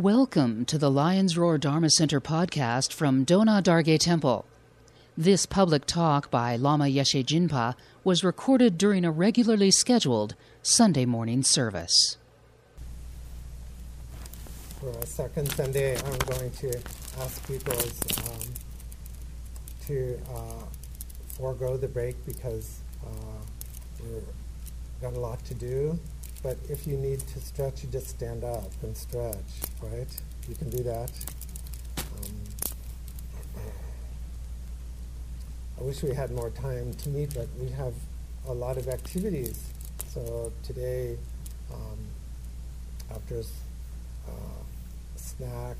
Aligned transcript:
Welcome 0.00 0.64
to 0.64 0.78
the 0.78 0.90
Lion's 0.90 1.36
Roar 1.36 1.58
Dharma 1.58 1.90
Center 1.90 2.22
podcast 2.22 2.90
from 2.90 3.22
Do 3.22 3.40
Nga 3.40 3.64
Dargey 3.64 3.98
Temple. 3.98 4.46
This 5.14 5.44
public 5.44 5.84
talk 5.84 6.30
by 6.30 6.56
Lama 6.56 6.86
Yeshe 6.86 7.22
Jinpa 7.22 7.74
was 8.02 8.24
recorded 8.24 8.78
during 8.78 9.04
a 9.04 9.10
regularly 9.10 9.70
scheduled 9.70 10.36
Sunday 10.62 11.04
morning 11.04 11.42
service. 11.42 12.16
For 14.80 14.88
a 14.88 15.04
second 15.04 15.52
Sunday, 15.52 15.98
I'm 15.98 16.18
going 16.20 16.50
to 16.50 16.80
ask 17.20 17.46
people 17.46 17.74
um, 17.74 18.54
to 19.86 20.18
uh, 20.34 20.64
forego 21.36 21.76
the 21.76 21.88
break 21.88 22.16
because 22.24 22.80
uh, 23.04 23.10
we've 24.02 24.22
got 25.02 25.12
a 25.12 25.20
lot 25.20 25.44
to 25.44 25.52
do. 25.52 25.98
But 26.42 26.56
if 26.68 26.86
you 26.86 26.96
need 26.96 27.20
to 27.20 27.40
stretch, 27.40 27.82
you 27.82 27.90
just 27.90 28.08
stand 28.08 28.44
up 28.44 28.72
and 28.82 28.96
stretch, 28.96 29.36
right? 29.82 30.08
You 30.48 30.54
can 30.54 30.70
do 30.70 30.82
that. 30.84 31.10
Um, 31.98 32.34
I 35.78 35.82
wish 35.82 36.02
we 36.02 36.14
had 36.14 36.30
more 36.30 36.50
time 36.50 36.94
to 36.94 37.08
meet, 37.10 37.34
but 37.34 37.48
we 37.58 37.70
have 37.70 37.92
a 38.48 38.52
lot 38.52 38.78
of 38.78 38.88
activities. 38.88 39.62
So 40.08 40.52
today, 40.62 41.18
um, 41.72 41.98
after 43.14 43.40
uh, 43.40 44.32
snack, 45.16 45.76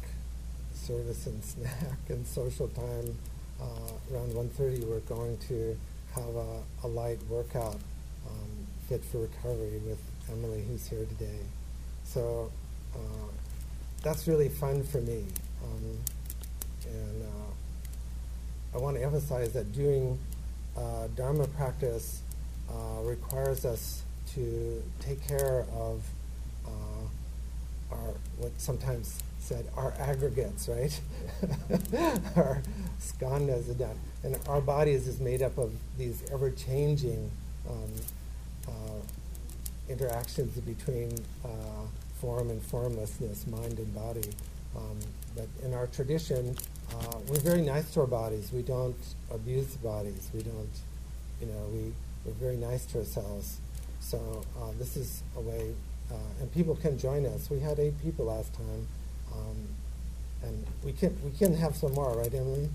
service 0.74 1.26
and 1.26 1.42
snack 1.52 1.98
and 2.08 2.26
social 2.26 2.68
time, 2.68 3.16
uh, 3.60 4.14
around 4.14 4.32
1.30 4.32 4.86
we're 4.86 5.00
going 5.00 5.36
to 5.48 5.76
have 6.14 6.34
a, 6.34 6.62
a 6.84 6.88
light 6.88 7.18
workout 7.28 7.76
um, 8.26 8.66
fit 8.88 9.04
for 9.04 9.18
recovery 9.18 9.80
with 9.86 10.00
Emily, 10.32 10.64
who's 10.68 10.86
here 10.88 11.04
today. 11.04 11.40
So 12.04 12.50
uh, 12.94 12.98
that's 14.02 14.26
really 14.26 14.48
fun 14.48 14.82
for 14.84 15.00
me. 15.00 15.24
Um, 15.62 15.98
and 16.86 17.22
uh, 17.22 18.76
I 18.76 18.78
want 18.78 18.96
to 18.96 19.02
emphasize 19.02 19.52
that 19.52 19.72
doing 19.72 20.18
uh, 20.76 21.08
Dharma 21.16 21.46
practice 21.48 22.22
uh, 22.70 23.02
requires 23.02 23.64
us 23.64 24.02
to 24.34 24.82
take 25.00 25.26
care 25.26 25.66
of 25.72 26.04
uh, 26.66 27.90
our, 27.94 28.14
what 28.38 28.52
sometimes 28.58 29.20
said, 29.40 29.66
our 29.76 29.92
aggregates, 29.98 30.68
right? 30.68 31.00
our 32.36 32.62
skandhas, 33.00 33.68
and 34.22 34.38
our 34.48 34.60
bodies 34.60 35.08
is 35.08 35.18
made 35.18 35.42
up 35.42 35.58
of 35.58 35.72
these 35.98 36.22
ever-changing 36.32 37.30
um, 37.68 37.90
uh, 38.68 38.70
interactions 39.90 40.56
between 40.60 41.18
uh, 41.44 41.48
form 42.20 42.50
and 42.50 42.62
formlessness, 42.62 43.46
mind 43.46 43.78
and 43.78 43.94
body. 43.94 44.30
Um, 44.76 44.98
but 45.34 45.48
in 45.64 45.74
our 45.74 45.88
tradition, 45.88 46.56
uh, 46.92 47.18
we're 47.28 47.40
very 47.40 47.62
nice 47.62 47.90
to 47.92 48.00
our 48.00 48.06
bodies. 48.06 48.50
We 48.52 48.62
don't 48.62 48.96
abuse 49.32 49.76
bodies. 49.76 50.30
We 50.32 50.42
don't, 50.42 50.70
you 51.40 51.46
know, 51.48 51.64
we, 51.72 51.92
we're 52.24 52.32
very 52.34 52.56
nice 52.56 52.84
to 52.86 52.98
ourselves. 52.98 53.58
So 54.00 54.44
uh, 54.60 54.70
this 54.78 54.96
is 54.96 55.22
a 55.36 55.40
way, 55.40 55.74
uh, 56.10 56.14
and 56.40 56.52
people 56.52 56.76
can 56.76 56.98
join 56.98 57.26
us. 57.26 57.50
We 57.50 57.60
had 57.60 57.78
eight 57.78 58.00
people 58.00 58.26
last 58.26 58.52
time, 58.54 58.86
um, 59.32 59.56
and 60.42 60.66
we 60.84 60.92
can 60.92 61.16
we 61.24 61.30
can 61.32 61.54
have 61.54 61.76
some 61.76 61.92
more, 61.92 62.16
right, 62.16 62.32
Emily? 62.32 62.68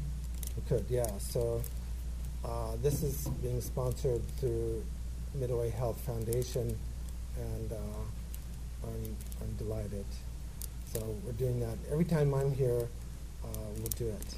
We 0.55 0.61
could, 0.67 0.85
yeah. 0.89 1.17
So 1.17 1.61
uh, 2.43 2.73
this 2.81 3.03
is 3.03 3.27
being 3.41 3.59
sponsored 3.61 4.21
through 4.37 4.83
Middle 5.33 5.59
Way 5.59 5.71
Health 5.71 5.99
Foundation 6.01 6.77
and 7.37 7.71
uh, 7.71 8.87
I'm, 8.87 9.15
I'm 9.41 9.53
delighted. 9.57 10.05
So 10.93 11.15
we're 11.25 11.33
doing 11.33 11.59
that. 11.59 11.77
Every 11.91 12.05
time 12.05 12.33
I'm 12.33 12.53
here, 12.53 12.87
uh, 13.43 13.47
we'll 13.77 13.95
do 13.97 14.07
it. 14.07 14.35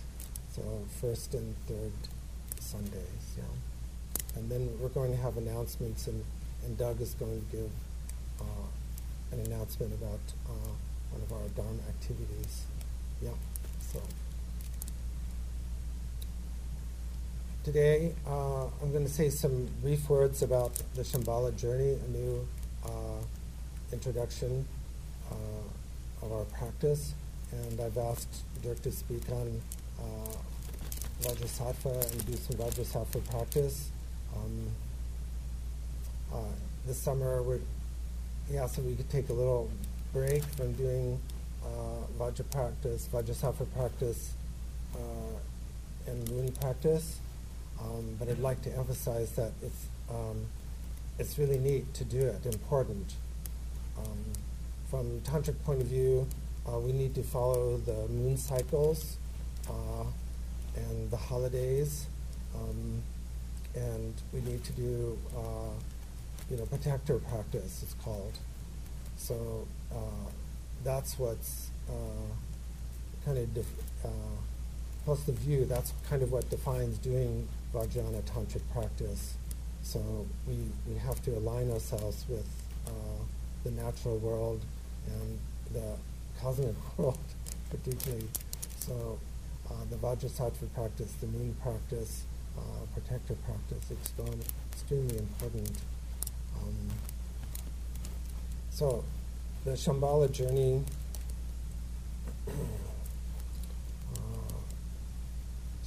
So 0.52 0.64
first 1.00 1.34
and 1.34 1.56
third 1.68 1.92
Sundays, 2.60 3.38
yeah. 3.38 3.44
And 4.36 4.50
then 4.50 4.70
we're 4.80 4.90
going 4.90 5.12
to 5.12 5.18
have 5.18 5.38
announcements, 5.38 6.08
and, 6.08 6.24
and 6.66 6.78
Doug 6.78 7.02
is 7.02 7.14
going 7.14 7.40
to 7.40 7.58
give 7.58 7.70
uh, 8.42 8.68
an 9.32 9.40
announcement 9.46 9.94
about 9.94 10.20
uh, 10.48 10.70
one 11.12 11.22
of 11.22 11.32
our 11.32 11.48
Dharma 11.56 11.82
activities. 11.90 12.66
Yeah, 13.22 13.32
so. 13.80 14.02
Today, 17.64 18.14
uh, 18.26 18.66
I'm 18.82 18.92
going 18.92 19.06
to 19.06 19.12
say 19.12 19.30
some 19.30 19.68
brief 19.82 20.10
words 20.10 20.42
about 20.42 20.74
the 20.96 21.02
Shambhala 21.02 21.56
journey, 21.56 21.98
a 22.04 22.08
new 22.10 22.48
introduction 23.92 24.66
uh, 25.32 26.26
of 26.26 26.32
our 26.32 26.46
practice, 26.46 27.14
and 27.52 27.80
I've 27.80 27.98
asked 27.98 28.44
Dirk 28.62 28.82
to 28.84 28.92
speak 28.92 29.24
on 29.32 29.62
uh, 30.00 31.24
Vajrasattva 31.24 32.12
and 32.12 32.26
do 32.26 32.36
some 32.36 32.58
Vajrasattva 32.58 33.30
practice. 33.30 33.90
Um, 34.36 34.68
uh, 36.34 36.54
this 36.86 36.98
summer, 36.98 37.42
we 37.42 37.60
he 38.50 38.58
asked 38.58 38.78
if 38.78 38.86
we 38.86 38.96
could 38.96 39.10
take 39.10 39.30
a 39.30 39.34
little 39.34 39.70
break 40.14 40.44
from 40.44 40.74
doing 40.74 41.20
uh, 41.64 41.68
Vajra 42.20 42.50
practice, 42.52 43.10
Vajrasattva 43.12 43.66
practice, 43.76 44.34
uh, 44.96 46.10
and 46.10 46.30
moon 46.32 46.52
practice. 46.54 47.20
Um, 47.80 48.16
but 48.20 48.30
I'd 48.30 48.40
like 48.40 48.62
to 48.64 48.76
emphasize 48.76 49.32
that 49.34 49.52
it's 49.62 49.86
um, 50.10 50.46
it's 51.20 51.38
really 51.38 51.58
neat 51.58 51.94
to 51.96 52.04
do 52.04 52.20
it, 52.20 52.46
important. 52.46 53.14
Um, 53.98 54.18
from 54.90 55.20
tantric 55.22 55.62
point 55.64 55.82
of 55.82 55.88
view, 55.88 56.28
uh, 56.68 56.80
we 56.80 56.92
need 56.92 57.16
to 57.16 57.24
follow 57.24 57.78
the 57.78 58.08
moon 58.10 58.38
cycles 58.38 59.18
uh, 59.70 60.04
and 60.76 61.10
the 61.12 61.18
holidays, 61.18 62.08
um, 62.56 63.02
and 63.76 64.14
we 64.34 64.42
need 64.42 64.64
to 64.64 64.74
do, 64.74 65.18
uh, 65.36 65.74
you 66.50 66.58
know, 66.58 66.66
protector 66.66 67.20
practice. 67.20 67.82
It's 67.84 67.96
called. 67.96 68.38
So 69.18 69.68
uh, 69.92 70.30
that's 70.84 71.18
what's 71.18 71.70
uh, 71.90 71.94
kind 73.26 73.38
of 73.38 73.54
def- 73.54 74.06
uh, 74.06 74.38
plus 75.06 75.24
the 75.24 75.32
view. 75.32 75.66
That's 75.66 75.94
kind 76.10 76.22
of 76.22 76.32
what 76.32 76.50
defines 76.50 76.98
doing 76.98 77.48
Vajrayana 77.74 78.22
tantric 78.24 78.62
practice. 78.72 79.36
So 79.88 80.28
we, 80.46 80.56
we 80.86 81.00
have 81.00 81.22
to 81.24 81.38
align 81.38 81.72
ourselves 81.72 82.26
with 82.28 82.46
uh, 82.86 82.92
the 83.64 83.72
natural 83.72 84.18
world 84.18 84.60
and 85.06 85.40
the 85.74 85.96
cosmic 86.42 86.76
world, 86.98 87.18
particularly. 87.70 88.28
So 88.80 89.18
uh, 89.72 89.76
the 89.90 89.96
Vajrasattva 89.96 90.74
practice, 90.76 91.14
the 91.22 91.28
moon 91.28 91.56
practice, 91.64 92.26
uh, 92.58 92.62
protector 92.94 93.36
practice, 93.46 93.90
extremely, 93.90 94.46
extremely 94.74 95.20
important. 95.20 95.72
Um, 96.58 96.90
so 98.70 99.06
the 99.64 99.72
Shambhala 99.72 100.30
journey 100.30 100.84
uh, 102.50 102.52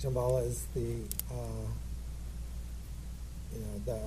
Shambhala 0.01 0.47
is 0.47 0.65
the 0.75 1.03
uh, 1.31 1.69
you 3.53 3.61
know, 3.61 3.79
the 3.87 4.01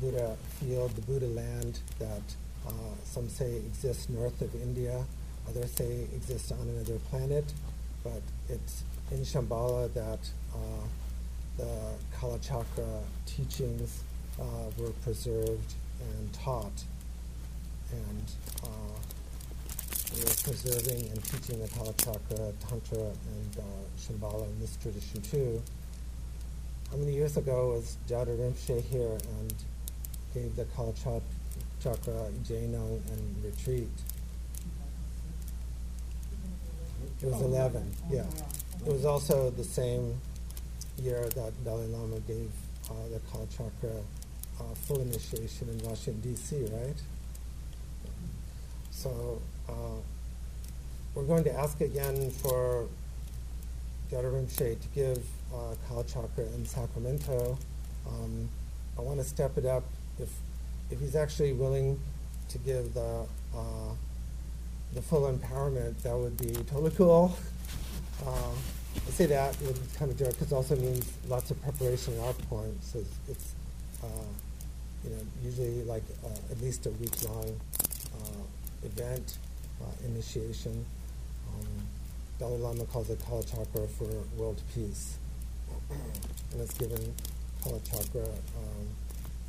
Buddha 0.00 0.36
field, 0.58 0.94
the 0.96 1.02
Buddha 1.02 1.26
land 1.26 1.80
that 1.98 2.22
uh, 2.66 2.72
some 3.04 3.28
say 3.28 3.56
exists 3.56 4.08
north 4.08 4.40
of 4.40 4.54
India, 4.54 5.04
others 5.48 5.72
say 5.72 6.06
exists 6.14 6.52
on 6.52 6.68
another 6.68 6.98
planet, 7.10 7.44
but 8.02 8.22
it's 8.48 8.82
in 9.10 9.20
Shambhala 9.20 9.92
that 9.94 10.30
uh, 10.54 10.86
the 11.56 11.94
Kalachakra 12.16 13.02
teachings 13.26 14.02
uh, 14.40 14.44
were 14.78 14.90
preserved 15.02 15.74
and 16.00 16.32
taught. 16.32 16.84
And 17.92 18.24
uh, 18.62 18.68
we're 20.14 20.24
preserving 20.24 21.10
and 21.10 21.24
teaching 21.24 21.60
the 21.60 21.68
Kalachakra, 21.68 22.52
Tantra, 22.66 22.98
and 22.98 23.58
uh, 23.58 23.62
Shambhala 23.98 24.46
in 24.46 24.60
this 24.60 24.76
tradition 24.76 25.20
too 25.22 25.62
how 26.90 26.96
many 26.96 27.12
years 27.12 27.36
ago 27.36 27.68
was 27.70 27.96
Jhado 28.08 28.36
Rinpoche 28.36 28.82
here 28.82 29.16
and 29.38 29.54
gave 30.34 30.56
the 30.56 30.64
Kalachakra 30.64 31.22
jenang 32.44 33.00
and 33.12 33.44
retreat? 33.44 33.88
It 37.22 37.26
was 37.26 37.40
11, 37.42 37.94
yeah. 38.10 38.24
It 38.84 38.92
was 38.92 39.04
also 39.04 39.50
the 39.50 39.62
same 39.64 40.20
year 40.98 41.28
that 41.36 41.64
Dalai 41.64 41.86
Lama 41.86 42.18
gave 42.20 42.50
uh, 42.90 42.94
the 43.12 43.20
Kalachakra 43.30 44.02
uh, 44.58 44.74
full 44.74 45.00
initiation 45.00 45.68
in 45.68 45.78
Washington, 45.88 46.20
D.C., 46.22 46.64
right? 46.72 46.96
So 48.90 49.40
uh, 49.68 49.72
we're 51.14 51.24
going 51.24 51.44
to 51.44 51.52
ask 51.52 51.80
again 51.80 52.30
for 52.30 52.88
Jhado 54.10 54.32
Rinpoche 54.32 54.80
to 54.80 54.88
give 54.94 55.18
uh, 55.54 55.74
Kalachakra 55.88 56.52
in 56.54 56.66
Sacramento. 56.66 57.56
Um, 58.08 58.48
I 58.98 59.02
want 59.02 59.18
to 59.18 59.24
step 59.24 59.56
it 59.56 59.64
up 59.64 59.84
if 60.18 60.28
if 60.90 60.98
he's 60.98 61.14
actually 61.14 61.52
willing 61.52 62.00
to 62.48 62.58
give 62.58 62.92
the 62.94 63.24
uh, 63.54 63.92
the 64.94 65.02
full 65.02 65.32
empowerment, 65.32 65.96
that 66.02 66.16
would 66.16 66.36
be 66.36 66.52
totally 66.64 66.90
cool. 66.90 67.36
Uh, 68.26 68.30
I 69.06 69.10
say 69.12 69.26
that 69.26 69.58
with 69.60 69.96
kind 69.96 70.10
of 70.10 70.18
joke 70.18 70.30
because 70.30 70.50
it 70.50 70.54
also 70.54 70.74
means 70.74 71.10
lots 71.28 71.52
of 71.52 71.62
preparation 71.62 72.14
at 72.14 72.20
our 72.24 72.32
point. 72.32 72.82
So 72.82 72.98
it's, 72.98 73.14
it's 73.28 73.54
uh, 74.02 74.06
you 75.04 75.10
know, 75.10 75.22
usually 75.44 75.84
like 75.84 76.02
uh, 76.24 76.28
at 76.50 76.60
least 76.60 76.86
a 76.86 76.90
week 76.90 77.14
long 77.28 77.60
uh, 78.14 78.86
event, 78.86 79.38
uh, 79.80 79.84
initiation. 80.04 80.84
Dalai 82.40 82.56
Lama 82.56 82.84
calls 82.86 83.10
it 83.10 83.20
Kala 83.28 83.44
Chakra 83.44 83.86
for 83.86 84.06
world 84.34 84.62
peace. 84.74 85.18
and 85.90 86.60
it's 86.62 86.72
given 86.72 87.14
Kala 87.62 87.78
Chakra 87.80 88.22
um, 88.22 88.86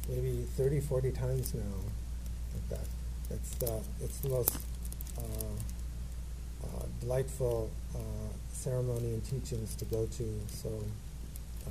maybe 0.10 0.46
30, 0.58 0.82
40 0.82 1.12
times 1.12 1.54
now, 1.54 1.62
like 2.54 2.70
that. 2.70 2.88
It's 3.34 3.56
the, 3.56 3.80
it's 4.04 4.18
the 4.18 4.28
most 4.28 4.58
uh, 5.18 5.22
uh, 6.66 6.86
delightful 7.00 7.72
uh, 7.96 8.00
ceremony 8.52 9.14
and 9.14 9.24
teachings 9.24 9.74
to 9.76 9.86
go 9.86 10.06
to. 10.08 10.40
So 10.50 10.84
uh, 11.66 11.70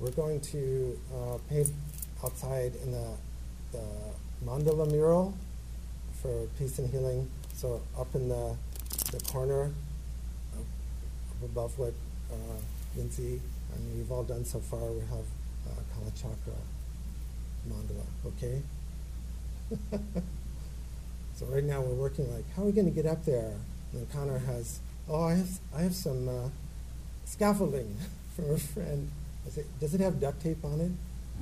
we're 0.00 0.10
going 0.10 0.40
to 0.40 0.98
uh, 1.14 1.38
paint 1.48 1.70
outside 2.24 2.72
in 2.82 2.90
the, 2.90 3.10
the 3.70 3.84
mandala 4.44 4.90
mural 4.90 5.34
for 6.20 6.48
peace 6.58 6.80
and 6.80 6.90
healing. 6.90 7.30
So 7.54 7.80
up 7.96 8.12
in 8.16 8.28
the, 8.28 8.56
the 9.12 9.20
corner, 9.30 9.70
above 11.44 11.78
what 11.78 11.94
uh, 12.32 12.58
Lindsay 12.96 13.40
and 13.74 13.96
we've 13.96 14.10
all 14.10 14.22
done 14.24 14.44
so 14.44 14.60
far, 14.60 14.80
we 14.92 15.00
have 15.00 15.26
uh, 15.66 15.80
Kala 15.94 16.10
Chakra 16.14 16.54
mandala, 17.68 18.06
okay? 18.26 18.62
so 21.34 21.46
right 21.46 21.64
now 21.64 21.80
we're 21.80 21.94
working 21.94 22.32
like, 22.32 22.44
how 22.54 22.62
are 22.62 22.66
we 22.66 22.72
going 22.72 22.86
to 22.86 22.92
get 22.92 23.06
up 23.06 23.24
there? 23.24 23.54
And 23.92 24.10
Connor 24.12 24.38
has, 24.38 24.80
oh, 25.08 25.24
I 25.24 25.34
have, 25.34 25.58
I 25.74 25.80
have 25.82 25.94
some 25.94 26.28
uh, 26.28 26.48
scaffolding 27.24 27.96
from 28.36 28.50
a 28.52 28.58
friend. 28.58 29.10
I 29.46 29.50
say, 29.50 29.64
does 29.80 29.94
it 29.94 30.00
have 30.00 30.20
duct 30.20 30.42
tape 30.42 30.64
on 30.64 30.80
it? 30.80 30.92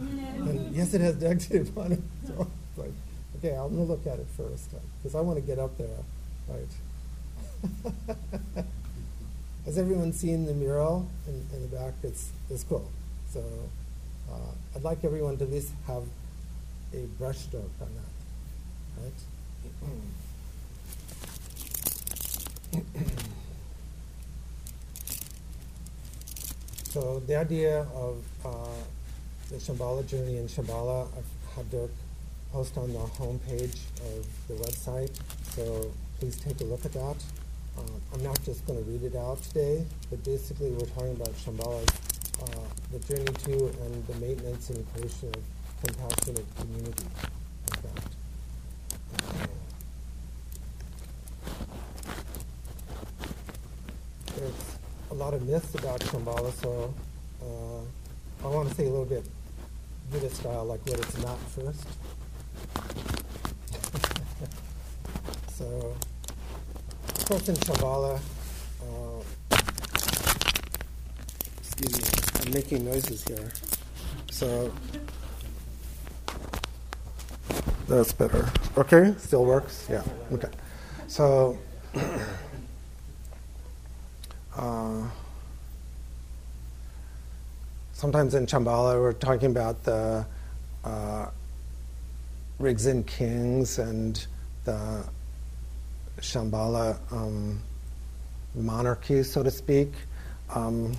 And 0.00 0.75
yes, 0.75 0.94
it 0.94 1.00
has 1.00 1.14
duct 1.17 1.49
tape 1.49 1.76
on 1.76 1.93
it. 1.93 2.00
So 2.26 2.49
like, 2.76 2.93
okay, 3.37 3.55
I'm 3.55 3.75
going 3.75 3.87
to 3.87 3.93
look 3.93 4.06
at 4.06 4.19
it 4.19 4.26
first 4.37 4.70
because 5.02 5.14
I 5.14 5.20
want 5.20 5.38
to 5.38 5.43
get 5.43 5.58
up 5.58 5.76
there, 5.79 6.02
right? 6.49 6.69
Has 9.64 9.78
everyone 9.78 10.12
seen 10.12 10.44
the 10.44 10.52
mural 10.52 11.08
in, 11.26 11.43
in 11.55 11.62
the 11.62 11.69
back? 11.75 11.94
It's, 12.02 12.32
it's 12.50 12.64
cool. 12.64 12.87
So 13.32 13.43
uh, 14.31 14.52
I'd 14.76 14.84
like 14.84 15.02
everyone 15.05 15.38
to 15.38 15.44
at 15.44 15.50
least 15.50 15.72
have 15.87 16.02
a 16.93 17.06
brushstroke 17.19 17.70
on 17.81 17.88
that, 17.94 18.12
right? 19.02 19.19
so 26.90 27.20
the 27.20 27.37
idea 27.37 27.87
of 27.94 28.22
uh, 28.44 28.50
the 29.49 29.56
Shambhala 29.56 30.06
journey 30.06 30.37
in 30.37 30.46
Shambhala, 30.46 31.08
I've 31.16 31.56
had 31.56 31.88
post 32.52 32.76
on 32.76 32.93
the 32.93 32.99
homepage 32.99 33.78
of 34.14 34.26
the 34.46 34.55
website, 34.62 35.19
so 35.56 35.90
please 36.20 36.37
take 36.37 36.61
a 36.61 36.64
look 36.64 36.84
at 36.84 36.93
that. 36.93 37.16
Uh, 37.76 37.82
I'm 38.12 38.23
not 38.23 38.43
just 38.44 38.67
going 38.67 38.82
to 38.82 38.91
read 38.91 39.03
it 39.03 39.17
out 39.17 39.43
today, 39.43 39.85
but 40.11 40.23
basically 40.25 40.71
we're 40.71 40.87
talking 40.87 41.12
about 41.12 41.32
Shambhala's, 41.35 41.91
uh, 42.43 42.47
the 42.93 42.99
journey 43.00 43.25
to 43.25 43.67
and 43.82 44.06
the 44.06 44.15
maintenance 44.15 44.71
and 44.71 44.87
creation 44.94 45.31
of 45.35 45.43
compassionate 45.85 46.47
community. 46.56 47.05
That. 47.82 48.05
There's 54.37 54.76
a 55.11 55.15
lot 55.15 55.35
of 55.35 55.43
myths 55.49 55.75
about 55.75 56.00
Shambhala, 56.00 56.53
so 56.61 56.94
uh, 57.43 58.47
I 58.47 58.49
want 58.49 58.69
to 58.69 58.75
say 58.75 58.87
a 58.87 58.91
little 58.91 59.05
bit 59.05 59.25
Buddhist 60.11 60.37
style, 60.37 60.65
like 60.65 60.81
what 60.87 60.99
it's 61.00 61.19
not 61.19 61.38
first. 61.50 61.87
so, 65.49 65.97
in 67.49 67.55
Shambhala, 67.55 68.21
uh, 68.82 69.56
excuse 71.59 71.99
me, 71.99 72.05
I'm 72.44 72.53
making 72.53 72.85
noises 72.85 73.25
here. 73.26 73.50
So, 74.31 74.71
that's 77.88 78.12
better. 78.12 78.47
Okay, 78.76 79.15
still 79.17 79.47
works? 79.47 79.87
Yeah, 79.91 80.03
okay. 80.32 80.50
So, 81.06 81.59
uh, 84.59 85.09
sometimes 87.94 88.35
in 88.35 88.44
Shambhala 88.44 89.00
we're 89.00 89.15
talking 89.15 89.50
about 89.50 89.82
the 89.85 90.26
uh, 90.85 91.31
and 92.59 93.06
kings 93.06 93.79
and 93.79 94.26
the 94.67 95.09
Shambhala 96.20 96.99
um, 97.12 97.61
monarchy, 98.55 99.22
so 99.22 99.43
to 99.43 99.50
speak. 99.50 99.93
Um, 100.55 100.96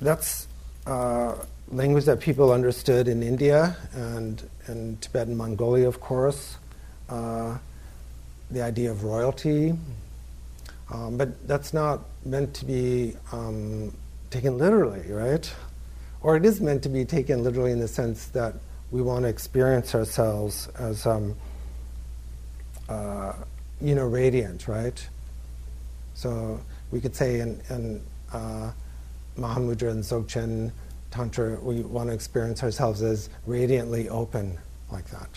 that's 0.00 0.46
uh, 0.86 1.34
language 1.68 2.04
that 2.04 2.20
people 2.20 2.52
understood 2.52 3.08
in 3.08 3.22
India 3.22 3.76
and 3.92 4.42
in 4.68 4.96
Tibet 4.98 5.28
and 5.28 5.36
Mongolia, 5.36 5.88
of 5.88 6.00
course. 6.00 6.56
Uh, 7.08 7.58
the 8.50 8.62
idea 8.62 8.90
of 8.90 9.04
royalty. 9.04 9.74
Um, 10.92 11.16
but 11.16 11.46
that's 11.48 11.74
not 11.74 12.02
meant 12.24 12.54
to 12.54 12.64
be 12.64 13.16
um, 13.32 13.92
taken 14.30 14.58
literally, 14.58 15.10
right? 15.10 15.52
Or 16.20 16.36
it 16.36 16.44
is 16.44 16.60
meant 16.60 16.82
to 16.84 16.88
be 16.88 17.04
taken 17.04 17.42
literally 17.42 17.72
in 17.72 17.80
the 17.80 17.88
sense 17.88 18.26
that 18.26 18.54
we 18.90 19.02
want 19.02 19.24
to 19.24 19.28
experience 19.28 19.94
ourselves 19.94 20.68
as, 20.78 21.06
um, 21.06 21.34
uh, 22.88 23.32
you 23.80 23.94
know, 23.94 24.06
radiant, 24.06 24.68
right? 24.68 25.06
So 26.14 26.60
we 26.90 27.00
could 27.00 27.14
say 27.14 27.40
in, 27.40 27.60
in 27.68 28.02
uh, 28.32 28.72
Mahamudra 29.38 29.90
and 29.90 30.02
Dzogchen 30.02 30.72
Tantra, 31.10 31.58
we 31.60 31.80
want 31.80 32.08
to 32.08 32.14
experience 32.14 32.62
ourselves 32.62 33.02
as 33.02 33.28
radiantly 33.46 34.08
open 34.08 34.58
like 34.90 35.08
that. 35.10 35.28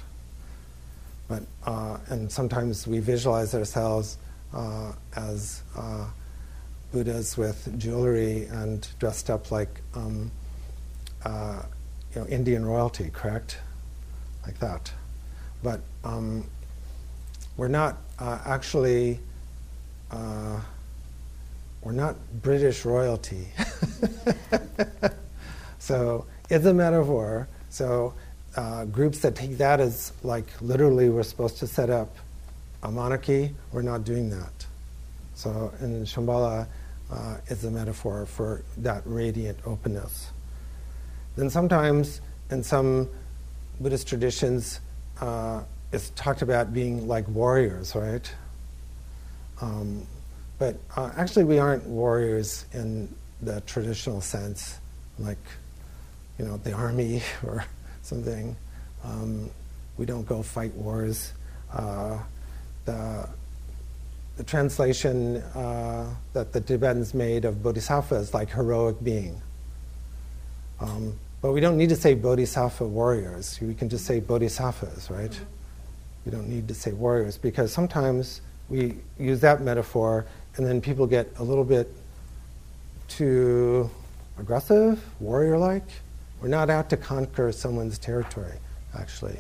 But, 1.27 1.43
uh, 1.65 1.97
and 2.07 2.31
sometimes 2.31 2.87
we 2.87 2.99
visualize 2.99 3.53
ourselves 3.53 4.17
uh, 4.53 4.93
as 5.15 5.61
uh, 5.77 6.06
Buddhas 6.91 7.37
with 7.37 7.77
jewelry 7.77 8.45
and 8.45 8.87
dressed 8.99 9.29
up 9.29 9.51
like 9.51 9.81
um, 9.94 10.31
uh, 11.23 11.61
you 12.15 12.21
know, 12.21 12.27
Indian 12.27 12.65
royalty, 12.65 13.11
correct? 13.13 13.57
Like 14.45 14.57
that. 14.59 14.91
But 15.61 15.81
um, 16.03 16.45
we're 17.59 17.68
not 17.68 17.97
uh, 18.19 18.39
actually, 18.45 19.19
uh, 20.11 20.61
we're 21.81 21.92
not 21.92 22.16
British 22.42 22.85
royalty. 22.85 23.49
so 25.80 26.25
it's 26.49 26.66
a 26.66 26.73
metaphor. 26.73 27.49
So 27.69 28.13
uh, 28.56 28.85
groups 28.85 29.19
that 29.19 29.35
take 29.35 29.57
that 29.57 29.81
as 29.81 30.13
like 30.23 30.45
literally 30.61 31.09
we're 31.09 31.23
supposed 31.23 31.57
to 31.57 31.68
set 31.68 31.89
up 31.89 32.16
a 32.83 32.89
monarchy, 32.89 33.54
we're 33.73 33.81
not 33.81 34.06
doing 34.06 34.30
that. 34.30 34.66
So 35.35 35.73
in 35.81 36.06
Shambhala, 36.06 36.66
uh, 37.11 37.37
is 37.47 37.66
a 37.66 37.71
metaphor 37.71 38.25
for 38.25 38.63
that 38.78 39.01
radiant 39.06 39.57
openness. 39.66 40.30
Then 41.35 41.49
sometimes 41.49 42.21
in 42.51 42.63
some 42.63 43.09
Buddhist 43.81 44.07
traditions, 44.07 44.80
uh, 45.19 45.63
it's 45.91 46.11
talked 46.11 46.41
about 46.41 46.73
being 46.73 47.07
like 47.07 47.27
warriors, 47.27 47.95
right? 47.95 48.31
Um, 49.61 50.05
but 50.57 50.77
uh, 50.95 51.11
actually, 51.17 51.45
we 51.45 51.57
aren't 51.57 51.85
warriors 51.85 52.65
in 52.73 53.13
the 53.41 53.61
traditional 53.61 54.21
sense, 54.21 54.77
like, 55.17 55.37
you 56.37 56.45
know, 56.45 56.57
the 56.57 56.73
army 56.73 57.23
or 57.45 57.65
something. 58.01 58.55
Um, 59.03 59.49
we 59.97 60.05
don't 60.05 60.27
go 60.27 60.43
fight 60.43 60.73
wars. 60.75 61.33
Uh, 61.73 62.19
the, 62.85 63.27
the 64.37 64.43
translation 64.43 65.37
uh, 65.37 66.13
that 66.33 66.53
the 66.53 66.61
Tibetans 66.61 67.13
made 67.13 67.45
of 67.45 67.63
bodhisattva 67.63 68.15
is 68.15 68.33
like 68.33 68.49
heroic 68.49 69.01
being. 69.03 69.41
Um, 70.79 71.17
but 71.41 71.51
we 71.53 71.61
don't 71.61 71.77
need 71.77 71.89
to 71.89 71.95
say 71.95 72.15
bodhisattva 72.15 72.85
warriors. 72.85 73.59
We 73.61 73.73
can 73.73 73.89
just 73.89 74.05
say 74.05 74.19
bodhisattvas, 74.19 75.09
right? 75.09 75.31
Mm-hmm. 75.31 75.58
We 76.30 76.36
don't 76.36 76.48
need 76.48 76.68
to 76.68 76.76
say 76.76 76.92
warriors 76.92 77.40
because 77.40 77.74
sometimes 77.74 78.42
we 78.69 78.98
use 79.18 79.42
that 79.42 79.64
metaphor 79.64 80.28
and 80.57 80.64
then 80.64 80.80
people 80.80 81.07
get 81.07 81.28
a 81.40 81.44
little 81.44 81.64
bit 81.64 81.92
too 83.07 83.90
aggressive, 84.38 85.04
warrior 85.19 85.57
like. 85.57 85.88
We're 86.40 86.50
not 86.50 86.69
out 86.69 86.88
to 86.92 86.98
conquer 86.98 87.52
someone's 87.52 87.98
territory, 87.98 88.59
actually. 88.95 89.40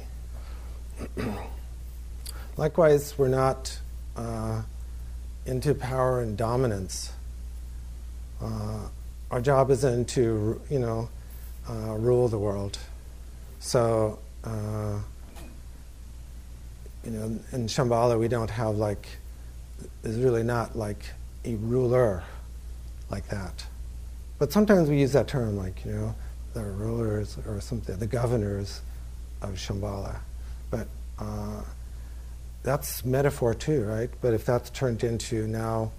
Likewise, 2.57 3.15
we're 3.19 3.27
not 3.27 3.77
uh, 4.15 4.63
into 5.45 5.75
power 5.75 6.21
and 6.21 6.35
dominance. 6.35 7.11
Uh, 8.41 8.87
our 9.29 9.41
job 9.41 9.69
isn't 9.69 10.09
to, 10.09 10.59
you 10.71 10.79
know, 10.79 11.07
uh, 11.69 11.93
rule 11.99 12.27
the 12.29 12.39
world. 12.39 12.79
So, 13.59 14.17
uh, 14.43 14.97
you 17.03 17.11
know, 17.11 17.39
in 17.51 17.67
Shambhala, 17.67 18.19
we 18.19 18.27
don't 18.27 18.49
have 18.49 18.75
like, 18.75 19.07
there's 20.01 20.17
really 20.17 20.43
not 20.43 20.75
like 20.75 21.05
a 21.45 21.55
ruler 21.55 22.23
like 23.09 23.27
that. 23.29 23.65
But 24.37 24.51
sometimes 24.51 24.89
we 24.89 24.99
use 24.99 25.13
that 25.13 25.27
term, 25.27 25.57
like, 25.57 25.83
you 25.85 25.91
know, 25.91 26.15
the 26.53 26.63
rulers 26.63 27.37
or 27.47 27.61
something, 27.61 27.97
the 27.97 28.07
governors 28.07 28.81
of 29.41 29.55
Shambhala. 29.55 30.17
But 30.69 30.87
uh, 31.17 31.63
that's 32.63 33.05
metaphor 33.05 33.53
too, 33.53 33.83
right? 33.85 34.09
But 34.21 34.33
if 34.33 34.45
that's 34.45 34.69
turned 34.69 35.03
into 35.03 35.47
now, 35.47 35.91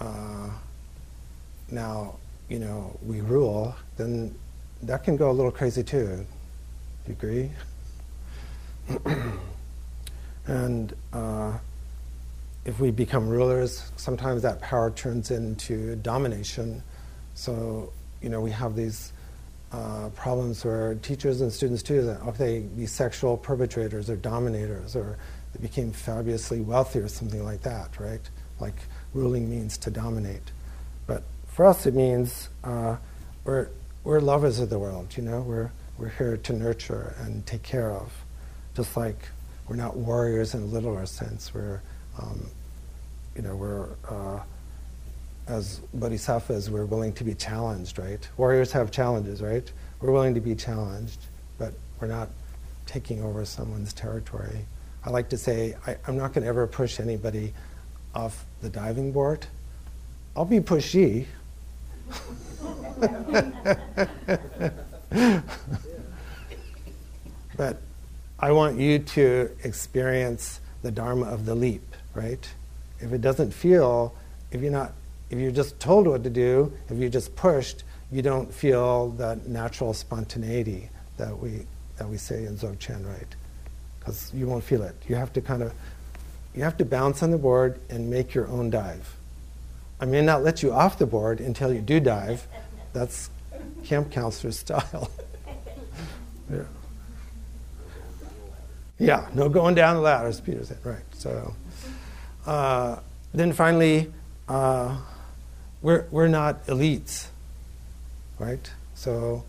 uh, 0.00 0.50
now, 1.70 2.16
you 2.48 2.58
know, 2.58 2.98
we 3.04 3.20
rule, 3.20 3.74
then 3.96 4.34
that 4.82 5.04
can 5.04 5.16
go 5.16 5.30
a 5.30 5.32
little 5.32 5.50
crazy 5.50 5.82
too. 5.82 6.24
Do 7.06 7.12
you 7.12 7.12
agree? 7.12 7.50
and 10.48 10.94
uh, 11.12 11.58
if 12.64 12.80
we 12.80 12.90
become 12.90 13.28
rulers, 13.28 13.92
sometimes 13.96 14.42
that 14.42 14.60
power 14.60 14.90
turns 14.90 15.30
into 15.30 15.96
domination. 15.96 16.82
So, 17.34 17.92
you 18.22 18.30
know, 18.30 18.40
we 18.40 18.50
have 18.50 18.74
these 18.74 19.12
uh, 19.72 20.08
problems 20.16 20.64
where 20.64 20.94
teachers 20.96 21.42
and 21.42 21.52
students 21.52 21.82
too, 21.82 22.02
that 22.02 22.22
okay, 22.22 22.64
these 22.76 22.90
sexual 22.90 23.36
perpetrators 23.36 24.08
or 24.08 24.16
dominators, 24.16 24.96
or 24.96 25.18
they 25.52 25.60
became 25.60 25.92
fabulously 25.92 26.60
wealthy 26.60 26.98
or 26.98 27.08
something 27.08 27.44
like 27.44 27.60
that, 27.62 28.00
right? 28.00 28.28
Like 28.58 28.76
ruling 29.12 29.50
means 29.50 29.76
to 29.78 29.90
dominate. 29.90 30.50
But 31.06 31.24
for 31.46 31.66
us, 31.66 31.84
it 31.84 31.94
means 31.94 32.48
uh, 32.64 32.96
we're, 33.44 33.68
we're 34.02 34.20
lovers 34.20 34.60
of 34.60 34.70
the 34.70 34.78
world, 34.78 35.14
you 35.16 35.22
know? 35.22 35.42
We're, 35.42 35.70
we're 35.98 36.08
here 36.08 36.38
to 36.38 36.52
nurture 36.54 37.14
and 37.20 37.44
take 37.44 37.62
care 37.62 37.92
of. 37.92 38.12
Just 38.74 38.96
like 38.96 39.28
we're 39.68 39.76
not 39.76 39.96
warriors 39.96 40.54
in 40.54 40.62
a 40.62 40.66
literal 40.66 41.06
sense. 41.06 41.52
We're, 41.52 41.82
um, 42.20 42.46
you 43.36 43.42
know, 43.42 43.54
we're, 43.54 43.88
uh, 44.08 44.40
as 45.46 45.80
bodhisattvas, 45.94 46.70
we're 46.70 46.86
willing 46.86 47.12
to 47.14 47.24
be 47.24 47.34
challenged, 47.34 47.98
right? 47.98 48.26
Warriors 48.36 48.72
have 48.72 48.90
challenges, 48.90 49.42
right? 49.42 49.70
We're 50.00 50.12
willing 50.12 50.34
to 50.34 50.40
be 50.40 50.54
challenged, 50.54 51.18
but 51.58 51.74
we're 52.00 52.08
not 52.08 52.30
taking 52.86 53.22
over 53.22 53.44
someone's 53.44 53.92
territory. 53.92 54.64
I 55.04 55.10
like 55.10 55.28
to 55.30 55.38
say, 55.38 55.76
I, 55.86 55.96
am 56.06 56.16
not 56.16 56.32
going 56.32 56.42
to 56.42 56.48
ever 56.48 56.66
push 56.66 57.00
anybody 57.00 57.52
off 58.14 58.44
the 58.62 58.70
diving 58.70 59.12
board. 59.12 59.46
I'll 60.36 60.44
be 60.44 60.60
pushy. 60.60 61.26
but 67.56 67.80
I 68.40 68.52
want 68.52 68.78
you 68.78 69.00
to 69.00 69.50
experience 69.64 70.60
the 70.82 70.92
Dharma 70.92 71.26
of 71.26 71.44
the 71.44 71.56
leap, 71.56 71.96
right? 72.14 72.48
If 73.00 73.12
it 73.12 73.20
doesn't 73.20 73.52
feel, 73.52 74.14
if 74.52 74.60
you're 74.60 74.70
not, 74.70 74.92
if 75.30 75.38
you're 75.38 75.50
just 75.50 75.80
told 75.80 76.06
what 76.06 76.22
to 76.24 76.30
do, 76.30 76.72
if 76.88 76.98
you're 76.98 77.10
just 77.10 77.34
pushed, 77.34 77.82
you 78.12 78.22
don't 78.22 78.52
feel 78.52 79.08
that 79.10 79.48
natural 79.48 79.92
spontaneity 79.92 80.88
that 81.16 81.36
we 81.36 81.66
that 81.96 82.08
we 82.08 82.16
say 82.16 82.44
in 82.44 82.56
Dzogchen, 82.56 83.04
right? 83.06 83.34
Because 83.98 84.32
you 84.32 84.46
won't 84.46 84.62
feel 84.62 84.82
it. 84.82 84.94
You 85.08 85.16
have 85.16 85.32
to 85.32 85.40
kind 85.40 85.62
of, 85.62 85.72
you 86.54 86.62
have 86.62 86.76
to 86.76 86.84
bounce 86.84 87.24
on 87.24 87.32
the 87.32 87.38
board 87.38 87.80
and 87.90 88.08
make 88.08 88.34
your 88.34 88.46
own 88.46 88.70
dive. 88.70 89.16
I 90.00 90.04
may 90.04 90.22
not 90.22 90.44
let 90.44 90.62
you 90.62 90.72
off 90.72 90.96
the 90.98 91.06
board 91.06 91.40
until 91.40 91.74
you 91.74 91.80
do 91.80 91.98
dive. 91.98 92.46
That's 92.92 93.30
camp 93.84 94.12
counselor 94.12 94.52
style. 94.52 95.10
yeah. 96.50 96.62
Yeah, 98.98 99.28
no 99.34 99.48
going 99.48 99.74
down 99.74 99.96
the 99.96 100.02
ladder, 100.02 100.28
as 100.28 100.40
Peter 100.40 100.64
said. 100.64 100.78
Right. 100.84 101.02
So 101.12 101.54
uh, 102.46 102.96
then 103.32 103.52
finally, 103.52 104.12
uh, 104.48 104.96
we're, 105.82 106.06
we're 106.10 106.28
not 106.28 106.66
elites, 106.66 107.28
right? 108.38 108.70
So 108.94 109.44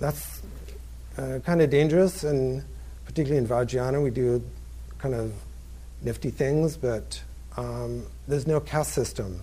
that's 0.00 0.42
uh, 1.16 1.40
kind 1.44 1.62
of 1.62 1.70
dangerous, 1.70 2.24
and 2.24 2.64
particularly 3.04 3.38
in 3.38 3.48
Vajrayana, 3.48 4.02
we 4.02 4.10
do 4.10 4.42
kind 4.98 5.14
of 5.14 5.32
nifty 6.02 6.30
things, 6.30 6.76
but 6.76 7.22
um, 7.56 8.04
there's 8.26 8.46
no 8.46 8.60
caste 8.60 8.92
system. 8.92 9.40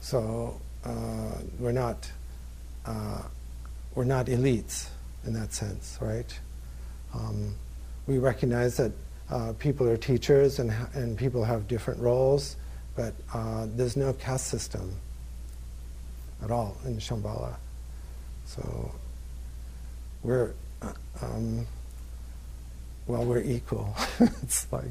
So 0.00 0.60
uh, 0.84 1.34
we're 1.58 1.72
not 1.72 2.10
uh, 2.86 3.22
we're 3.94 4.04
not 4.04 4.26
elites 4.26 4.88
in 5.26 5.34
that 5.34 5.52
sense, 5.52 5.98
right? 6.00 6.38
Um, 7.14 7.54
we 8.06 8.18
recognize 8.18 8.76
that 8.76 8.92
uh, 9.30 9.52
people 9.58 9.86
are 9.88 9.96
teachers 9.96 10.58
and, 10.58 10.72
and 10.94 11.16
people 11.16 11.44
have 11.44 11.68
different 11.68 12.00
roles, 12.00 12.56
but 12.96 13.14
uh, 13.34 13.66
there's 13.76 13.96
no 13.96 14.12
caste 14.14 14.46
system 14.46 14.94
at 16.42 16.50
all 16.50 16.76
in 16.84 16.96
Shambhala. 16.96 17.54
So 18.46 18.92
we're, 20.22 20.54
uh, 20.80 20.92
um, 21.22 21.66
well, 23.06 23.24
we're 23.24 23.42
equal. 23.42 23.94
it's 24.20 24.66
like, 24.72 24.84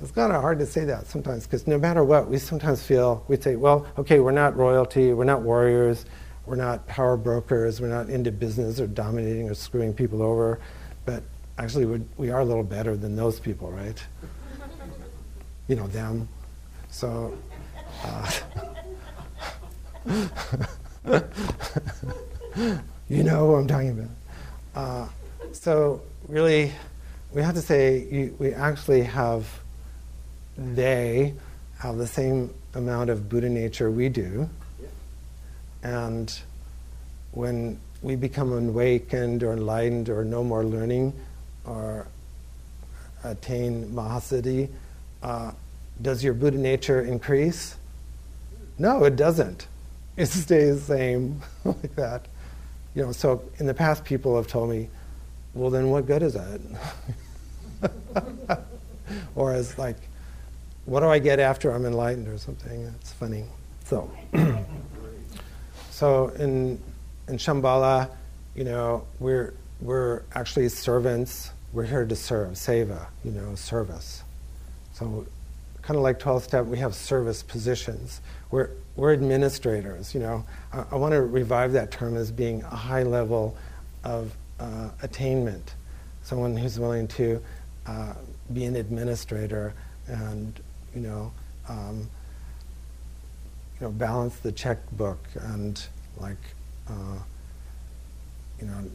it's 0.00 0.12
kind 0.12 0.32
of 0.32 0.40
hard 0.40 0.58
to 0.60 0.66
say 0.66 0.84
that 0.84 1.06
sometimes 1.06 1.44
because 1.44 1.66
no 1.66 1.78
matter 1.78 2.04
what, 2.04 2.28
we 2.28 2.38
sometimes 2.38 2.82
feel, 2.82 3.24
we 3.28 3.36
say, 3.36 3.56
well, 3.56 3.86
okay, 3.98 4.20
we're 4.20 4.30
not 4.30 4.56
royalty, 4.56 5.12
we're 5.12 5.24
not 5.24 5.42
warriors, 5.42 6.06
we're 6.46 6.56
not 6.56 6.86
power 6.86 7.16
brokers, 7.16 7.80
we're 7.80 7.88
not 7.88 8.08
into 8.08 8.32
business 8.32 8.80
or 8.80 8.86
dominating 8.86 9.50
or 9.50 9.54
screwing 9.54 9.92
people 9.92 10.22
over. 10.22 10.58
But 11.04 11.22
actually, 11.58 12.04
we 12.16 12.30
are 12.30 12.40
a 12.40 12.44
little 12.44 12.62
better 12.62 12.96
than 12.96 13.16
those 13.16 13.40
people, 13.40 13.70
right? 13.70 14.02
you 15.68 15.76
know, 15.76 15.86
them. 15.88 16.28
So, 16.90 17.36
uh, 18.04 18.30
you 23.08 23.22
know 23.22 23.46
who 23.46 23.54
I'm 23.54 23.66
talking 23.66 23.90
about. 23.90 24.08
Uh, 24.74 25.08
so, 25.52 26.02
really, 26.28 26.72
we 27.32 27.42
have 27.42 27.54
to 27.54 27.62
say 27.62 28.06
you, 28.10 28.36
we 28.38 28.52
actually 28.52 29.02
have, 29.02 29.46
they 30.56 31.34
have 31.78 31.96
the 31.96 32.06
same 32.06 32.52
amount 32.74 33.10
of 33.10 33.28
Buddha 33.28 33.48
nature 33.48 33.90
we 33.90 34.08
do. 34.08 34.48
And 35.82 36.36
when 37.32 37.80
we 38.02 38.16
become 38.16 38.52
awakened 38.52 39.42
or 39.42 39.52
enlightened 39.52 40.08
or 40.08 40.24
no 40.24 40.42
more 40.42 40.64
learning 40.64 41.12
or 41.64 42.06
attain 43.24 43.86
mahasiddhi, 43.90 44.68
uh, 45.22 45.52
does 46.00 46.24
your 46.24 46.32
Buddha 46.32 46.56
nature 46.56 47.02
increase? 47.02 47.76
No, 48.78 49.04
it 49.04 49.16
doesn't. 49.16 49.66
It 50.16 50.26
stays 50.26 50.86
the 50.86 50.96
same 50.96 51.40
like 51.64 51.94
that. 51.96 52.26
You 52.94 53.06
know, 53.06 53.12
so 53.12 53.42
in 53.58 53.64
the 53.66 53.72
past 53.72 54.04
people 54.04 54.36
have 54.36 54.48
told 54.48 54.68
me, 54.68 54.90
well 55.54 55.70
then 55.70 55.88
what 55.88 56.06
good 56.06 56.22
is 56.22 56.34
that? 56.34 56.60
or 59.34 59.54
as 59.54 59.78
like, 59.78 59.96
what 60.84 61.00
do 61.00 61.06
I 61.06 61.20
get 61.20 61.38
after 61.38 61.70
I'm 61.70 61.86
enlightened 61.86 62.28
or 62.28 62.36
something? 62.36 62.82
It's 63.00 63.12
funny. 63.12 63.44
So 63.84 64.10
so 65.90 66.28
in 66.30 66.78
in 67.30 67.38
Shambhala, 67.38 68.10
you 68.54 68.64
know, 68.64 69.06
we're, 69.20 69.54
we're 69.80 70.22
actually 70.34 70.68
servants. 70.68 71.50
We're 71.72 71.84
here 71.84 72.04
to 72.04 72.16
serve, 72.16 72.52
seva, 72.52 73.06
you 73.24 73.30
know, 73.30 73.54
service. 73.54 74.22
So, 74.92 75.26
kind 75.82 75.96
of 75.96 76.02
like 76.02 76.18
12 76.18 76.44
step, 76.44 76.66
we 76.66 76.78
have 76.78 76.94
service 76.94 77.42
positions. 77.42 78.20
We're, 78.50 78.70
we're 78.96 79.12
administrators, 79.12 80.12
you 80.12 80.20
know. 80.20 80.44
I, 80.72 80.84
I 80.90 80.96
want 80.96 81.12
to 81.12 81.22
revive 81.22 81.72
that 81.72 81.90
term 81.90 82.16
as 82.16 82.30
being 82.30 82.62
a 82.64 82.76
high 82.76 83.04
level 83.04 83.56
of 84.04 84.34
uh, 84.58 84.90
attainment. 85.02 85.74
Someone 86.22 86.56
who's 86.56 86.78
willing 86.78 87.08
to 87.08 87.40
uh, 87.86 88.14
be 88.52 88.64
an 88.64 88.76
administrator 88.76 89.72
and, 90.06 90.60
you 90.94 91.00
know, 91.00 91.32
um, 91.68 92.10
you 93.78 93.86
know, 93.86 93.90
balance 93.92 94.36
the 94.38 94.52
checkbook 94.52 95.24
and 95.36 95.82
like 96.18 96.36
you 98.60 98.66
know, 98.66 98.90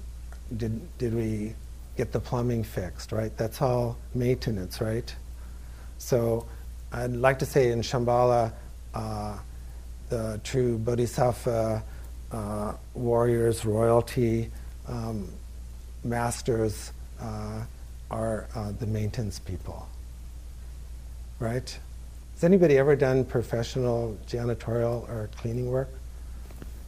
did, 0.57 0.97
did 0.97 1.13
we 1.13 1.53
get 1.97 2.11
the 2.11 2.19
plumbing 2.19 2.63
fixed, 2.63 3.11
right? 3.11 3.35
That's 3.37 3.61
all 3.61 3.97
maintenance, 4.13 4.81
right? 4.81 5.13
So 5.97 6.45
I'd 6.91 7.11
like 7.11 7.39
to 7.39 7.45
say 7.45 7.71
in 7.71 7.81
Shambhala, 7.81 8.51
uh, 8.93 9.37
the 10.09 10.39
true 10.43 10.77
bodhisattva 10.77 11.83
uh, 12.31 12.73
warriors, 12.93 13.65
royalty, 13.65 14.51
um, 14.87 15.29
masters, 16.03 16.91
uh, 17.19 17.61
are 18.11 18.47
uh, 18.55 18.71
the 18.73 18.85
maintenance 18.85 19.39
people, 19.39 19.87
right? 21.39 21.77
Has 22.33 22.43
anybody 22.43 22.77
ever 22.77 22.95
done 22.95 23.25
professional 23.25 24.17
janitorial 24.27 25.09
or 25.09 25.29
cleaning 25.37 25.71
work? 25.71 25.89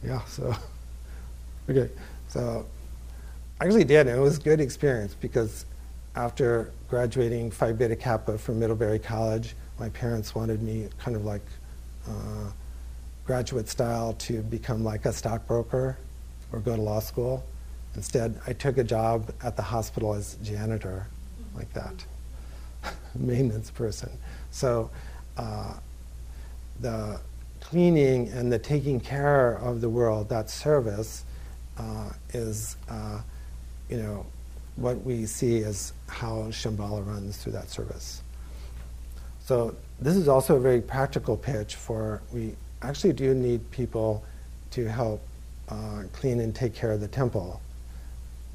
Yeah, 0.04 0.24
so, 0.26 0.54
okay. 1.68 1.90
So, 2.28 2.66
I 3.60 3.64
actually 3.64 3.84
did, 3.84 4.06
and 4.06 4.16
it 4.16 4.20
was 4.20 4.38
a 4.38 4.40
good 4.40 4.60
experience 4.60 5.14
because 5.14 5.64
after 6.14 6.72
graduating 6.88 7.50
Phi 7.50 7.72
Beta 7.72 7.96
Kappa 7.96 8.38
from 8.38 8.60
Middlebury 8.60 8.98
College, 8.98 9.54
my 9.78 9.88
parents 9.90 10.34
wanted 10.34 10.62
me 10.62 10.88
kind 10.98 11.16
of 11.16 11.24
like 11.24 11.42
uh, 12.08 12.50
graduate 13.24 13.68
style 13.68 14.14
to 14.14 14.42
become 14.42 14.82
like 14.84 15.06
a 15.06 15.12
stockbroker 15.12 15.98
or 16.52 16.60
go 16.60 16.76
to 16.76 16.82
law 16.82 17.00
school. 17.00 17.44
Instead, 17.94 18.40
I 18.46 18.52
took 18.52 18.78
a 18.78 18.84
job 18.84 19.32
at 19.42 19.56
the 19.56 19.62
hospital 19.62 20.14
as 20.14 20.36
janitor, 20.42 21.06
like 21.54 21.72
that, 21.72 22.04
maintenance 23.14 23.70
person. 23.70 24.10
So 24.50 24.90
uh, 25.36 25.74
the 26.80 27.20
cleaning 27.60 28.28
and 28.28 28.52
the 28.52 28.58
taking 28.58 29.00
care 29.00 29.54
of 29.56 29.80
the 29.80 29.88
world, 29.88 30.28
that 30.28 30.48
service, 30.48 31.24
is, 32.30 32.76
uh, 32.88 33.20
you 33.88 33.96
know, 33.96 34.26
what 34.76 35.02
we 35.04 35.26
see 35.26 35.62
as 35.64 35.92
how 36.06 36.44
Shambhala 36.50 37.06
runs 37.06 37.36
through 37.36 37.52
that 37.52 37.68
service. 37.68 38.22
So 39.44 39.74
this 40.00 40.14
is 40.14 40.28
also 40.28 40.56
a 40.56 40.60
very 40.60 40.80
practical 40.80 41.36
pitch 41.36 41.74
for 41.74 42.22
we 42.32 42.54
actually 42.82 43.12
do 43.12 43.34
need 43.34 43.68
people 43.70 44.22
to 44.70 44.88
help 44.88 45.20
uh, 45.68 46.04
clean 46.12 46.40
and 46.40 46.54
take 46.54 46.74
care 46.74 46.92
of 46.92 47.00
the 47.00 47.08
temple 47.08 47.60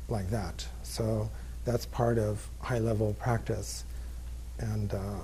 like 0.07 0.29
that. 0.29 0.65
So 0.83 1.29
that's 1.65 1.85
part 1.85 2.17
of 2.17 2.47
high 2.59 2.79
level 2.79 3.15
practice. 3.19 3.83
And 4.59 4.93
uh, 4.93 5.19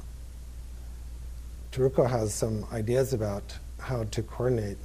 Taruko 1.71 2.09
has 2.09 2.33
some 2.33 2.65
ideas 2.73 3.13
about 3.13 3.57
how 3.79 4.03
to 4.05 4.23
coordinate 4.23 4.77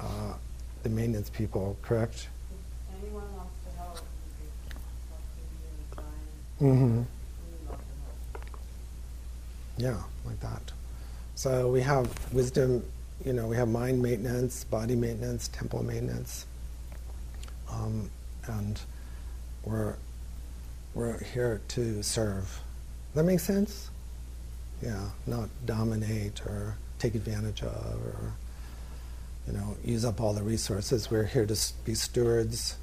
uh, 0.00 0.34
the 0.82 0.88
maintenance 0.88 1.30
people, 1.30 1.76
correct? 1.82 2.28
Anyone 3.02 3.24
wants 3.36 3.52
to 3.64 3.78
help, 3.78 3.98
Mm-hmm. 6.60 7.02
Yeah, 9.78 10.02
like 10.24 10.40
that. 10.40 10.72
So 11.34 11.68
we 11.68 11.82
have 11.82 12.08
wisdom, 12.32 12.82
you 13.24 13.34
know, 13.34 13.46
we 13.46 13.56
have 13.56 13.68
mind 13.68 14.02
maintenance, 14.02 14.64
body 14.64 14.96
maintenance, 14.96 15.48
temple 15.48 15.82
maintenance. 15.82 16.46
Um, 17.70 18.10
and 18.46 18.80
we're, 19.64 19.96
we're 20.94 21.22
here 21.24 21.60
to 21.68 22.02
serve. 22.02 22.60
That 23.14 23.24
makes 23.24 23.42
sense? 23.42 23.90
Yeah, 24.82 25.10
not 25.26 25.48
dominate 25.66 26.40
or 26.46 26.76
take 26.98 27.14
advantage 27.14 27.62
of 27.62 28.00
or, 28.06 28.32
you 29.46 29.52
know, 29.52 29.76
use 29.84 30.04
up 30.06 30.20
all 30.20 30.32
the 30.32 30.42
resources. 30.42 31.10
We're 31.10 31.24
here 31.24 31.44
to 31.44 31.56
be 31.84 31.94
stewards, 31.94 32.76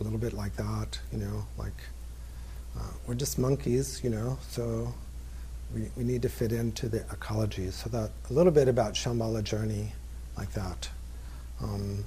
a 0.00 0.02
little 0.04 0.18
bit 0.18 0.32
like 0.32 0.56
that, 0.56 0.98
you 1.12 1.18
know, 1.18 1.46
like 1.56 1.72
uh, 2.78 2.90
we're 3.06 3.14
just 3.14 3.38
monkeys, 3.38 4.02
you 4.02 4.10
know, 4.10 4.38
so 4.48 4.92
we, 5.74 5.90
we 5.96 6.04
need 6.04 6.22
to 6.22 6.28
fit 6.28 6.52
into 6.52 6.88
the 6.88 6.98
ecology. 7.12 7.70
So 7.70 7.90
that 7.90 8.10
a 8.30 8.32
little 8.32 8.52
bit 8.52 8.68
about 8.68 8.94
Shambhala 8.94 9.42
journey, 9.42 9.92
like 10.36 10.52
that. 10.52 10.88
Um, 11.60 12.04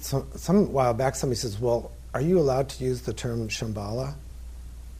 so, 0.00 0.26
some 0.36 0.72
while 0.72 0.94
back, 0.94 1.16
somebody 1.16 1.38
says, 1.38 1.58
"Well, 1.58 1.90
are 2.14 2.20
you 2.20 2.38
allowed 2.38 2.68
to 2.70 2.84
use 2.84 3.02
the 3.02 3.12
term 3.12 3.48
Shambhala?" 3.48 4.14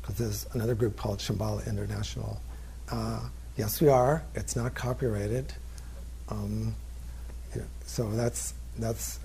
Because 0.00 0.16
there's 0.16 0.46
another 0.54 0.74
group 0.74 0.96
called 0.96 1.18
Shambhala 1.18 1.66
International. 1.66 2.40
Uh, 2.90 3.20
yes, 3.56 3.80
we 3.80 3.88
are. 3.88 4.24
It's 4.34 4.56
not 4.56 4.74
copyrighted. 4.74 5.52
Um, 6.30 6.74
yeah, 7.54 7.62
so 7.84 8.10
that's 8.10 8.54
that's 8.78 9.18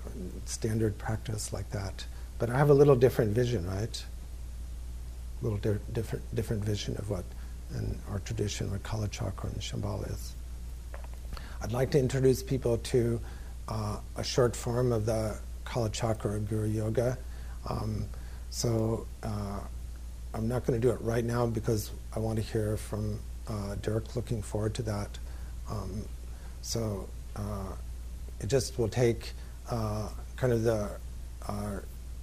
standard 0.44 0.98
practice 0.98 1.52
like 1.52 1.70
that. 1.70 2.04
But 2.38 2.50
I 2.50 2.58
have 2.58 2.70
a 2.70 2.74
little 2.74 2.96
different 2.96 3.32
vision, 3.32 3.66
right? 3.66 4.04
A 5.40 5.44
little 5.44 5.58
di- 5.58 5.80
different 5.92 6.34
different 6.34 6.64
vision 6.64 6.96
of 6.98 7.10
what 7.10 7.24
in 7.74 7.98
our 8.10 8.18
tradition, 8.20 8.70
what 8.70 8.82
Kala 8.82 9.08
Chakra 9.08 9.50
and 9.50 9.60
Shambhala 9.60 10.10
is. 10.12 10.34
I'd 11.62 11.72
like 11.72 11.90
to 11.92 11.98
introduce 11.98 12.42
people 12.42 12.78
to 12.78 13.20
uh, 13.68 13.98
a 14.16 14.24
short 14.24 14.54
form 14.54 14.92
of 14.92 15.06
the 15.06 15.38
Kala 15.64 15.90
Chakra 15.90 16.38
Guru 16.38 16.68
Yoga. 16.68 17.16
Um, 17.68 18.04
so 18.50 19.06
uh, 19.22 19.60
I'm 20.34 20.48
not 20.48 20.66
going 20.66 20.80
to 20.80 20.86
do 20.86 20.92
it 20.92 21.00
right 21.00 21.24
now 21.24 21.46
because 21.46 21.90
I 22.14 22.18
want 22.18 22.36
to 22.36 22.42
hear 22.42 22.76
from 22.76 23.18
uh, 23.48 23.76
Dirk. 23.82 24.14
Looking 24.14 24.42
forward 24.42 24.74
to 24.74 24.82
that. 24.82 25.08
Um, 25.70 26.04
so 26.60 27.08
uh, 27.36 27.72
it 28.40 28.48
just 28.48 28.78
will 28.78 28.88
take 28.88 29.32
uh, 29.70 30.08
kind 30.36 30.52
of 30.52 30.62
the 30.62 30.90
uh, 31.48 31.78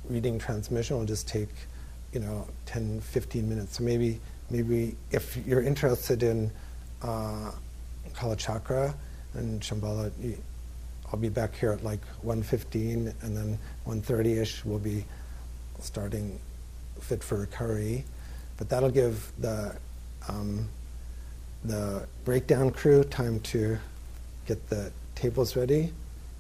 reading 0.10 0.40
transmission 0.40 0.98
will 0.98 1.06
just 1.06 1.28
take 1.28 1.50
you 2.14 2.20
know 2.20 2.48
10 2.66 3.02
15 3.02 3.48
minutes 3.48 3.78
so 3.78 3.84
maybe 3.84 4.20
maybe 4.50 4.96
if 5.12 5.38
you're 5.46 5.62
interested 5.62 6.24
in 6.24 6.52
uh, 7.04 7.52
Kala 8.14 8.36
Chakra 8.36 8.94
and 9.34 9.62
Shambhala 9.62 10.12
I'll 11.12 11.20
be 11.20 11.30
back 11.30 11.56
here 11.56 11.72
at 11.72 11.84
like 11.84 12.00
1.15 12.26 13.14
and 13.22 13.38
then 13.38 13.60
1.30ish 13.86 14.64
we'll 14.66 14.80
be 14.80 15.04
starting 15.82 16.40
Fit 17.02 17.24
for 17.24 17.38
Recovery. 17.38 18.06
But 18.58 18.70
that'll 18.70 18.92
give 18.92 19.32
the, 19.40 19.76
um, 20.30 20.70
the 21.64 22.08
breakdown 22.26 22.72
crew 22.72 23.04
time 23.04 23.40
to 23.42 23.78
get 24.46 24.70
the 24.70 24.92
tables 25.16 25.56
ready. 25.56 25.92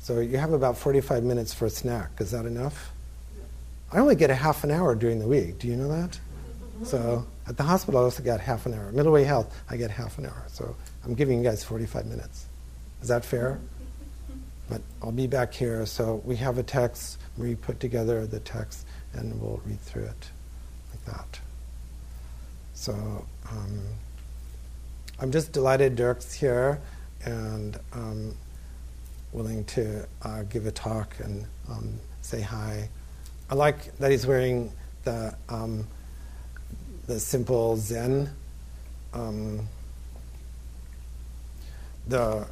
So 0.01 0.19
you 0.19 0.37
have 0.37 0.51
about 0.51 0.79
45 0.79 1.23
minutes 1.23 1.53
for 1.53 1.67
a 1.67 1.69
snack. 1.69 2.09
Is 2.19 2.31
that 2.31 2.47
enough? 2.47 2.91
I 3.91 3.99
only 3.99 4.15
get 4.15 4.31
a 4.31 4.35
half 4.35 4.63
an 4.63 4.71
hour 4.71 4.95
during 4.95 5.19
the 5.19 5.27
week. 5.27 5.59
Do 5.59 5.67
you 5.67 5.75
know 5.75 5.89
that? 5.89 6.19
So 6.83 7.27
at 7.47 7.55
the 7.55 7.61
hospital, 7.61 7.99
I 7.99 8.03
also 8.05 8.23
got 8.23 8.39
half 8.39 8.65
an 8.65 8.73
hour. 8.73 8.91
Middle 8.91 9.11
Way 9.11 9.25
Health, 9.25 9.55
I 9.69 9.77
get 9.77 9.91
half 9.91 10.17
an 10.17 10.25
hour. 10.25 10.43
So 10.47 10.75
I'm 11.05 11.13
giving 11.13 11.37
you 11.37 11.43
guys 11.43 11.63
45 11.63 12.07
minutes. 12.07 12.47
Is 13.03 13.09
that 13.09 13.23
fair? 13.23 13.59
But 14.67 14.81
I'll 15.03 15.11
be 15.11 15.27
back 15.27 15.53
here. 15.53 15.85
So 15.85 16.23
we 16.25 16.35
have 16.37 16.57
a 16.57 16.63
text. 16.63 17.19
We 17.37 17.53
put 17.53 17.79
together 17.79 18.25
the 18.25 18.39
text 18.39 18.87
and 19.13 19.39
we'll 19.39 19.61
read 19.67 19.79
through 19.81 20.05
it 20.05 20.31
like 20.89 21.05
that. 21.15 21.39
So 22.73 22.93
um, 23.51 23.81
I'm 25.19 25.31
just 25.31 25.51
delighted 25.51 25.95
Dirk's 25.95 26.33
here 26.33 26.81
and 27.23 27.79
um, 27.93 28.33
willing 29.31 29.63
to 29.65 30.05
uh, 30.23 30.43
give 30.43 30.65
a 30.65 30.71
talk 30.71 31.15
and 31.19 31.45
um, 31.69 31.99
say 32.21 32.41
hi. 32.41 32.89
I 33.49 33.55
like 33.55 33.97
that 33.97 34.11
he's 34.11 34.25
wearing 34.25 34.71
the 35.03 35.35
um, 35.49 35.87
the 37.07 37.19
simple 37.19 37.77
Zen. 37.77 38.29
Um, 39.13 39.67
the 42.07 42.47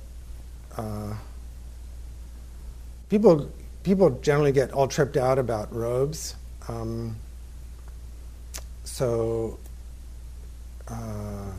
uh, 0.78 1.14
people 3.10 3.50
people 3.84 4.10
generally 4.22 4.52
get 4.52 4.72
all 4.72 4.88
tripped 4.88 5.18
out 5.18 5.40
about 5.40 5.74
robes. 5.74 6.36
Um, 6.68 7.16
so 8.84 9.58
uh, 10.88 11.52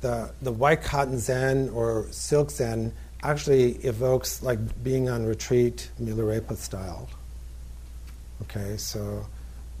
the 0.00 0.32
the 0.42 0.52
white 0.52 0.82
cotton 0.82 1.18
Zen 1.18 1.68
or 1.70 2.06
silk 2.10 2.50
Zen 2.50 2.92
actually 3.22 3.72
evokes 3.84 4.42
like 4.42 4.58
being 4.82 5.08
on 5.08 5.26
retreat, 5.26 5.90
Milarepa 6.00 6.56
style. 6.56 7.08
Okay, 8.42 8.76
so 8.76 9.26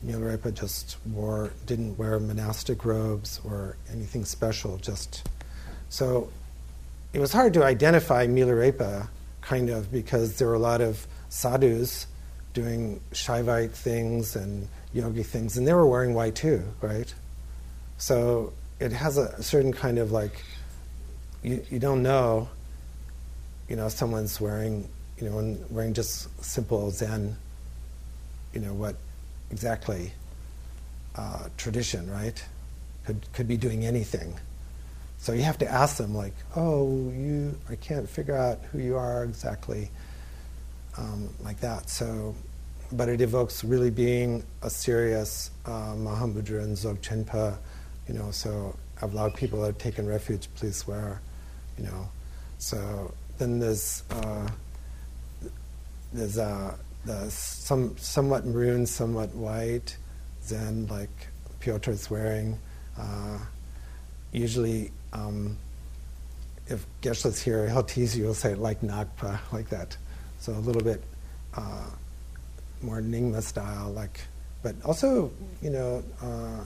Milarepa 0.04 0.52
just 0.54 0.96
wore 1.10 1.52
didn't 1.66 1.98
wear 1.98 2.18
monastic 2.18 2.84
robes 2.84 3.40
or 3.44 3.76
anything 3.92 4.24
special. 4.24 4.76
Just 4.78 5.26
so 5.88 6.30
it 7.12 7.18
was 7.18 7.32
hard 7.32 7.54
to 7.54 7.64
identify 7.64 8.26
Milarepa 8.26 9.08
kind 9.40 9.70
of 9.70 9.90
because 9.90 10.36
there 10.36 10.48
were 10.48 10.54
a 10.54 10.58
lot 10.58 10.80
of 10.80 11.06
sadhus 11.28 12.06
doing 12.52 13.00
Shaivite 13.12 13.70
things 13.70 14.36
and 14.36 14.68
yogi 14.92 15.22
things, 15.22 15.56
and 15.56 15.66
they 15.66 15.72
were 15.72 15.86
wearing 15.86 16.14
white 16.14 16.34
too, 16.34 16.62
right? 16.80 17.12
So 17.96 18.52
it 18.80 18.92
has 18.92 19.18
a 19.18 19.42
certain 19.42 19.72
kind 19.72 19.98
of 19.98 20.10
like 20.10 20.42
you, 21.42 21.64
you 21.70 21.78
don't 21.78 22.02
know, 22.02 22.48
you 23.68 23.76
know, 23.76 23.88
someone's 23.88 24.40
wearing, 24.40 24.88
you 25.18 25.28
know, 25.28 25.56
wearing 25.70 25.94
just 25.94 26.28
simple 26.44 26.90
Zen, 26.90 27.36
you 28.52 28.60
know, 28.60 28.74
what 28.74 28.96
exactly 29.50 30.12
uh, 31.16 31.48
tradition, 31.56 32.10
right? 32.10 32.42
Could 33.04 33.32
could 33.32 33.48
be 33.48 33.56
doing 33.56 33.86
anything. 33.86 34.38
So 35.18 35.32
you 35.32 35.42
have 35.42 35.58
to 35.58 35.70
ask 35.70 35.98
them, 35.98 36.14
like, 36.14 36.32
oh, 36.56 37.10
you, 37.10 37.54
I 37.68 37.76
can't 37.76 38.08
figure 38.08 38.36
out 38.36 38.58
who 38.72 38.78
you 38.78 38.96
are 38.96 39.22
exactly, 39.24 39.90
um, 40.96 41.28
like 41.44 41.60
that. 41.60 41.90
So 41.90 42.34
but 42.92 43.08
it 43.08 43.20
evokes 43.20 43.62
really 43.62 43.90
being 43.90 44.42
a 44.62 44.70
serious 44.70 45.50
uh, 45.64 45.94
Mahamudra 45.94 46.62
and 46.62 46.76
Dzogchenpa, 46.76 47.56
you 48.10 48.18
know, 48.18 48.32
so 48.32 48.74
I've 49.00 49.12
allowed 49.12 49.36
people 49.36 49.60
that 49.60 49.66
have 49.66 49.78
taken 49.78 50.04
refuge, 50.04 50.48
please 50.56 50.74
swear, 50.74 51.20
you 51.78 51.84
know. 51.84 52.08
So 52.58 53.14
then 53.38 53.60
there's, 53.60 54.02
uh, 54.10 54.48
there's 56.12 56.36
uh, 56.36 56.74
the 57.04 57.30
some, 57.30 57.96
somewhat 57.98 58.44
maroon, 58.44 58.84
somewhat 58.84 59.32
white, 59.32 59.96
Zen, 60.42 60.88
like 60.88 61.28
Piotr 61.60 61.92
is 61.92 62.10
wearing. 62.10 62.58
Uh, 62.98 63.38
usually, 64.32 64.90
um, 65.12 65.56
if 66.66 66.84
Geshe-la's 67.02 67.40
here, 67.40 67.68
he'll 67.68 67.84
tease 67.84 68.16
you, 68.16 68.24
he'll 68.24 68.34
say 68.34 68.56
like 68.56 68.80
Ngakpa, 68.80 69.38
like 69.52 69.68
that. 69.68 69.96
So 70.40 70.52
a 70.52 70.58
little 70.58 70.82
bit 70.82 71.04
uh, 71.54 71.90
more 72.82 73.00
Nyingma 73.00 73.40
style, 73.40 73.92
like, 73.92 74.20
but 74.64 74.74
also, 74.84 75.30
you 75.62 75.70
know, 75.70 76.02
uh, 76.20 76.64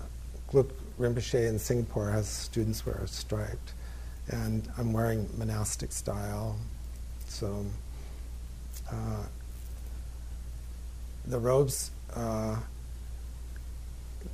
Rinpoche 0.98 1.48
in 1.48 1.58
Singapore 1.58 2.10
has 2.10 2.28
students 2.28 2.86
wear 2.86 3.00
striped, 3.06 3.72
and 4.28 4.68
I'm 4.78 4.92
wearing 4.92 5.28
monastic 5.36 5.92
style. 5.92 6.56
So 7.28 7.66
uh, 8.90 9.24
the 11.26 11.38
robes 11.38 11.90
uh, 12.14 12.56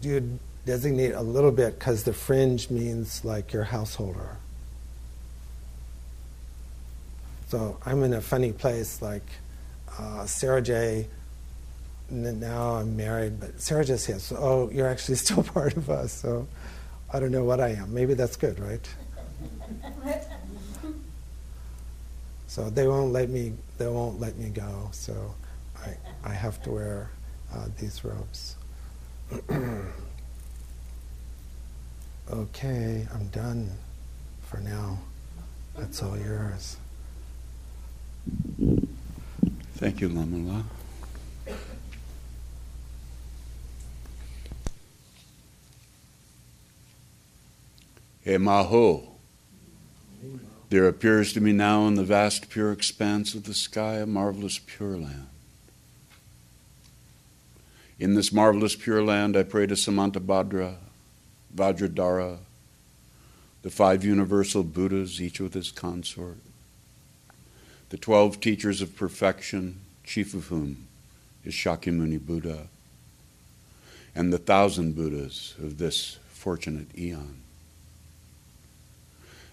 do 0.01 0.38
designate 0.66 1.12
a 1.12 1.23
little 1.23 1.51
bit 1.51 1.79
because 1.79 2.05
the 2.05 2.12
fringe 2.12 2.70
means 2.70 3.25
like 3.25 3.53
your 3.53 3.64
householder. 3.64 4.37
So 7.49 7.79
I'm 7.85 8.03
in 8.05 8.12
a 8.12 8.20
funny 8.20 8.53
place, 8.53 9.03
like 9.03 9.27
uh, 9.99 10.27
Sarah 10.27 10.62
J. 10.62 11.09
Now 12.11 12.75
I'm 12.75 12.96
married, 12.96 13.38
but 13.38 13.61
Sarah 13.61 13.85
just 13.85 14.07
says, 14.07 14.33
"Oh, 14.37 14.68
you're 14.70 14.88
actually 14.88 15.14
still 15.25 15.42
part 15.42 15.77
of 15.77 15.88
us." 15.88 16.12
So 16.12 16.46
I 17.12 17.20
don't 17.20 17.31
know 17.31 17.44
what 17.44 17.61
I 17.61 17.70
am. 17.70 17.94
Maybe 17.94 18.14
that's 18.14 18.37
good, 18.37 18.59
right? 18.59 18.88
so 22.46 22.68
they 22.70 22.88
won't 22.88 23.12
let 23.12 23.31
me. 23.31 23.53
They 23.79 23.87
won't 23.88 24.20
let 24.20 24.37
me 24.37 24.49
go. 24.51 24.88
So 24.92 25.35
I 25.79 25.96
I 26.25 26.33
have 26.33 26.62
to 26.64 26.70
wear 26.70 27.11
uh, 27.55 27.66
these 27.79 28.05
robes. 28.05 28.57
okay, 32.31 33.07
I'm 33.14 33.29
done 33.29 33.70
for 34.42 34.59
now. 34.59 34.99
That's 35.77 36.03
all 36.03 36.18
yours. 36.18 36.77
Thank 39.77 40.01
you, 40.01 40.09
Lamala. 40.09 40.64
Hey, 48.22 48.37
Maho. 48.37 49.09
There 50.68 50.87
appears 50.87 51.33
to 51.33 51.40
me 51.40 51.52
now 51.52 51.87
in 51.87 51.94
the 51.94 52.04
vast 52.04 52.50
pure 52.50 52.70
expanse 52.70 53.35
of 53.35 53.44
the 53.44 53.54
sky 53.54 53.94
a 53.94 54.04
marvelous 54.04 54.59
pure 54.59 54.98
land. 54.98 55.28
In 57.98 58.12
this 58.12 58.30
marvelous 58.30 58.76
pure 58.76 59.02
land, 59.02 59.38
I 59.38 59.42
pray 59.42 59.66
to 59.66 59.74
Samantabhadra, 59.74 60.74
Vajradhara, 61.56 62.37
the 63.62 63.70
five 63.70 64.04
universal 64.04 64.64
Buddhas, 64.64 65.18
each 65.22 65.40
with 65.40 65.54
his 65.54 65.70
consort, 65.70 66.37
the 67.88 67.96
twelve 67.96 68.38
teachers 68.38 68.83
of 68.83 68.96
perfection, 68.96 69.80
chief 70.04 70.35
of 70.35 70.48
whom 70.48 70.88
is 71.42 71.54
Shakyamuni 71.54 72.20
Buddha, 72.20 72.68
and 74.14 74.30
the 74.30 74.38
thousand 74.38 74.94
Buddhas 74.94 75.54
of 75.59 75.78
this 75.78 76.18
fortunate 76.28 76.88
eon. 76.98 77.40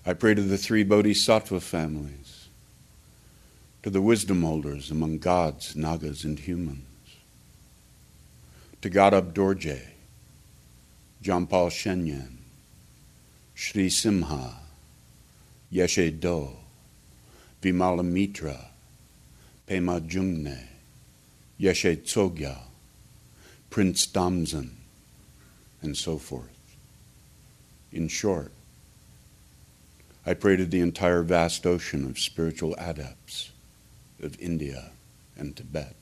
I 0.08 0.14
pray 0.14 0.34
to 0.36 0.42
the 0.42 0.58
three 0.58 0.86
Bodhisattva 0.86 1.60
families, 1.60 2.48
to 3.84 3.90
the 3.90 4.00
wisdom 4.00 4.42
holders 4.42 4.90
among 4.90 5.18
gods, 5.18 5.76
nagas, 5.76 6.24
and 6.24 6.40
humans, 6.40 6.86
to 8.82 8.90
Garab 8.90 9.34
Dorje, 9.34 9.82
Jampal 11.22 11.70
Shenyan, 11.70 12.38
Sri 13.54 13.90
Simha, 13.90 14.54
Yeshe 15.74 16.18
Do, 16.18 16.52
Vimalamitra, 17.62 18.68
Pema 19.68 20.00
Jungne, 20.08 20.70
Yeshe 21.60 21.98
Tsogyal, 21.98 22.62
Prince 23.70 24.08
Damdzin, 24.08 24.70
and 25.82 25.98
so 25.98 26.18
forth. 26.18 26.78
In 27.92 28.08
short, 28.08 28.54
I 30.28 30.34
pray 30.34 30.58
to 30.58 30.66
the 30.66 30.82
entire 30.82 31.24
vast 31.24 31.66
ocean 31.66 32.04
of 32.04 32.20
spiritual 32.20 32.76
adepts 32.78 33.52
of 34.22 34.38
India 34.42 34.92
and 35.38 35.56
Tibet. 35.56 35.96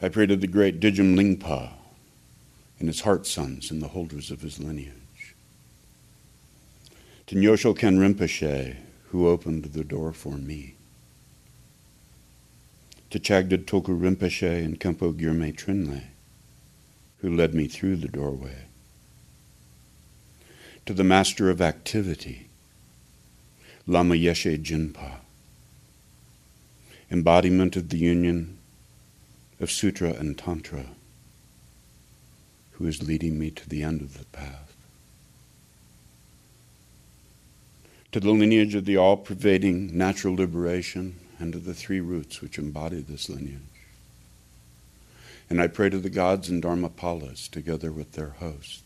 I 0.00 0.08
pray 0.08 0.24
to 0.24 0.36
the 0.36 0.46
great 0.46 0.80
Dudjom 0.80 1.16
Lingpa 1.16 1.72
and 2.78 2.88
his 2.88 3.02
heart 3.02 3.26
sons 3.26 3.70
and 3.70 3.82
the 3.82 3.88
holders 3.88 4.30
of 4.30 4.40
his 4.40 4.58
lineage. 4.58 5.34
To 7.26 7.34
Nyoshul 7.34 7.76
Khen 7.76 7.98
Rinpoche, 7.98 8.76
who 9.10 9.28
opened 9.28 9.64
the 9.64 9.84
door 9.84 10.14
for 10.14 10.38
me. 10.38 10.76
To 13.10 13.18
Chagdud 13.18 13.66
Tulku 13.66 14.00
Rinpoche 14.00 14.64
and 14.64 14.80
Khenpo 14.80 15.12
Gyurme 15.12 15.54
Trinle, 15.54 16.04
who 17.18 17.36
led 17.36 17.52
me 17.52 17.68
through 17.68 17.96
the 17.96 18.08
doorway. 18.08 18.65
To 20.86 20.94
the 20.94 21.02
master 21.02 21.50
of 21.50 21.60
activity, 21.60 22.46
Lama 23.88 24.14
Yeshe 24.14 24.56
Jinpa, 24.62 25.16
embodiment 27.10 27.74
of 27.74 27.88
the 27.88 27.98
union 27.98 28.58
of 29.58 29.68
Sutra 29.68 30.10
and 30.10 30.38
Tantra, 30.38 30.86
who 32.72 32.86
is 32.86 33.02
leading 33.02 33.36
me 33.36 33.50
to 33.50 33.68
the 33.68 33.82
end 33.82 34.00
of 34.00 34.16
the 34.16 34.26
path. 34.26 34.76
To 38.12 38.20
the 38.20 38.30
lineage 38.30 38.76
of 38.76 38.84
the 38.84 38.96
all 38.96 39.16
pervading 39.16 39.98
natural 39.98 40.36
liberation 40.36 41.16
and 41.40 41.52
to 41.52 41.58
the 41.58 41.74
three 41.74 42.00
roots 42.00 42.40
which 42.40 42.60
embody 42.60 43.00
this 43.00 43.28
lineage. 43.28 43.60
And 45.50 45.60
I 45.60 45.66
pray 45.66 45.90
to 45.90 45.98
the 45.98 46.10
gods 46.10 46.48
and 46.48 46.62
Dharmapalas 46.62 47.50
together 47.50 47.90
with 47.90 48.12
their 48.12 48.36
hosts. 48.38 48.85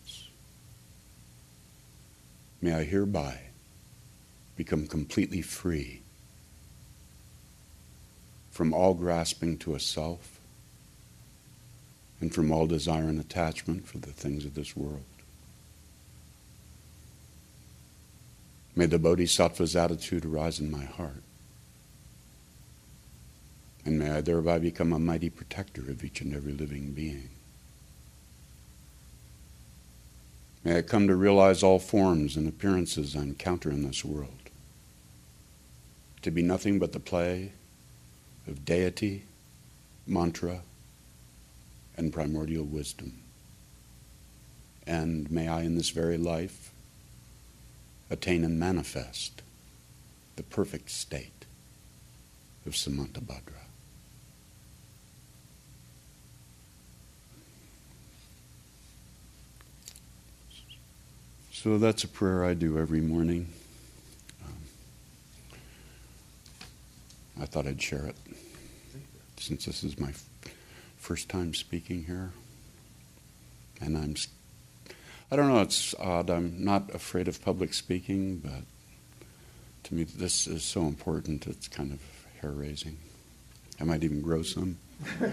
May 2.62 2.74
I 2.74 2.84
hereby 2.84 3.40
become 4.56 4.86
completely 4.86 5.40
free 5.40 6.02
from 8.50 8.74
all 8.74 8.94
grasping 8.94 9.56
to 9.58 9.74
a 9.74 9.80
self 9.80 10.38
and 12.20 12.34
from 12.34 12.52
all 12.52 12.66
desire 12.66 13.08
and 13.08 13.18
attachment 13.18 13.86
for 13.86 13.98
the 13.98 14.12
things 14.12 14.44
of 14.44 14.54
this 14.54 14.76
world. 14.76 15.04
May 18.76 18.86
the 18.86 18.98
Bodhisattva's 18.98 19.74
attitude 19.74 20.24
arise 20.24 20.60
in 20.60 20.70
my 20.70 20.84
heart. 20.84 21.22
And 23.84 23.98
may 23.98 24.10
I 24.10 24.20
thereby 24.20 24.58
become 24.58 24.92
a 24.92 24.98
mighty 24.98 25.30
protector 25.30 25.80
of 25.82 26.04
each 26.04 26.20
and 26.20 26.34
every 26.34 26.52
living 26.52 26.92
being. 26.92 27.30
May 30.64 30.78
I 30.78 30.82
come 30.82 31.06
to 31.06 31.16
realize 31.16 31.62
all 31.62 31.78
forms 31.78 32.36
and 32.36 32.46
appearances 32.46 33.16
I 33.16 33.20
encounter 33.20 33.70
in 33.70 33.82
this 33.82 34.04
world 34.04 34.34
to 36.22 36.30
be 36.30 36.42
nothing 36.42 36.78
but 36.78 36.92
the 36.92 37.00
play 37.00 37.52
of 38.46 38.64
deity, 38.64 39.24
mantra, 40.06 40.60
and 41.96 42.12
primordial 42.12 42.64
wisdom. 42.64 43.14
And 44.86 45.30
may 45.30 45.48
I, 45.48 45.62
in 45.62 45.76
this 45.76 45.90
very 45.90 46.18
life, 46.18 46.72
attain 48.10 48.44
and 48.44 48.58
manifest 48.58 49.42
the 50.36 50.42
perfect 50.42 50.90
state 50.90 51.46
of 52.66 52.72
Samantabhadra. 52.72 53.59
So 61.62 61.76
that's 61.76 62.04
a 62.04 62.08
prayer 62.08 62.42
I 62.42 62.54
do 62.54 62.78
every 62.78 63.02
morning. 63.02 63.52
Um, 64.46 64.54
I 67.38 67.44
thought 67.44 67.66
I'd 67.66 67.82
share 67.82 68.06
it 68.06 68.16
since 69.36 69.66
this 69.66 69.84
is 69.84 70.00
my 70.00 70.14
first 70.96 71.28
time 71.28 71.52
speaking 71.52 72.04
here. 72.04 72.30
And 73.78 73.98
I'm, 73.98 74.14
I 75.30 75.36
don't 75.36 75.48
know, 75.48 75.60
it's 75.60 75.94
odd. 75.96 76.30
I'm 76.30 76.64
not 76.64 76.94
afraid 76.94 77.28
of 77.28 77.44
public 77.44 77.74
speaking, 77.74 78.38
but 78.38 78.62
to 79.82 79.94
me, 79.94 80.04
this 80.04 80.46
is 80.46 80.64
so 80.64 80.86
important, 80.86 81.46
it's 81.46 81.68
kind 81.68 81.92
of 81.92 82.00
hair 82.40 82.52
raising. 82.52 82.96
I 83.78 83.84
might 83.84 84.02
even 84.02 84.22
grow 84.22 84.40
some. 84.40 84.78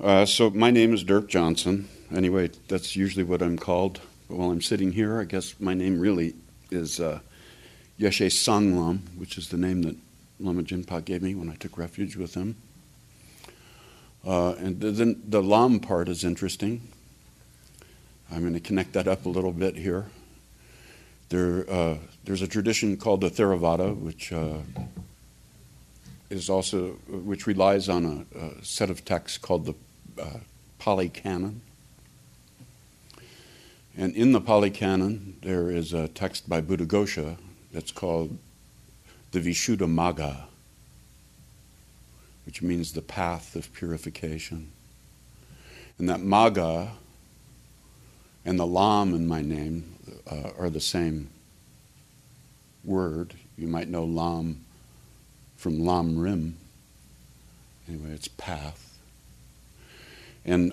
uh, 0.00 0.24
so 0.24 0.50
my 0.50 0.70
name 0.70 0.94
is 0.94 1.02
Dirk 1.02 1.28
Johnson. 1.28 1.88
Anyway, 2.14 2.50
that's 2.68 2.96
usually 2.96 3.24
what 3.24 3.42
I'm 3.42 3.58
called. 3.58 4.00
While 4.28 4.50
I'm 4.50 4.62
sitting 4.62 4.92
here, 4.92 5.20
I 5.20 5.24
guess 5.24 5.54
my 5.60 5.74
name 5.74 6.00
really 6.00 6.34
is 6.70 7.00
uh, 7.00 7.20
Yeshe 8.00 8.26
Sanglam, 8.26 9.00
which 9.16 9.36
is 9.36 9.48
the 9.48 9.56
name 9.56 9.82
that 9.82 9.96
Lama 10.40 10.62
Jinpa 10.62 11.04
gave 11.04 11.22
me 11.22 11.34
when 11.34 11.50
I 11.50 11.54
took 11.56 11.76
refuge 11.76 12.16
with 12.16 12.34
him. 12.34 12.56
Uh, 14.26 14.52
and 14.58 14.80
then 14.80 15.22
the 15.26 15.42
Lam 15.42 15.80
part 15.80 16.08
is 16.08 16.24
interesting. 16.24 16.80
I'm 18.30 18.40
going 18.40 18.54
to 18.54 18.60
connect 18.60 18.92
that 18.92 19.08
up 19.08 19.26
a 19.26 19.28
little 19.28 19.52
bit 19.52 19.76
here. 19.76 20.06
There, 21.30 21.70
uh, 21.70 21.96
there's 22.24 22.42
a 22.42 22.48
tradition 22.48 22.96
called 22.96 23.20
the 23.20 23.30
Theravada, 23.30 23.96
which 23.96 24.32
uh, 24.32 24.58
is 26.30 26.48
also 26.48 26.92
which 27.08 27.46
relies 27.46 27.88
on 27.88 28.26
a, 28.34 28.38
a, 28.38 28.64
set 28.64 28.90
of 28.90 29.04
texts 29.04 29.38
called 29.38 29.66
the 29.66 29.74
uh, 30.20 30.38
Pali 30.78 31.08
Canon. 31.08 31.60
And 33.98 34.14
in 34.14 34.30
the 34.30 34.40
Pali 34.40 34.70
Canon, 34.70 35.38
there 35.42 35.72
is 35.72 35.92
a 35.92 36.06
text 36.06 36.48
by 36.48 36.60
Buddhaghosa 36.60 37.36
that's 37.72 37.90
called 37.90 38.38
the 39.32 39.40
Visuddhimagga, 39.40 40.42
which 42.46 42.62
means 42.62 42.92
the 42.92 43.02
path 43.02 43.56
of 43.56 43.72
purification. 43.72 44.70
And 45.98 46.08
that 46.08 46.20
Magga 46.20 46.90
and 48.44 48.56
the 48.56 48.66
Lam 48.68 49.14
in 49.14 49.26
my 49.26 49.42
name 49.42 49.96
uh, 50.30 50.50
are 50.56 50.70
the 50.70 50.80
same 50.80 51.30
word. 52.84 53.34
You 53.56 53.66
might 53.66 53.88
know 53.88 54.04
Lam 54.04 54.64
from 55.56 55.84
Lam 55.84 56.16
Rim. 56.16 56.56
Anyway, 57.88 58.10
it's 58.10 58.28
path. 58.28 58.96
And 60.44 60.72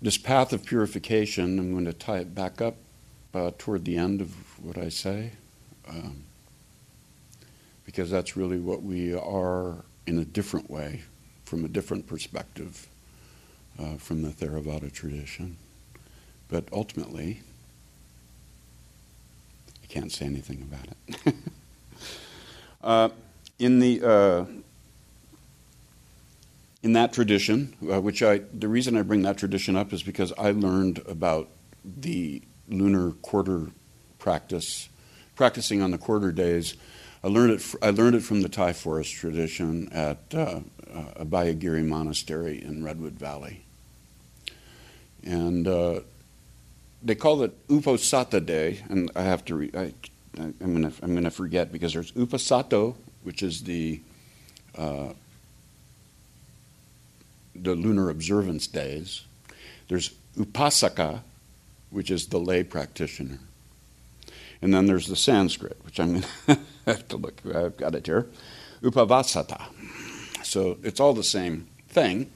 this 0.00 0.16
path 0.16 0.52
of 0.52 0.64
purification, 0.64 1.58
I'm 1.58 1.72
going 1.72 1.84
to 1.84 1.92
tie 1.92 2.18
it 2.18 2.34
back 2.34 2.60
up 2.60 2.76
uh, 3.34 3.50
toward 3.58 3.84
the 3.84 3.96
end 3.96 4.20
of 4.20 4.32
what 4.64 4.78
I 4.78 4.88
say, 4.88 5.32
um, 5.88 6.22
because 7.84 8.10
that's 8.10 8.36
really 8.36 8.58
what 8.58 8.82
we 8.82 9.14
are 9.14 9.84
in 10.06 10.18
a 10.18 10.24
different 10.24 10.70
way, 10.70 11.02
from 11.44 11.64
a 11.64 11.68
different 11.68 12.06
perspective 12.06 12.86
uh, 13.78 13.96
from 13.96 14.22
the 14.22 14.30
Theravada 14.30 14.92
tradition. 14.92 15.56
But 16.48 16.64
ultimately, 16.72 17.40
I 19.82 19.86
can't 19.86 20.12
say 20.12 20.26
anything 20.26 20.62
about 20.62 21.26
it. 21.26 21.34
uh, 22.82 23.08
in 23.58 23.80
the 23.80 24.02
uh, 24.02 24.44
in 26.88 26.94
that 26.94 27.12
tradition, 27.12 27.74
uh, 27.92 28.00
which 28.00 28.22
I 28.22 28.38
the 28.50 28.66
reason 28.66 28.96
I 28.96 29.02
bring 29.02 29.20
that 29.22 29.36
tradition 29.36 29.76
up 29.76 29.92
is 29.92 30.02
because 30.02 30.32
I 30.38 30.52
learned 30.52 31.02
about 31.06 31.50
the 31.84 32.40
lunar 32.66 33.10
quarter 33.10 33.66
practice, 34.18 34.88
practicing 35.36 35.82
on 35.82 35.90
the 35.90 35.98
quarter 35.98 36.32
days. 36.32 36.76
I 37.22 37.28
learned 37.28 37.52
it. 37.52 37.74
I 37.82 37.90
learned 37.90 38.16
it 38.16 38.22
from 38.22 38.40
the 38.40 38.48
Thai 38.48 38.72
forest 38.72 39.12
tradition 39.12 39.90
at 39.92 40.16
uh, 40.32 40.60
uh, 40.90 41.24
Abhayagiri 41.24 41.84
Monastery 41.84 42.64
in 42.64 42.82
Redwood 42.82 43.18
Valley, 43.18 43.66
and 45.22 45.68
uh, 45.68 46.00
they 47.02 47.16
call 47.16 47.42
it 47.42 47.68
Uposatha 47.68 48.44
Day, 48.44 48.82
and 48.88 49.10
I 49.14 49.24
have 49.24 49.44
to. 49.44 49.56
Re- 49.56 49.72
I, 49.76 49.92
am 50.38 50.54
gonna 50.58 50.92
I'm 51.02 51.14
gonna 51.14 51.30
forget 51.30 51.70
because 51.70 51.92
there's 51.92 52.12
Uposatha, 52.12 52.96
which 53.24 53.42
is 53.42 53.64
the 53.64 54.00
uh, 54.74 55.12
the 57.64 57.74
lunar 57.74 58.10
observance 58.10 58.66
days. 58.66 59.22
There's 59.88 60.14
Upasaka, 60.36 61.20
which 61.90 62.10
is 62.10 62.26
the 62.26 62.38
lay 62.38 62.62
practitioner, 62.62 63.38
and 64.60 64.74
then 64.74 64.86
there's 64.86 65.06
the 65.06 65.16
Sanskrit, 65.16 65.78
which 65.84 65.98
I'm 65.98 66.24
gonna 66.46 66.60
have 66.86 67.08
to 67.08 67.16
look. 67.16 67.40
I've 67.46 67.76
got 67.76 67.94
it 67.94 68.06
here. 68.06 68.26
Upavasata. 68.82 69.62
So 70.44 70.78
it's 70.82 71.00
all 71.00 71.14
the 71.14 71.24
same 71.24 71.66
thing. 71.88 72.30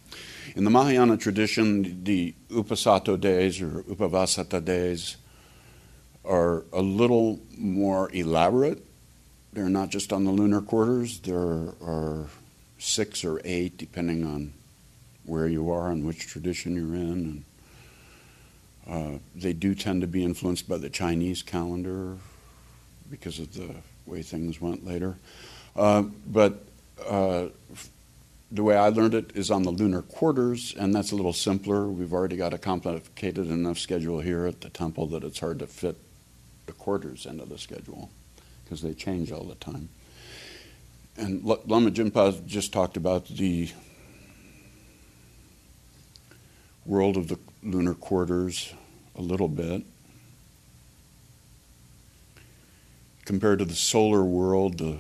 In 0.55 0.65
the 0.65 0.71
Mahayana 0.71 1.17
tradition, 1.17 2.05
the 2.05 2.35
Uposatha 2.51 3.19
days 3.19 3.63
or 3.63 3.83
Upavasata 3.85 4.63
days 4.65 5.17
are 6.25 6.65
a 6.73 6.83
little 6.83 7.41
more 7.57 8.11
elaborate. 8.13 8.85
They're 9.53 9.69
not 9.69 9.91
just 9.91 10.13
on 10.13 10.25
the 10.25 10.31
lunar 10.31 10.61
quarters, 10.61 11.21
there 11.21 11.75
are 11.83 12.27
six 12.79 13.25
or 13.25 13.41
eight, 13.45 13.77
depending 13.77 14.25
on 14.25 14.53
where 15.25 15.47
you 15.47 15.71
are 15.71 15.91
and 15.91 16.07
which 16.07 16.27
tradition 16.27 16.75
you're 16.75 16.95
in. 16.95 17.45
And, 18.87 19.17
uh, 19.17 19.19
they 19.35 19.53
do 19.53 19.75
tend 19.75 20.01
to 20.01 20.07
be 20.07 20.25
influenced 20.25 20.69
by 20.69 20.79
the 20.79 20.91
Chinese 20.91 21.43
calendar 21.43 22.17
because 23.11 23.39
of 23.39 23.53
the 23.55 23.75
way 24.07 24.23
things 24.23 24.61
went 24.61 24.85
later. 24.85 25.17
Uh, 25.77 26.03
but 26.27 26.65
uh, 27.09 27.47
the 28.51 28.63
way 28.63 28.77
I 28.77 28.89
learned 28.89 29.15
it 29.15 29.31
is 29.35 29.51
on 29.51 29.63
the 29.63 29.71
lunar 29.71 30.03
quarters, 30.03 30.75
and 30.79 30.95
that's 30.95 31.13
a 31.13 31.17
little 31.17 31.33
simpler. 31.33 31.87
We've 31.87 32.13
already 32.13 32.37
got 32.37 32.53
a 32.53 32.59
complicated 32.59 33.49
enough 33.49 33.79
schedule 33.79 34.21
here 34.21 34.47
at 34.47 34.61
the 34.61 34.69
temple 34.69 35.07
that 35.09 35.25
it's 35.25 35.41
hard 35.41 35.61
to 35.61 35.67
fit 35.67 35.97
the 36.67 36.73
quarters 36.73 37.25
into 37.25 37.45
the 37.45 37.59
schedule 37.59 38.11
because 38.65 38.83
they 38.83 38.95
change 38.95 39.33
all 39.33 39.45
the 39.45 39.55
time. 39.55 39.89
And 41.17 41.45
Lama 41.45 41.91
Jinpa 41.91 42.45
just 42.47 42.73
talked 42.73 42.97
about 42.97 43.27
the 43.27 43.71
world 46.85 47.17
of 47.17 47.29
the 47.29 47.39
lunar 47.63 47.95
quarters 47.95 48.75
a 49.17 49.23
little 49.23 49.49
bit. 49.49 49.83
Compared 53.25 53.61
to 53.61 53.65
the 53.65 53.75
solar 53.75 54.25
world, 54.25 54.79
the 54.79 54.99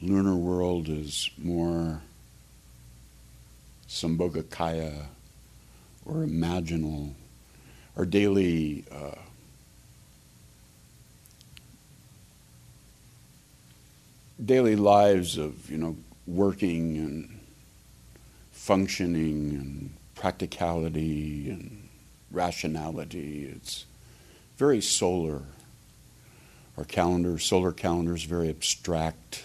lunar 0.00 0.34
world 0.34 0.88
is 0.88 1.30
more 1.38 2.02
sambhogakaya 3.88 5.06
or 6.04 6.26
imaginal, 6.26 7.12
our 7.96 8.04
daily 8.04 8.84
uh, 8.90 9.14
daily 14.44 14.74
lives 14.74 15.38
of 15.38 15.70
you 15.70 15.78
know 15.78 15.96
working 16.26 16.96
and 16.96 17.40
functioning 18.50 19.50
and 19.50 19.90
practicality 20.14 21.50
and 21.50 21.88
rationality. 22.30 23.44
It's 23.44 23.86
very 24.56 24.80
solar. 24.80 25.42
Our 26.76 26.84
calendar, 26.84 27.38
solar 27.38 27.72
calendar, 27.72 28.14
is 28.14 28.24
very 28.24 28.48
abstract 28.48 29.42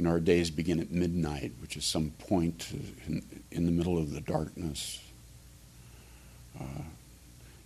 you 0.00 0.04
know, 0.04 0.12
our 0.12 0.20
days 0.20 0.50
begin 0.50 0.80
at 0.80 0.90
midnight, 0.90 1.52
which 1.60 1.76
is 1.76 1.84
some 1.84 2.12
point 2.12 2.68
in, 3.06 3.22
in 3.50 3.66
the 3.66 3.70
middle 3.70 3.98
of 3.98 4.12
the 4.12 4.22
darkness. 4.22 4.98
Uh, 6.58 6.84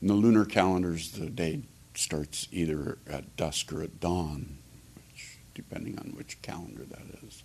in 0.03 0.09
the 0.09 0.15
lunar 0.15 0.45
calendars, 0.45 1.13
the 1.13 1.31
day 1.31 1.61
starts 1.95 2.49
either 2.51 2.99
at 3.09 3.37
dusk 3.37 3.73
or 3.73 3.85
at 3.85 4.01
dawn, 4.01 4.59
which, 4.97 5.39
depending 5.55 5.97
on 5.97 6.07
which 6.17 6.43
calendar 6.43 6.83
that 6.83 7.05
is, 7.25 7.45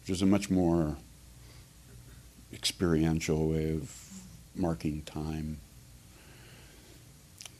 which 0.00 0.10
is 0.10 0.20
a 0.20 0.26
much 0.26 0.50
more 0.50 0.96
experiential 2.52 3.48
way 3.48 3.74
of 3.74 3.94
marking 4.54 5.02
time. 5.02 5.58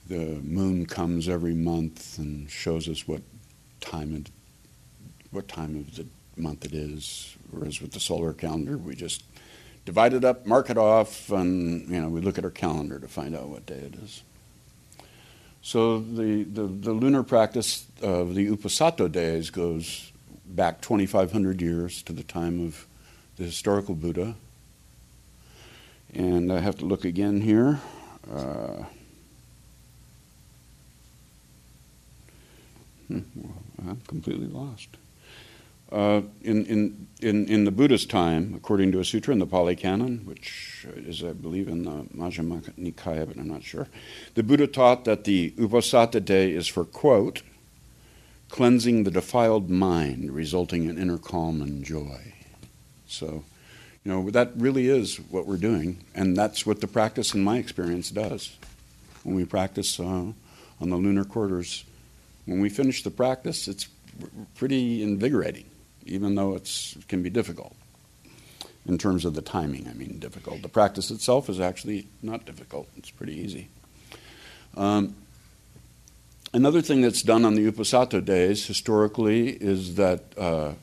The 0.07 0.39
moon 0.41 0.85
comes 0.85 1.29
every 1.29 1.53
month 1.53 2.17
and 2.17 2.49
shows 2.49 2.89
us 2.89 3.07
what 3.07 3.21
time 3.79 4.15
and 4.15 4.29
what 5.31 5.47
time 5.47 5.75
of 5.75 5.95
the 5.95 6.07
month 6.35 6.65
it 6.65 6.73
is. 6.73 7.35
Whereas 7.51 7.81
with 7.81 7.91
the 7.91 7.99
solar 7.99 8.33
calendar, 8.33 8.77
we 8.77 8.95
just 8.95 9.23
divide 9.85 10.13
it 10.13 10.25
up, 10.25 10.45
mark 10.45 10.69
it 10.69 10.77
off, 10.77 11.31
and 11.31 11.87
you 11.89 12.01
know 12.01 12.09
we 12.09 12.21
look 12.21 12.37
at 12.37 12.43
our 12.43 12.51
calendar 12.51 12.99
to 12.99 13.07
find 13.07 13.35
out 13.35 13.49
what 13.49 13.65
day 13.65 13.75
it 13.75 13.95
is. 14.03 14.23
So 15.61 15.99
the, 15.99 16.43
the, 16.43 16.63
the 16.63 16.93
lunar 16.93 17.23
practice 17.23 17.85
of 18.01 18.33
the 18.33 18.47
Uposatha 18.47 19.11
days 19.11 19.49
goes 19.49 20.11
back 20.45 20.81
2,500 20.81 21.61
years 21.61 22.01
to 22.03 22.13
the 22.13 22.23
time 22.23 22.65
of 22.65 22.87
the 23.35 23.43
historical 23.43 23.93
Buddha. 23.93 24.35
And 26.13 26.51
I 26.51 26.59
have 26.59 26.77
to 26.79 26.85
look 26.85 27.05
again 27.05 27.41
here. 27.41 27.79
Uh, 28.31 28.83
hmm, 33.07 33.19
I'm 33.87 34.01
completely 34.07 34.47
lost. 34.47 34.89
Uh, 35.91 36.21
in, 36.43 36.65
in, 36.65 37.07
in, 37.19 37.47
in 37.47 37.63
the 37.63 37.71
Buddha's 37.71 38.05
time, 38.05 38.53
according 38.55 38.91
to 38.91 38.99
a 38.99 39.05
sutra 39.05 39.33
in 39.33 39.39
the 39.39 39.47
Pali 39.47 39.75
Canon, 39.75 40.19
which 40.25 40.85
is, 40.95 41.23
I 41.23 41.33
believe, 41.33 41.67
in 41.67 41.83
the 41.83 42.03
Majjhima 42.15 42.61
Nikaya, 42.73 43.27
but 43.27 43.37
I'm 43.37 43.47
not 43.47 43.63
sure, 43.63 43.87
the 44.35 44.43
Buddha 44.43 44.67
taught 44.67 45.05
that 45.05 45.23
the 45.23 45.49
Uposatha 45.57 46.23
day 46.23 46.51
is 46.51 46.67
for, 46.67 46.85
quote, 46.85 47.41
cleansing 48.49 49.03
the 49.03 49.09
defiled 49.09 49.71
mind, 49.71 50.31
resulting 50.31 50.85
in 50.85 50.99
inner 50.99 51.17
calm 51.17 51.59
and 51.59 51.83
joy. 51.83 52.33
So, 53.07 53.43
you 54.03 54.11
know, 54.11 54.29
that 54.29 54.51
really 54.55 54.87
is 54.87 55.17
what 55.29 55.45
we're 55.45 55.57
doing, 55.57 56.03
and 56.15 56.35
that's 56.35 56.65
what 56.65 56.81
the 56.81 56.87
practice, 56.87 57.33
in 57.33 57.43
my 57.43 57.57
experience, 57.57 58.09
does. 58.09 58.57
When 59.23 59.35
we 59.35 59.45
practice 59.45 59.99
uh, 59.99 60.03
on 60.03 60.35
the 60.79 60.95
lunar 60.95 61.25
quarters, 61.25 61.83
when 62.45 62.61
we 62.61 62.69
finish 62.69 63.03
the 63.03 63.11
practice, 63.11 63.67
it's 63.67 63.87
pretty 64.55 65.03
invigorating, 65.03 65.65
even 66.05 66.35
though 66.35 66.55
it 66.55 66.95
can 67.07 67.21
be 67.21 67.29
difficult. 67.29 67.75
In 68.87 68.97
terms 68.97 69.25
of 69.25 69.35
the 69.35 69.41
timing, 69.41 69.87
I 69.87 69.93
mean, 69.93 70.17
difficult. 70.17 70.61
The 70.61 70.69
practice 70.69 71.11
itself 71.11 71.49
is 71.49 71.59
actually 71.59 72.07
not 72.23 72.45
difficult, 72.45 72.87
it's 72.97 73.11
pretty 73.11 73.37
easy. 73.37 73.67
Um, 74.77 75.15
another 76.53 76.81
thing 76.81 77.01
that's 77.01 77.21
done 77.21 77.43
on 77.43 77.55
the 77.55 77.69
Uposatha 77.69 78.23
days 78.23 78.65
historically 78.65 79.49
is 79.49 79.95
that 79.95 80.21
uh, 80.37 80.73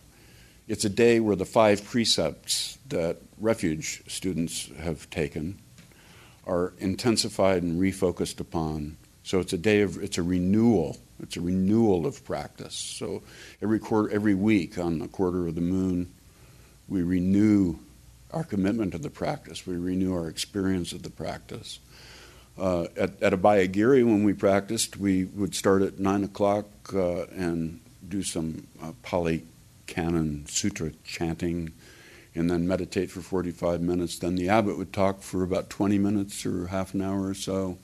it's 0.68 0.84
a 0.84 0.90
day 0.90 1.20
where 1.20 1.36
the 1.36 1.44
five 1.44 1.84
precepts 1.84 2.78
that 2.88 3.18
refuge 3.38 4.02
students 4.08 4.70
have 4.80 5.08
taken 5.10 5.58
are 6.46 6.72
intensified 6.78 7.62
and 7.62 7.80
refocused 7.80 8.40
upon. 8.40 8.96
So 9.22 9.40
it's 9.40 9.52
a 9.52 9.58
day 9.58 9.80
of 9.80 10.02
it's 10.02 10.18
a 10.18 10.22
renewal. 10.22 10.98
It's 11.20 11.36
a 11.36 11.40
renewal 11.40 12.06
of 12.06 12.24
practice. 12.24 12.74
So 12.74 13.22
every 13.62 13.78
quarter, 13.78 14.12
every 14.12 14.34
week 14.34 14.78
on 14.78 14.98
the 14.98 15.08
quarter 15.08 15.46
of 15.46 15.54
the 15.54 15.60
moon, 15.60 16.12
we 16.88 17.02
renew 17.02 17.76
our 18.32 18.44
commitment 18.44 18.92
to 18.92 18.98
the 18.98 19.10
practice. 19.10 19.66
We 19.66 19.76
renew 19.76 20.14
our 20.14 20.28
experience 20.28 20.92
of 20.92 21.02
the 21.02 21.10
practice. 21.10 21.78
Uh, 22.58 22.84
at, 22.96 23.22
at 23.22 23.32
Abhayagiri, 23.32 24.04
when 24.04 24.24
we 24.24 24.32
practiced, 24.32 24.96
we 24.96 25.24
would 25.24 25.54
start 25.54 25.82
at 25.82 25.98
9 25.98 26.24
o'clock 26.24 26.66
uh, 26.94 27.24
and 27.26 27.80
do 28.08 28.22
some 28.22 28.66
uh, 28.82 28.92
Pali 29.02 29.42
Canon 29.86 30.46
Sutra 30.46 30.92
chanting 31.04 31.72
and 32.34 32.50
then 32.50 32.68
meditate 32.68 33.10
for 33.10 33.22
45 33.22 33.80
minutes. 33.80 34.18
Then 34.18 34.34
the 34.34 34.48
abbot 34.48 34.76
would 34.76 34.92
talk 34.92 35.22
for 35.22 35.42
about 35.42 35.70
20 35.70 35.98
minutes 35.98 36.44
or 36.44 36.66
half 36.66 36.92
an 36.92 37.00
hour 37.00 37.26
or 37.26 37.34
so, 37.34 37.78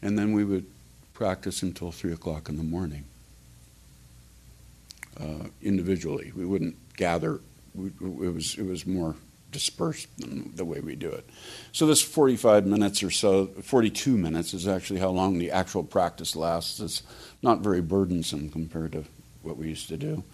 and 0.00 0.18
then 0.18 0.32
we 0.32 0.44
would 0.44 0.66
practice 1.12 1.62
until 1.62 1.90
3 1.90 2.12
o'clock 2.12 2.48
in 2.48 2.56
the 2.56 2.62
morning 2.62 3.04
uh, 5.20 5.48
individually. 5.60 6.32
We 6.34 6.44
wouldn't 6.44 6.76
gather, 6.96 7.40
we, 7.74 7.88
it, 7.88 8.34
was, 8.34 8.56
it 8.56 8.66
was 8.66 8.86
more 8.86 9.16
dispersed 9.50 10.08
than 10.18 10.54
the 10.54 10.64
way 10.64 10.80
we 10.80 10.96
do 10.96 11.10
it. 11.10 11.28
So 11.72 11.86
this 11.86 12.00
45 12.00 12.66
minutes 12.66 13.02
or 13.02 13.10
so, 13.10 13.46
42 13.46 14.16
minutes 14.16 14.54
is 14.54 14.66
actually 14.66 15.00
how 15.00 15.10
long 15.10 15.38
the 15.38 15.50
actual 15.50 15.82
practice 15.84 16.34
lasts. 16.34 16.80
It's 16.80 17.02
not 17.42 17.60
very 17.60 17.82
burdensome 17.82 18.48
compared 18.48 18.92
to 18.92 19.04
what 19.42 19.56
we 19.56 19.68
used 19.68 19.88
to 19.88 19.96
do. 19.96 20.24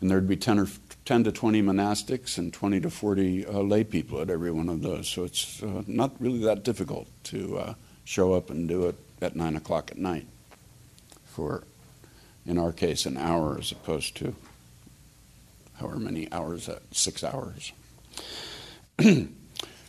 And 0.00 0.10
there'd 0.10 0.28
be 0.28 0.36
10 0.36 0.58
or 0.58 0.68
10 1.04 1.24
to 1.24 1.32
20 1.32 1.62
monastics 1.62 2.38
and 2.38 2.52
20 2.52 2.80
to 2.80 2.90
40 2.90 3.46
uh, 3.46 3.52
lay 3.60 3.84
people 3.84 4.20
at 4.20 4.30
every 4.30 4.50
one 4.50 4.68
of 4.68 4.82
those. 4.82 5.08
So 5.08 5.24
it's 5.24 5.62
uh, 5.62 5.82
not 5.86 6.12
really 6.20 6.44
that 6.44 6.62
difficult 6.62 7.06
to 7.24 7.58
uh, 7.58 7.74
show 8.04 8.34
up 8.34 8.50
and 8.50 8.68
do 8.68 8.86
it 8.86 8.96
at 9.20 9.36
9 9.36 9.56
o'clock 9.56 9.90
at 9.90 9.98
night 9.98 10.26
for, 11.24 11.64
in 12.46 12.58
our 12.58 12.72
case, 12.72 13.06
an 13.06 13.16
hour 13.16 13.58
as 13.58 13.72
opposed 13.72 14.16
to 14.16 14.34
however 15.74 15.98
many 15.98 16.30
hours, 16.32 16.68
at 16.68 16.82
six 16.92 17.24
hours. 17.24 17.72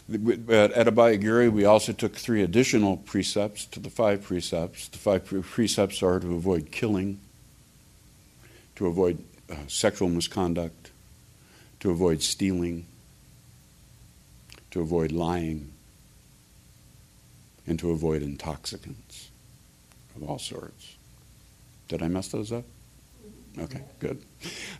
But 0.07 0.71
at 0.75 0.85
Abhayagiri, 0.85 1.51
we 1.51 1.65
also 1.65 1.91
took 1.91 2.13
three 2.13 2.43
additional 2.43 2.97
precepts 2.97 3.65
to 3.65 3.79
the 3.79 3.89
five 3.89 4.21
precepts. 4.21 4.87
The 4.87 4.99
five 4.99 5.25
precepts 5.25 6.03
are 6.03 6.19
to 6.19 6.35
avoid 6.35 6.69
killing, 6.71 7.19
to 8.75 8.85
avoid 8.85 9.23
uh, 9.49 9.55
sexual 9.67 10.09
misconduct, 10.09 10.91
to 11.79 11.91
avoid 11.91 12.21
stealing, 12.21 12.85
to 14.71 14.81
avoid 14.81 15.11
lying, 15.11 15.71
and 17.67 17.79
to 17.79 17.91
avoid 17.91 18.21
intoxicants 18.21 19.29
of 20.15 20.23
all 20.23 20.39
sorts. 20.39 20.95
Did 21.87 22.01
I 22.01 22.07
mess 22.07 22.29
those 22.29 22.51
up? 22.51 22.65
Okay, 23.57 23.81
good. 23.99 24.21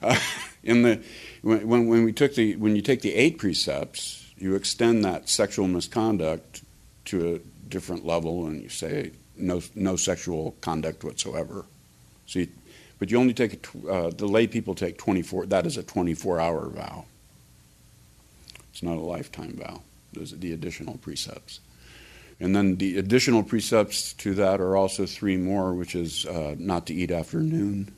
Uh, 0.01 0.19
in 0.63 0.81
the 0.81 1.01
when, 1.41 1.87
when 1.87 2.03
we 2.03 2.11
took 2.11 2.35
the 2.35 2.55
when 2.55 2.75
you 2.75 2.81
take 2.81 3.01
the 3.01 3.13
eight 3.13 3.37
precepts, 3.37 4.31
you 4.37 4.55
extend 4.55 5.05
that 5.05 5.29
sexual 5.29 5.67
misconduct 5.67 6.63
to 7.05 7.35
a 7.35 7.69
different 7.69 8.05
level, 8.05 8.47
and 8.47 8.61
you 8.61 8.69
say 8.69 9.11
no 9.37 9.61
no 9.75 9.95
sexual 9.95 10.55
conduct 10.61 11.03
whatsoever. 11.03 11.65
So, 12.25 12.39
you, 12.39 12.47
but 12.99 13.11
you 13.11 13.19
only 13.19 13.33
take 13.33 13.67
a, 13.85 13.87
uh, 13.87 14.09
the 14.09 14.27
lay 14.27 14.47
people 14.47 14.75
take 14.75 14.97
twenty 14.97 15.21
four. 15.21 15.45
That 15.45 15.65
is 15.65 15.77
a 15.77 15.83
twenty 15.83 16.13
four 16.13 16.39
hour 16.39 16.67
vow. 16.69 17.05
It's 18.71 18.83
not 18.83 18.97
a 18.97 19.01
lifetime 19.01 19.53
vow. 19.53 19.81
Those 20.13 20.33
are 20.33 20.37
the 20.37 20.53
additional 20.53 20.97
precepts. 20.97 21.59
And 22.39 22.53
then 22.53 22.75
the 22.75 22.97
additional 22.97 23.43
precepts 23.43 24.11
to 24.13 24.33
that 24.33 24.59
are 24.59 24.75
also 24.75 25.05
three 25.05 25.37
more, 25.37 25.73
which 25.73 25.95
is 25.95 26.25
uh, 26.25 26.55
not 26.57 26.85
to 26.87 26.93
eat 26.93 27.09
after 27.09 27.39
noon 27.39 27.93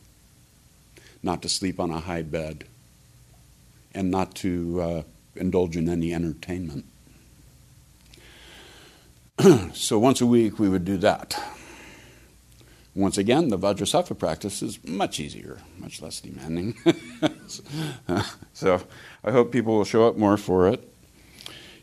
not 1.24 1.42
to 1.42 1.50
sleep 1.50 1.80
on 1.80 1.92
a 1.92 2.00
high 2.00 2.22
bed, 2.22 2.66
and 3.94 4.12
not 4.12 4.36
to 4.36 4.82
uh, 4.82 5.02
indulge 5.36 5.76
in 5.76 5.90
any 5.90 6.14
entertainment. 6.14 6.86
so 9.74 10.00
once 10.00 10.22
a 10.22 10.26
week 10.26 10.60
we 10.60 10.70
would 10.70 10.86
do 10.86 10.98
that. 10.98 11.40
Once 12.98 13.20
again, 13.20 13.50
the 13.50 13.60
Vajrasattva 13.60 14.18
practice 14.18 14.64
is 14.64 14.84
much 14.84 15.20
easier, 15.20 15.60
much 15.78 16.02
less 16.02 16.20
demanding. 16.20 16.76
so 18.54 18.82
I 19.24 19.30
hope 19.32 19.52
people 19.52 19.76
will 19.78 19.86
show 19.86 20.08
up 20.08 20.18
more 20.18 20.36
for 20.36 20.68
it. 20.68 20.92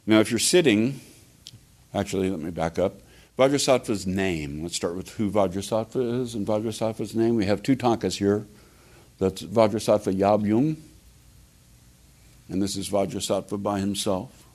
Now, 0.08 0.18
if 0.18 0.32
you're 0.32 0.40
sitting, 0.40 1.00
actually, 1.94 2.30
let 2.30 2.40
me 2.40 2.50
back 2.50 2.80
up. 2.80 2.94
Vajrasattva's 3.38 4.08
name. 4.08 4.64
Let's 4.64 4.74
start 4.74 4.96
with 4.96 5.10
who 5.10 5.30
Vajrasattva 5.30 6.22
is 6.22 6.34
and 6.34 6.44
Vajrasattva's 6.44 7.14
name. 7.14 7.36
We 7.36 7.46
have 7.46 7.62
two 7.62 7.76
tankas 7.76 8.18
here. 8.18 8.44
That's 9.20 9.40
Vajrasattva 9.40 10.18
Yabyum. 10.18 10.74
And 12.48 12.60
this 12.60 12.74
is 12.74 12.90
Vajrasattva 12.90 13.62
by 13.62 13.78
himself. 13.78 14.46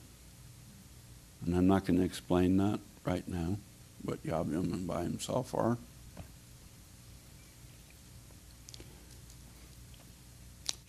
And 1.45 1.55
I'm 1.55 1.67
not 1.67 1.85
going 1.85 1.99
to 1.99 2.05
explain 2.05 2.57
that 2.57 2.81
right 3.05 3.25
now, 3.29 3.59
what 4.03 4.21
Yabyum 4.25 4.73
and 4.73 4.85
by 4.85 5.03
himself 5.03 5.55
are. 5.55 5.77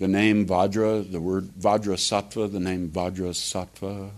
The 0.00 0.08
name 0.08 0.46
Vajra, 0.46 1.12
the 1.12 1.20
word 1.20 1.50
Vajrasattva, 1.60 2.50
the 2.50 2.58
name 2.58 2.88
Vajrasattva, 2.88 4.08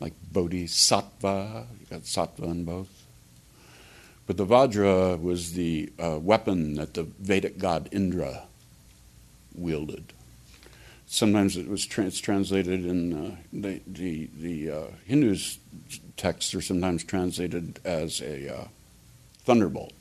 like 0.00 0.12
Bodhisattva, 0.32 1.68
you 1.78 1.86
got 1.88 2.02
sattva 2.02 2.50
in 2.50 2.64
both. 2.64 3.04
But 4.26 4.36
the 4.36 4.44
Vajra 4.44 5.22
was 5.22 5.52
the 5.52 5.92
uh, 6.00 6.18
weapon 6.20 6.74
that 6.74 6.94
the 6.94 7.04
Vedic 7.04 7.58
god 7.58 7.88
Indra 7.92 8.42
wielded. 9.54 10.12
Sometimes 11.06 11.56
it 11.56 11.68
was 11.68 11.86
trans- 11.86 12.20
translated 12.20 12.84
in 12.84 13.12
uh, 13.12 13.36
the, 13.52 13.82
the, 13.86 14.28
the 14.36 14.68
uh, 14.68 14.86
Hindus' 15.06 15.60
texts 16.16 16.52
are 16.56 16.60
sometimes 16.60 17.04
translated 17.04 17.78
as 17.84 18.20
a 18.20 18.52
uh, 18.52 18.64
thunderbolt. 19.44 19.92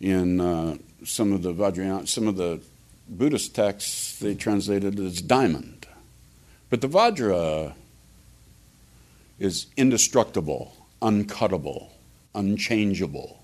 In 0.00 0.40
uh, 0.40 0.76
some 1.04 1.32
of 1.32 1.42
the 1.42 1.52
Vajrayana, 1.52 2.06
some 2.06 2.28
of 2.28 2.36
the 2.36 2.60
Buddhist 3.08 3.54
texts, 3.54 4.18
they 4.18 4.34
translated 4.34 4.98
as 4.98 5.22
diamond. 5.22 5.86
But 6.70 6.80
the 6.80 6.88
Vajra 6.88 7.74
is 9.38 9.66
indestructible, 9.76 10.74
uncuttable 11.00 11.90
unchangeable. 12.38 13.42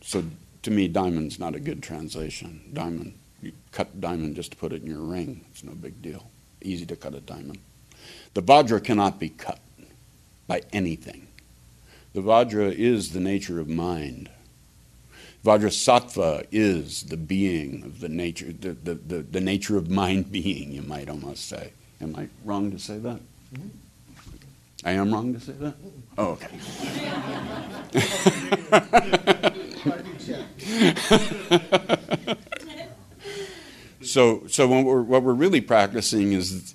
So 0.00 0.24
to 0.62 0.70
me, 0.70 0.88
diamond's 0.88 1.38
not 1.38 1.54
a 1.54 1.60
good 1.60 1.82
translation. 1.82 2.60
Diamond, 2.72 3.14
you 3.42 3.52
cut 3.72 4.00
diamond 4.00 4.36
just 4.36 4.52
to 4.52 4.56
put 4.56 4.72
it 4.72 4.82
in 4.82 4.88
your 4.88 5.00
ring. 5.00 5.44
It's 5.50 5.64
no 5.64 5.72
big 5.72 6.00
deal. 6.00 6.30
Easy 6.62 6.86
to 6.86 6.96
cut 6.96 7.14
a 7.14 7.20
diamond. 7.20 7.58
The 8.34 8.42
Vajra 8.42 8.82
cannot 8.82 9.18
be 9.18 9.28
cut 9.28 9.60
by 10.46 10.62
anything. 10.72 11.26
The 12.14 12.20
Vajra 12.20 12.72
is 12.72 13.12
the 13.12 13.20
nature 13.20 13.60
of 13.60 13.68
mind. 13.68 14.30
Vajrasattva 15.44 16.46
is 16.50 17.04
the 17.04 17.16
being 17.16 17.84
of 17.84 18.00
the 18.00 18.08
nature, 18.08 18.52
the, 18.52 18.72
the, 18.72 18.94
the, 18.94 19.22
the 19.22 19.40
nature 19.40 19.76
of 19.76 19.88
mind 19.88 20.32
being, 20.32 20.72
you 20.72 20.82
might 20.82 21.08
almost 21.08 21.48
say. 21.48 21.72
Am 22.00 22.14
I 22.16 22.28
wrong 22.44 22.70
to 22.70 22.78
say 22.78 22.98
that? 22.98 23.20
Mm-hmm. 23.54 23.68
I 24.84 24.92
am 24.92 25.12
wrong 25.12 25.34
to 25.34 25.40
say 25.40 25.52
that? 25.52 25.74
Oh, 26.16 26.38
okay. 26.38 26.46
so, 34.02 34.46
so 34.46 34.68
what 34.68 34.84
we're, 34.84 35.02
what 35.02 35.24
we're 35.24 35.32
really 35.32 35.60
practicing 35.60 36.32
is 36.32 36.74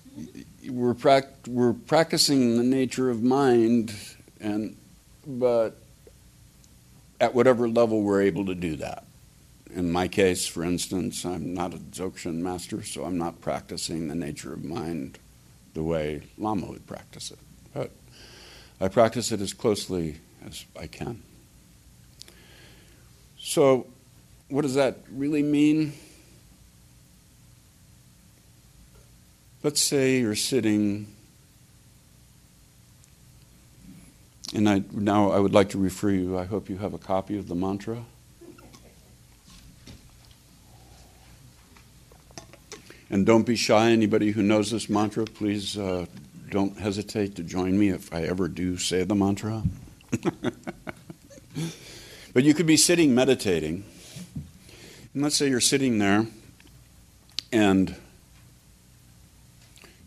we're, 0.68 0.94
pra- 0.94 1.24
we're 1.48 1.72
practicing 1.74 2.58
the 2.58 2.64
nature 2.64 3.10
of 3.10 3.24
mind, 3.24 3.96
and 4.42 4.76
but 5.26 5.78
at 7.20 7.34
whatever 7.34 7.68
level 7.68 8.02
we're 8.02 8.22
able 8.22 8.46
to 8.46 8.56
do 8.56 8.76
that. 8.78 9.06
In 9.74 9.92
my 9.92 10.08
case, 10.08 10.46
for 10.46 10.64
instance, 10.64 11.26
I'm 11.26 11.54
not 11.54 11.74
a 11.74 11.78
Dzogchen 11.78 12.36
master, 12.36 12.84
so 12.84 13.06
I'm 13.06 13.18
not 13.18 13.42
practicing 13.42 14.08
the 14.08 14.16
nature 14.16 14.54
of 14.54 14.64
mind 14.64 15.18
the 15.74 15.84
way 15.84 16.22
Lama 16.38 16.68
would 16.68 16.86
practice 16.86 17.32
it. 17.32 17.40
But 17.74 17.92
I 18.80 18.88
practice 18.88 19.32
it 19.32 19.42
as 19.42 19.54
closely 19.54 20.18
as 20.46 20.66
I 20.80 20.88
can. 20.88 21.24
So, 23.40 23.88
what 24.50 24.62
does 24.62 24.76
that 24.76 24.98
really 25.12 25.44
mean? 25.44 25.94
Let's 29.64 29.82
say 29.82 30.20
you're 30.20 30.36
sitting, 30.36 31.13
and 34.54 34.70
I, 34.70 34.84
now 34.92 35.32
I 35.32 35.40
would 35.40 35.54
like 35.54 35.70
to 35.70 35.78
refer 35.78 36.12
you, 36.12 36.38
I 36.38 36.46
hope 36.46 36.70
you 36.70 36.78
have 36.78 36.94
a 36.94 36.98
copy 36.98 37.38
of 37.38 37.48
the 37.48 37.56
mantra. 37.56 38.04
And 43.10 43.26
don't 43.26 43.46
be 43.46 43.56
shy. 43.56 43.92
Anybody 43.92 44.32
who 44.32 44.42
knows 44.42 44.72
this 44.72 44.90
mantra, 44.90 45.26
please 45.26 45.78
uh, 45.78 46.08
don't 46.50 46.78
hesitate 46.80 47.36
to 47.36 47.44
join 47.44 47.78
me 47.78 47.90
if 47.90 48.14
I 48.14 48.24
ever 48.24 48.48
do 48.48 48.78
say 48.78 49.04
the 49.04 49.14
mantra. 49.16 49.64
but 52.34 52.44
you 52.44 52.54
could 52.54 52.66
be 52.66 52.78
sitting 52.78 53.14
meditating. 53.14 53.84
And 55.14 55.22
let's 55.22 55.36
say 55.36 55.48
you're 55.48 55.62
sitting 55.62 56.00
there 56.00 56.26
and 57.52 57.96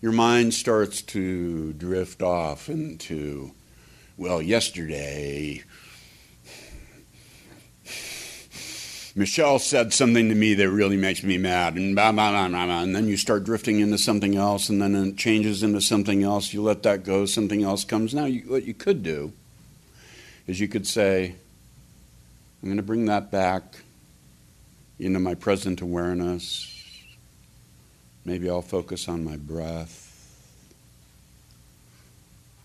your 0.03 0.13
mind 0.13 0.55
starts 0.55 1.03
to 1.03 1.73
drift 1.75 2.23
off 2.23 2.69
into, 2.69 3.53
well, 4.17 4.41
yesterday 4.41 5.63
Michelle 9.19 9.59
said 9.59 9.95
something 9.95 10.29
to 10.29 10.35
me 10.35 10.53
that 10.53 10.69
really 10.69 10.99
makes 10.99 11.23
me 11.23 11.39
mad, 11.39 11.77
and 11.77 11.95
blah, 11.95 12.13
blah, 12.13 12.33
blah, 12.33 12.49
blah, 12.49 12.67
blah. 12.67 12.83
And 12.83 12.95
then 12.95 13.09
you 13.09 13.17
start 13.17 13.45
drifting 13.45 13.81
into 13.81 13.97
something 13.97 14.37
else, 14.37 14.69
and 14.69 14.81
then 14.81 14.95
it 14.95 15.17
changes 15.17 15.63
into 15.63 15.81
something 15.81 16.23
else. 16.23 16.53
You 16.53 16.61
let 16.61 16.83
that 16.83 17.03
go, 17.03 17.25
something 17.25 17.63
else 17.63 17.83
comes. 17.83 18.13
Now, 18.13 18.27
you, 18.27 18.43
what 18.43 18.65
you 18.65 18.75
could 18.75 19.03
do 19.03 19.33
is 20.47 20.61
you 20.61 20.69
could 20.69 20.87
say, 20.87 21.35
I'm 22.63 22.69
going 22.69 22.77
to 22.77 22.83
bring 22.83 23.07
that 23.07 23.31
back 23.31 23.77
into 24.99 25.19
my 25.19 25.35
present 25.35 25.81
awareness. 25.81 26.71
Maybe 28.27 28.51
I'll 28.51 28.61
focus 28.61 29.09
on 29.09 29.25
my 29.25 29.39
breath. 29.39 30.06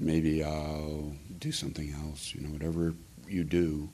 Maybe 0.04 0.43
I'll 0.43 1.14
do 1.38 1.52
something 1.52 1.93
else, 1.93 2.34
you 2.34 2.41
know, 2.41 2.49
whatever 2.49 2.95
you 3.30 3.43
do. 3.43 3.89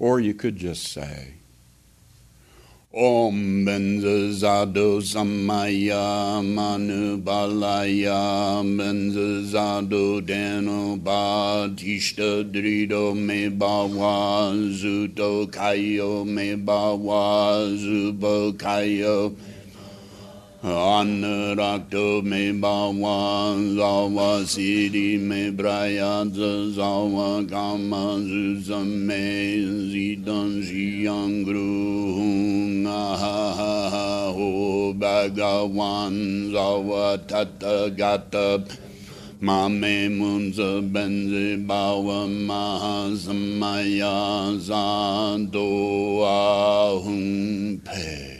Or 0.00 0.18
you 0.18 0.34
could 0.34 0.56
just 0.56 0.92
say, 0.92 1.34
Om 2.92 3.64
Benzazado 3.64 5.00
Samaya 5.00 6.44
Manu 6.44 7.22
Balaya 7.22 8.60
Benzazado 8.76 10.20
Dano 10.26 10.96
Batishta 10.96 12.42
Drido 12.52 13.14
Me 13.16 13.48
Bawa 13.48 14.52
Zuto 14.74 15.46
Kayo 15.50 16.26
Me 16.26 16.56
Bawa 16.56 17.72
Zubo 17.78 18.52
Kayo 18.58 19.36
Anurakto 20.62 22.22
me 22.22 22.52
bawa 22.52 23.58
zawa 23.74 24.46
siri 24.46 25.18
me 25.18 25.50
brayaza 25.50 26.70
zawa 26.70 27.42
kama 27.50 28.22
zuza 28.22 28.78
me 28.86 29.58
zidan 29.90 30.62
ziyangru 30.62 32.14
ho 34.30 34.94
bhagawan 34.94 36.14
zawa 36.54 37.18
tata 37.26 37.90
gata 37.90 38.62
Mame 39.42 40.08
munza 40.14 40.78
benzi 40.80 41.56
bawa 41.66 42.28
mahasamaya 42.30 44.14
zado 44.62 46.22
ahum 46.22 47.82
pe. 47.82 48.31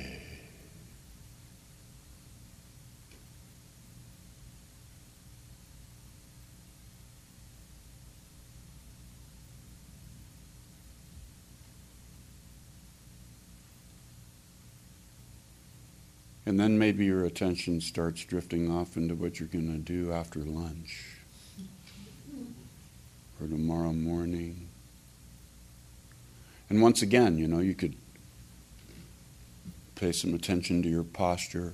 And 16.52 16.60
then 16.60 16.78
maybe 16.78 17.06
your 17.06 17.24
attention 17.24 17.80
starts 17.80 18.26
drifting 18.26 18.70
off 18.70 18.98
into 18.98 19.14
what 19.14 19.40
you're 19.40 19.48
going 19.48 19.72
to 19.72 19.78
do 19.78 20.12
after 20.12 20.40
lunch 20.40 21.02
or 23.40 23.46
tomorrow 23.46 23.94
morning. 23.94 24.68
And 26.68 26.82
once 26.82 27.00
again, 27.00 27.38
you 27.38 27.48
know, 27.48 27.60
you 27.60 27.72
could 27.72 27.94
pay 29.94 30.12
some 30.12 30.34
attention 30.34 30.82
to 30.82 30.90
your 30.90 31.04
posture, 31.04 31.72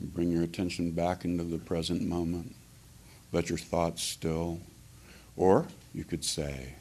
bring 0.00 0.32
your 0.32 0.42
attention 0.42 0.90
back 0.90 1.24
into 1.24 1.44
the 1.44 1.58
present 1.58 2.02
moment, 2.02 2.56
let 3.30 3.50
your 3.50 3.58
thoughts 3.58 4.02
still. 4.02 4.58
Or 5.36 5.68
you 5.94 6.02
could 6.02 6.24
say, 6.24 6.74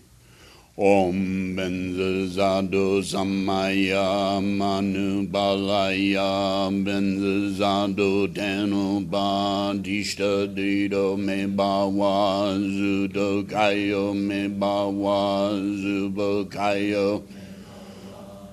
Om 0.82 1.58
Benzado 1.58 3.04
Samaya 3.04 4.40
Manu 4.42 5.28
Balaya 5.28 6.72
Benzado 6.72 8.26
Denoba 8.34 9.76
Dishta 9.84 10.48
Dido 10.48 11.18
Me 11.18 11.48
Bawa 11.48 12.56
Zudo 12.56 13.44
Kayo 13.44 14.16
Me 14.16 14.48
Bawa 14.48 15.52
Zubo 15.52 16.50
Kayo. 16.50 17.24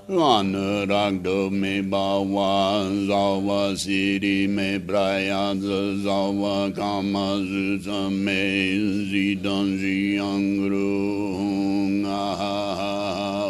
Anuragdo 0.09 1.51
me 1.51 1.83
bawa 1.83 2.87
zawa 3.09 3.77
siri 3.77 4.47
me 4.47 4.79
brayaza 4.79 5.99
zawa 5.99 6.71
kama 6.71 7.43
zuza 7.43 8.09
me 8.09 8.79
zidan 9.11 9.75
ziyangru 9.83 10.95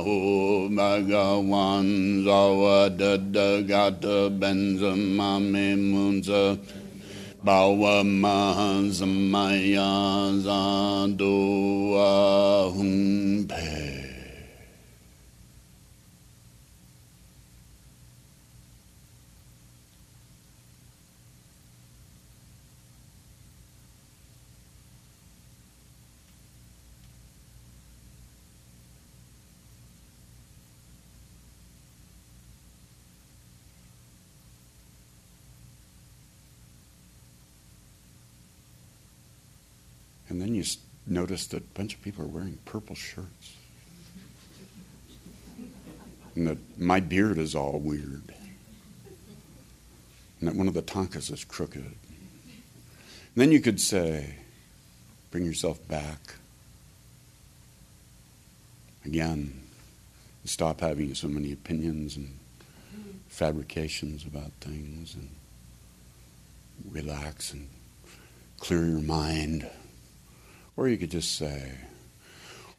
ho 0.01 0.69
bhagawan 0.73 2.25
zawa 2.25 2.89
dada 2.89 3.61
gata 3.61 4.31
benza 4.31 4.97
mame 4.97 5.77
munza 5.77 6.57
ahum 12.65 13.47
And 40.37 40.43
then 40.43 40.55
you 40.55 40.65
notice 41.07 41.47
that 41.47 41.63
a 41.63 41.67
bunch 41.79 41.95
of 41.95 42.03
people 42.03 42.23
are 42.23 42.29
wearing 42.29 42.59
purple 42.67 42.95
shirts. 42.95 43.57
And 46.35 46.47
that 46.47 46.59
my 46.79 47.01
beard 47.01 47.39
is 47.39 47.55
all 47.55 47.79
weird. 47.79 48.35
And 50.39 50.47
that 50.47 50.55
one 50.55 50.69
of 50.69 50.75
the 50.75 50.83
tankas 50.83 51.31
is 51.31 51.43
crooked. 51.43 51.87
And 51.87 51.95
then 53.35 53.51
you 53.51 53.61
could 53.61 53.81
say, 53.81 54.35
bring 55.31 55.47
yourself 55.47 55.79
back. 55.89 56.35
Again, 59.07 59.63
stop 60.45 60.83
having 60.83 61.15
so 61.15 61.29
many 61.29 61.51
opinions 61.51 62.15
and 62.15 62.37
fabrications 63.29 64.27
about 64.27 64.53
things 64.61 65.15
and 65.15 65.31
relax 66.91 67.55
and 67.55 67.71
clear 68.59 68.85
your 68.85 69.01
mind. 69.01 69.67
Or 70.79 70.89
you 70.89 70.99
could 70.99 71.11
just 71.11 71.39
say, 71.39 71.73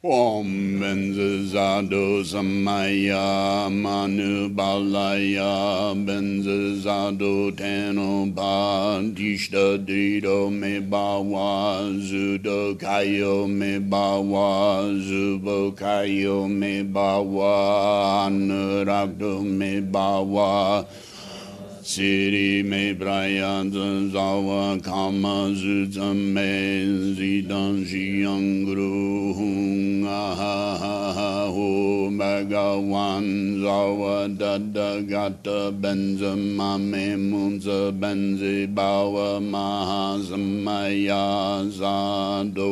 Om 0.04 0.78
Benzazado 0.78 2.22
Samaya 2.22 3.68
Manu 3.68 4.48
Balaya 4.54 5.92
Benzazado 6.06 7.50
Teno 7.50 8.32
Ba 8.32 9.02
Dishta 9.12 9.84
Drido 9.84 10.48
Me 10.52 10.78
Bawa 10.80 11.90
Zudo 11.98 12.78
Kayo 12.78 13.48
Me 13.48 13.80
Bawa 13.80 14.94
Zubo 15.02 15.76
Kayo 15.76 16.48
Me 16.48 16.84
Bawa 16.84 18.28
Anuragdo 18.30 19.44
Me 19.44 19.80
Bawa 19.80 20.86
Siri 21.88 22.60
me 22.62 22.92
Brian 22.92 23.72
zawa 24.12 24.76
kama 24.84 25.48
me 26.12 26.84
zidan 27.16 27.80
jiangru 27.88 29.32
hung 29.32 30.04
aha 30.04 31.48
ho 31.48 32.10
bhagawan 32.12 33.56
zawa 33.64 34.28
dada 34.28 35.00
gata 35.00 35.72
benza 35.72 36.36
mame 36.36 37.16
munza 37.16 37.90
benzi 37.90 38.68
bawa 38.68 39.40
mahazamaya 39.40 40.44
zado. 41.72 42.68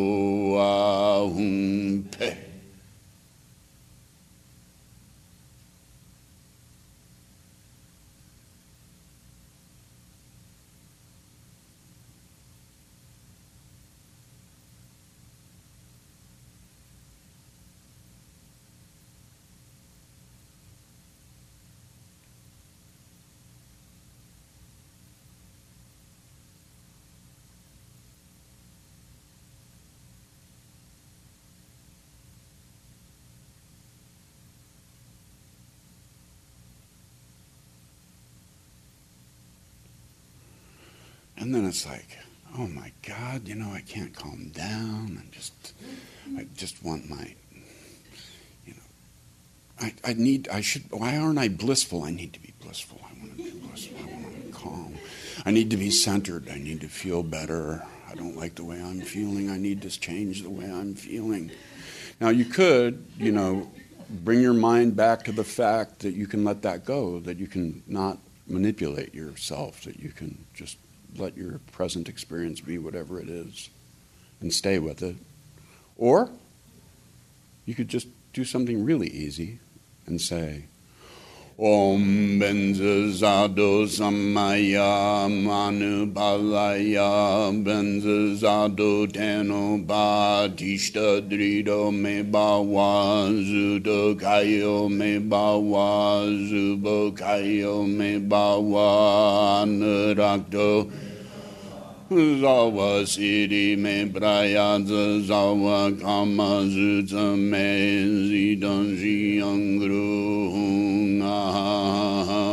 And 41.46 41.54
then 41.54 41.64
it's 41.64 41.86
like, 41.86 42.18
oh 42.58 42.66
my 42.66 42.90
God, 43.06 43.46
you 43.46 43.54
know, 43.54 43.70
I 43.70 43.80
can't 43.80 44.12
calm 44.12 44.50
down. 44.52 45.22
I 45.22 45.32
just, 45.32 45.74
I 46.36 46.44
just 46.56 46.84
want 46.84 47.08
my, 47.08 47.36
you 48.66 48.74
know, 48.74 48.80
I, 49.80 49.94
I 50.04 50.14
need, 50.14 50.48
I 50.48 50.60
should, 50.60 50.90
why 50.90 51.16
aren't 51.16 51.38
I 51.38 51.46
blissful? 51.46 52.02
I 52.02 52.10
need 52.10 52.32
to 52.32 52.40
be 52.40 52.52
blissful. 52.60 53.00
I 53.04 53.20
want 53.20 53.36
to 53.36 53.44
be 53.44 53.50
blissful. 53.50 53.96
I 53.96 54.12
want 54.12 54.34
to 54.34 54.40
be 54.40 54.50
calm. 54.50 54.96
I 55.44 55.52
need 55.52 55.70
to 55.70 55.76
be 55.76 55.92
centered. 55.92 56.48
I 56.50 56.58
need 56.58 56.80
to 56.80 56.88
feel 56.88 57.22
better. 57.22 57.86
I 58.10 58.16
don't 58.16 58.36
like 58.36 58.56
the 58.56 58.64
way 58.64 58.82
I'm 58.82 59.00
feeling. 59.02 59.48
I 59.48 59.56
need 59.56 59.82
to 59.82 60.00
change 60.00 60.42
the 60.42 60.50
way 60.50 60.64
I'm 60.64 60.96
feeling. 60.96 61.52
Now, 62.20 62.30
you 62.30 62.44
could, 62.44 63.06
you 63.18 63.30
know, 63.30 63.70
bring 64.10 64.40
your 64.40 64.52
mind 64.52 64.96
back 64.96 65.22
to 65.26 65.30
the 65.32 65.44
fact 65.44 66.00
that 66.00 66.14
you 66.14 66.26
can 66.26 66.42
let 66.42 66.62
that 66.62 66.84
go, 66.84 67.20
that 67.20 67.36
you 67.38 67.46
can 67.46 67.84
not 67.86 68.18
manipulate 68.48 69.14
yourself, 69.14 69.84
that 69.84 70.00
you 70.00 70.10
can 70.10 70.44
just 70.52 70.78
let 71.18 71.36
your 71.36 71.60
present 71.72 72.08
experience 72.08 72.60
be 72.60 72.78
whatever 72.78 73.20
it 73.20 73.28
is 73.28 73.70
and 74.40 74.52
stay 74.52 74.78
with 74.78 75.02
it. 75.02 75.16
Or 75.96 76.30
you 77.64 77.74
could 77.74 77.88
just 77.88 78.08
do 78.32 78.44
something 78.44 78.84
really 78.84 79.08
easy 79.08 79.58
and 80.06 80.20
say, 80.20 80.64
Om 81.58 82.38
Benzazado 82.38 83.86
Samaya 83.88 85.26
Manu 85.42 86.04
Balaya 86.12 87.50
Benzazado 87.64 89.10
Teno 89.10 89.78
Ba 89.86 90.52
Tishta 90.54 91.26
Drido 91.26 91.90
Me 91.90 92.22
Bawa 92.22 93.30
Zudo 93.32 94.14
Kayo 94.20 94.90
Me 94.90 95.18
Bawa 95.18 96.26
Zubo 96.46 97.10
Kayo 97.16 97.88
Me 97.88 98.20
Bawa 98.20 99.64
Anurakto 99.64 100.92
Zawa 102.08 103.04
Siri 103.04 103.74
Me 103.74 104.04
Braya 104.04 104.78
Zawa 105.26 105.90
Kama 106.00 106.62
Zuza 106.70 107.34
Me 107.36 108.06
Zidan 108.30 108.94
Jiangru 108.94 110.54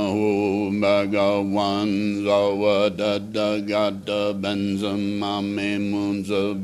Ho 0.09 0.71
Bhagawan 0.71 2.23
Zawa 2.25 2.89
Dada 2.97 3.61
Gata 3.61 4.33
Benza 4.33 4.97
Mame 4.97 5.77
Munza 5.77 6.55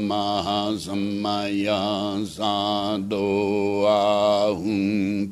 Mahasamaya 0.00 1.76
Sado 2.26 3.84
Ahum 3.84 5.28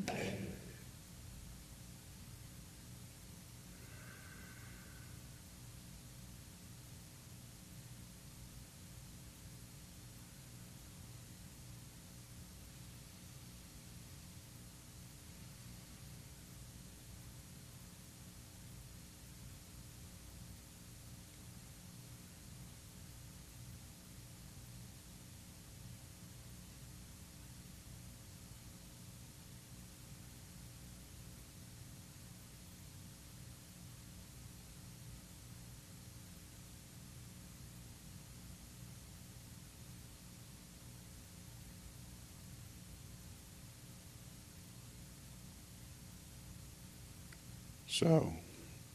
So, 47.92 48.32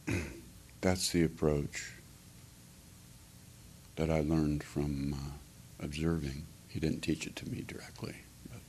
that's 0.81 1.11
the 1.11 1.23
approach 1.23 1.91
that 3.95 4.09
I 4.09 4.21
learned 4.21 4.63
from 4.63 5.13
uh, 5.13 5.85
observing. 5.85 6.47
He 6.67 6.79
didn't 6.79 7.01
teach 7.01 7.27
it 7.27 7.35
to 7.35 7.47
me 7.47 7.61
directly, 7.61 8.15
but 8.51 8.59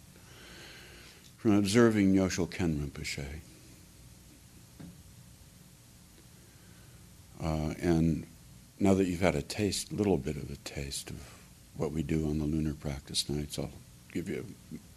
from 1.39 1.53
observing 1.53 2.15
Nyoshul 2.15 2.51
Khen 2.51 2.79
Rinpoche. 2.79 3.41
Uh, 7.43 7.73
and 7.81 8.27
now 8.79 8.93
that 8.93 9.07
you've 9.07 9.21
had 9.21 9.35
a 9.35 9.41
taste, 9.41 9.93
a 9.93 9.95
little 9.95 10.19
bit 10.19 10.37
of 10.37 10.51
a 10.51 10.57
taste 10.57 11.09
of 11.09 11.17
what 11.75 11.91
we 11.91 12.03
do 12.03 12.29
on 12.29 12.39
the 12.39 12.45
lunar 12.45 12.75
practice 12.75 13.31
nights, 13.31 13.59
I'll 13.59 13.71
give 14.13 14.29
you 14.29 14.45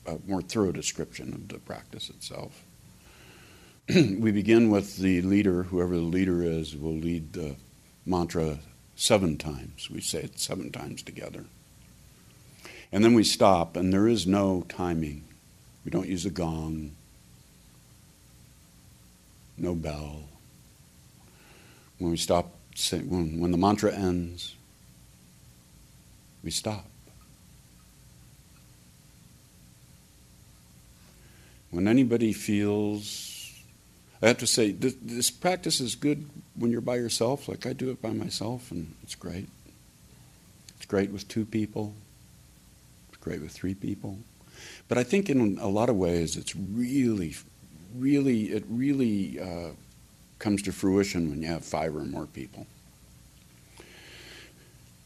a, 0.05 0.11
a 0.11 0.19
more 0.27 0.41
thorough 0.41 0.73
description 0.73 1.33
of 1.33 1.47
the 1.47 1.59
practice 1.59 2.09
itself. 2.09 2.65
we 4.19 4.31
begin 4.31 4.69
with 4.69 4.97
the 4.97 5.21
leader, 5.21 5.63
whoever 5.63 5.95
the 5.95 6.01
leader 6.01 6.43
is, 6.43 6.77
will 6.77 6.95
lead 6.95 7.33
the 7.33 7.55
mantra 8.05 8.59
seven 8.95 9.37
times. 9.37 9.89
We 9.89 9.99
say 9.99 10.19
it 10.19 10.39
seven 10.39 10.71
times 10.71 11.01
together. 11.01 11.43
And 12.91 13.03
then 13.03 13.15
we 13.15 13.25
stop, 13.25 13.75
and 13.75 13.91
there 13.91 14.07
is 14.07 14.25
no 14.25 14.65
timing. 14.69 15.23
We 15.83 15.91
don't 15.91 16.07
use 16.07 16.25
a 16.25 16.29
gong, 16.29 16.91
no 19.57 19.75
bell. 19.75 20.23
When 21.97 22.11
we 22.11 22.17
stop, 22.17 22.53
when, 22.91 23.51
the 23.51 23.57
mantra 23.57 23.93
ends, 23.93 24.55
we 26.45 26.51
stop. 26.51 26.85
When 31.71 31.89
anybody 31.89 32.31
feels 32.31 33.40
I 34.21 34.27
have 34.27 34.37
to 34.39 34.47
say, 34.47 34.71
this, 34.71 34.95
this, 35.01 35.31
practice 35.31 35.79
is 35.79 35.95
good 35.95 36.29
when 36.55 36.71
you're 36.71 36.81
by 36.81 36.95
yourself, 36.97 37.47
like 37.47 37.65
I 37.65 37.73
do 37.73 37.89
it 37.89 38.01
by 38.01 38.11
myself, 38.11 38.69
and 38.71 38.93
it's 39.01 39.15
great. 39.15 39.49
It's 40.77 40.85
great 40.85 41.11
with 41.11 41.27
two 41.27 41.45
people, 41.45 41.93
it's 43.09 43.17
great 43.17 43.41
with 43.41 43.51
three 43.51 43.73
people. 43.73 44.19
But 44.87 44.99
I 44.99 45.03
think 45.03 45.29
in 45.29 45.57
a 45.57 45.67
lot 45.67 45.89
of 45.89 45.95
ways, 45.95 46.37
it's 46.37 46.55
really, 46.55 47.35
really, 47.95 48.51
it 48.51 48.63
really 48.69 49.39
uh, 49.39 49.71
comes 50.37 50.61
to 50.63 50.71
fruition 50.71 51.31
when 51.31 51.41
you 51.41 51.47
have 51.47 51.65
five 51.65 51.95
or 51.95 52.05
more 52.05 52.27
people. 52.27 52.67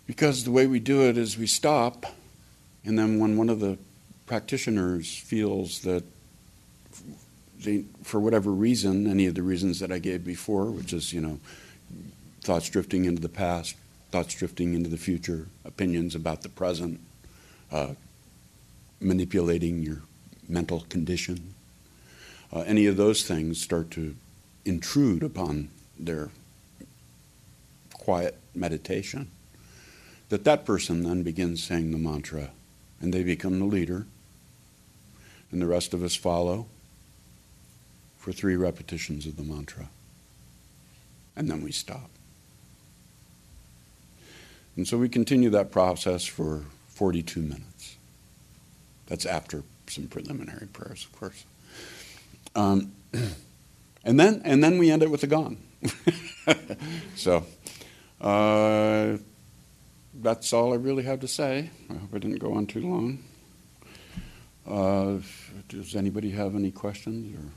Because 0.08 0.44
the 0.44 0.52
way 0.52 0.68
we 0.68 0.80
do 0.80 1.04
it 1.04 1.18
is 1.18 1.38
we 1.38 1.48
stop 1.48 2.06
And 2.86 3.00
then 3.00 3.20
when 3.20 3.36
one 3.36 3.50
of 3.50 3.60
the 3.60 3.78
practitioners 4.28 5.18
feels 5.18 5.82
that 5.82 6.04
they, 7.64 7.86
for 8.04 8.20
whatever 8.20 8.52
reason, 8.52 9.08
any 9.08 9.26
of 9.26 9.36
the 9.36 9.44
reasons 9.44 9.80
that 9.80 9.92
I 9.92 10.00
gave 10.00 10.24
before, 10.24 10.66
which 10.66 10.94
is, 10.94 11.14
you 11.14 11.22
know, 11.22 11.40
thoughts 12.42 12.70
drifting 12.70 13.06
into 13.06 13.22
the 13.22 13.30
past, 13.30 13.76
thoughts 14.12 14.34
drifting 14.34 14.74
into 14.74 14.90
the 14.90 14.98
future, 14.98 15.48
opinions 15.64 16.16
about 16.16 16.42
the 16.42 16.50
present, 16.50 17.00
uh, 17.72 17.94
manipulating 19.00 19.82
your 19.82 20.02
mental 20.48 20.82
condition, 20.90 21.54
uh, 22.54 22.62
any 22.62 22.86
of 22.86 22.98
those 22.98 23.24
things 23.24 23.62
start 23.62 23.92
to 23.92 24.16
intrude 24.64 25.24
upon 25.24 25.70
their 26.00 26.30
quiet 27.94 28.38
meditation, 28.54 29.30
that 30.30 30.44
that 30.44 30.66
person 30.66 31.04
then 31.04 31.24
begins 31.24 31.64
saying 31.64 31.92
the 31.92 31.98
mantra 31.98 32.52
and 33.02 33.14
they 33.14 33.24
become 33.24 33.60
the 33.60 33.66
leader 33.66 34.06
and 35.52 35.62
the 35.62 35.68
rest 35.68 35.94
of 35.94 36.04
us 36.04 36.16
follow 36.16 36.68
for 38.26 38.32
three 38.32 38.56
repetitions 38.56 39.28
of 39.28 39.36
the 39.38 39.44
mantra. 39.44 39.88
And 41.36 41.48
then 41.48 41.62
we 41.62 41.72
stop. 41.72 42.10
And 44.76 44.88
so 44.88 44.98
we 44.98 45.10
continue 45.10 45.52
that 45.52 45.72
process 45.72 46.26
for 46.26 46.64
42 46.88 47.40
minutes. 47.40 47.98
That's 49.06 49.28
after 49.28 49.62
some 49.86 50.08
preliminary 50.08 50.66
prayers, 50.66 51.06
of 51.06 51.20
course. 51.20 51.46
Um, 52.56 52.94
and 54.04 54.20
then 54.20 54.42
and 54.44 54.64
then 54.64 54.80
we 54.80 54.90
end 54.90 55.04
it 55.04 55.12
with 55.12 55.22
a 55.22 55.28
gong. 55.28 55.58
so 57.16 57.46
uh, 58.20 59.18
that's 60.20 60.52
all 60.52 60.74
I 60.74 60.78
really 60.78 61.04
have 61.04 61.20
to 61.20 61.28
say. 61.28 61.70
I 61.92 61.94
hope 61.94 62.10
I 62.16 62.18
didn't 62.18 62.40
go 62.40 62.56
on 62.56 62.66
too 62.66 62.90
long. 62.90 63.20
Uh, 64.68 65.18
does 65.70 65.96
anybody 65.96 66.32
have 66.32 66.56
any 66.56 66.72
questions 66.72 67.38
or 67.38 67.52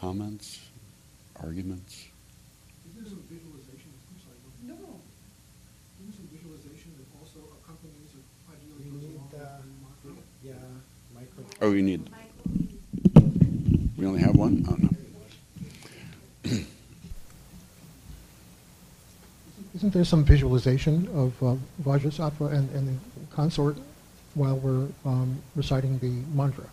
comments, 0.00 0.58
arguments? 1.42 2.06
Is 2.88 2.94
there 2.96 3.04
some 3.04 3.22
visualization? 3.28 3.92
I'm 4.08 4.16
sorry. 4.24 4.38
No. 4.64 4.74
Is 4.74 4.80
there 6.08 6.16
some 6.16 6.28
visualization 6.32 6.90
that 6.96 7.04
also 7.20 7.40
accompanies 7.60 8.08
or 8.16 8.22
ideally 8.54 8.84
We 8.84 8.90
goes 8.96 9.02
need 9.04 9.16
along 9.16 9.28
the- 9.30 9.60
with 10.08 10.16
the? 10.16 10.48
Yeah, 10.48 10.54
micro. 11.14 11.44
Oh, 11.60 11.72
you 11.72 11.82
need. 11.82 12.08
We 13.98 14.06
only 14.06 14.20
have 14.22 14.34
one? 14.36 14.64
Oh, 14.68 14.76
no. 14.78 14.88
Isn't 19.76 19.92
there 19.92 20.04
some 20.04 20.24
visualization 20.24 21.06
of 21.14 21.42
uh, 21.42 21.56
Vajrasattva 21.84 22.52
and, 22.52 22.70
and 22.74 22.88
the 22.88 22.94
consort 23.36 23.76
while 24.34 24.56
we're 24.56 24.88
um, 25.04 25.36
reciting 25.54 25.98
the 25.98 26.08
mantra? 26.34 26.64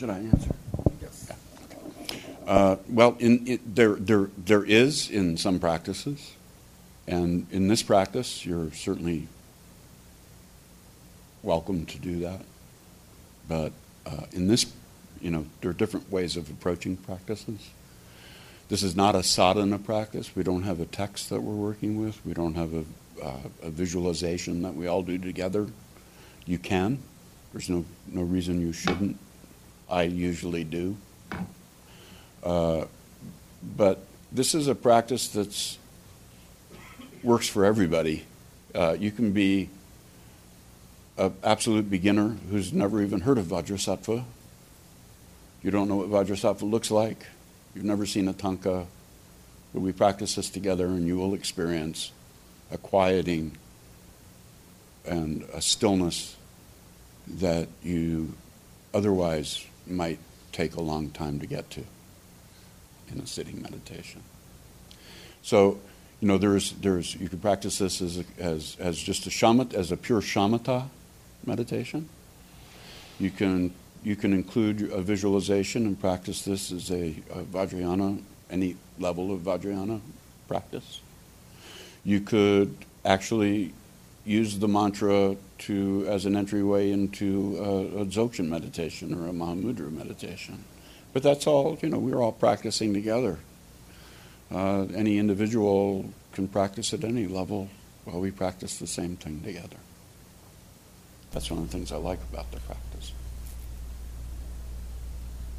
Should 0.00 0.08
I 0.08 0.20
answer? 0.20 0.54
Yes. 1.02 1.30
Uh, 2.46 2.76
well, 2.88 3.18
in, 3.18 3.46
it, 3.46 3.74
there, 3.74 3.96
there, 3.96 4.30
there 4.38 4.64
is 4.64 5.10
in 5.10 5.36
some 5.36 5.58
practices, 5.60 6.36
and 7.06 7.46
in 7.50 7.68
this 7.68 7.82
practice, 7.82 8.46
you're 8.46 8.72
certainly 8.72 9.28
welcome 11.42 11.84
to 11.84 11.98
do 11.98 12.20
that. 12.20 12.40
But 13.46 13.72
uh, 14.06 14.24
in 14.32 14.48
this, 14.48 14.72
you 15.20 15.30
know, 15.30 15.44
there 15.60 15.70
are 15.70 15.74
different 15.74 16.10
ways 16.10 16.38
of 16.38 16.48
approaching 16.48 16.96
practices. 16.96 17.68
This 18.70 18.82
is 18.82 18.96
not 18.96 19.14
a 19.14 19.22
sadhana 19.22 19.78
practice. 19.78 20.34
We 20.34 20.44
don't 20.44 20.62
have 20.62 20.80
a 20.80 20.86
text 20.86 21.28
that 21.28 21.42
we're 21.42 21.52
working 21.52 22.02
with. 22.02 22.24
We 22.24 22.32
don't 22.32 22.54
have 22.54 22.72
a, 22.72 22.84
uh, 23.22 23.40
a 23.64 23.68
visualization 23.68 24.62
that 24.62 24.74
we 24.74 24.86
all 24.86 25.02
do 25.02 25.18
together. 25.18 25.66
You 26.46 26.56
can. 26.56 27.02
There's 27.52 27.68
no, 27.68 27.84
no 28.06 28.22
reason 28.22 28.62
you 28.62 28.72
shouldn't. 28.72 29.18
I 29.90 30.04
usually 30.04 30.64
do. 30.64 30.96
Uh, 32.42 32.84
but 33.76 34.06
this 34.32 34.54
is 34.54 34.68
a 34.68 34.74
practice 34.74 35.28
that 35.28 35.76
works 37.22 37.48
for 37.48 37.64
everybody. 37.64 38.24
Uh, 38.74 38.96
you 38.98 39.10
can 39.10 39.32
be 39.32 39.68
an 41.18 41.34
absolute 41.42 41.90
beginner 41.90 42.36
who's 42.50 42.72
never 42.72 43.02
even 43.02 43.20
heard 43.20 43.36
of 43.36 43.46
Vajrasattva. 43.46 44.24
You 45.62 45.70
don't 45.70 45.88
know 45.88 45.96
what 45.96 46.08
Vajrasattva 46.08 46.62
looks 46.62 46.90
like. 46.90 47.26
You've 47.74 47.84
never 47.84 48.06
seen 48.06 48.28
a 48.28 48.32
tanka. 48.32 48.86
But 49.74 49.80
we 49.80 49.92
practice 49.92 50.36
this 50.36 50.50
together, 50.50 50.86
and 50.86 51.06
you 51.06 51.16
will 51.16 51.34
experience 51.34 52.12
a 52.72 52.78
quieting 52.78 53.52
and 55.04 55.42
a 55.52 55.60
stillness 55.60 56.36
that 57.26 57.68
you 57.82 58.34
otherwise 58.94 59.64
might 59.86 60.18
take 60.52 60.74
a 60.74 60.80
long 60.80 61.10
time 61.10 61.40
to 61.40 61.46
get 61.46 61.70
to 61.70 61.84
in 63.12 63.20
a 63.20 63.26
sitting 63.26 63.60
meditation. 63.62 64.22
So, 65.42 65.80
you 66.20 66.28
know, 66.28 66.38
there's, 66.38 66.72
there's, 66.72 67.14
you 67.14 67.28
can 67.28 67.38
practice 67.38 67.78
this 67.78 68.02
as, 68.02 68.18
a, 68.18 68.24
as, 68.38 68.76
as 68.78 68.98
just 68.98 69.26
a 69.26 69.30
shamat, 69.30 69.74
as 69.74 69.90
a 69.90 69.96
pure 69.96 70.20
shamatha 70.20 70.88
meditation. 71.46 72.08
You 73.18 73.30
can, 73.30 73.72
you 74.02 74.16
can 74.16 74.32
include 74.32 74.90
a 74.92 75.00
visualization 75.00 75.86
and 75.86 75.98
practice 75.98 76.42
this 76.42 76.72
as 76.72 76.90
a, 76.90 77.14
a 77.30 77.42
Vajrayana, 77.42 78.22
any 78.50 78.76
level 78.98 79.32
of 79.32 79.40
Vajrayana 79.40 80.00
practice. 80.46 81.00
You 82.04 82.20
could 82.20 82.76
actually 83.04 83.72
use 84.24 84.58
the 84.58 84.68
mantra 84.68 85.36
to 85.58 86.06
as 86.08 86.26
an 86.26 86.36
entryway 86.36 86.90
into 86.90 87.56
a, 87.58 88.02
a 88.02 88.04
dzogchen 88.06 88.48
meditation 88.48 89.14
or 89.14 89.28
a 89.28 89.32
Mahamudra 89.32 89.90
meditation. 89.90 90.64
But 91.12 91.22
that's 91.22 91.46
all, 91.46 91.78
you 91.82 91.88
know, 91.88 91.98
we're 91.98 92.22
all 92.22 92.32
practicing 92.32 92.94
together. 92.94 93.38
Uh, 94.52 94.86
any 94.94 95.18
individual 95.18 96.10
can 96.32 96.48
practice 96.48 96.92
at 96.92 97.04
any 97.04 97.26
level 97.26 97.68
while 98.04 98.20
we 98.20 98.30
practice 98.30 98.78
the 98.78 98.86
same 98.86 99.16
thing 99.16 99.40
together. 99.42 99.76
That's 101.32 101.50
one 101.50 101.60
of 101.60 101.70
the 101.70 101.72
things 101.72 101.92
I 101.92 101.96
like 101.96 102.18
about 102.32 102.50
the 102.50 102.60
practice. 102.60 103.12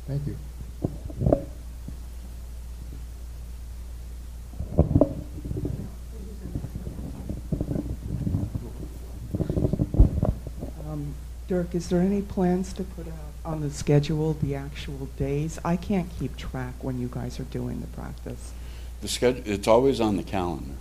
Thank 0.07 0.27
you. 0.27 0.37
Um, 10.89 11.15
Dirk, 11.51 11.75
is 11.75 11.89
there 11.89 11.99
any 11.99 12.21
plans 12.21 12.71
to 12.71 12.83
put 12.85 13.07
out 13.07 13.33
on 13.43 13.59
the 13.59 13.69
schedule 13.69 14.37
the 14.41 14.55
actual 14.55 15.09
days? 15.17 15.59
I 15.65 15.75
can't 15.75 16.07
keep 16.17 16.37
track 16.37 16.75
when 16.81 16.97
you 16.97 17.09
guys 17.11 17.41
are 17.41 17.43
doing 17.43 17.81
the 17.81 17.87
practice. 17.87 18.53
The 19.01 19.09
schedule, 19.09 19.43
it's 19.45 19.67
always 19.67 19.99
on 19.99 20.15
the 20.15 20.23
calendar. 20.23 20.77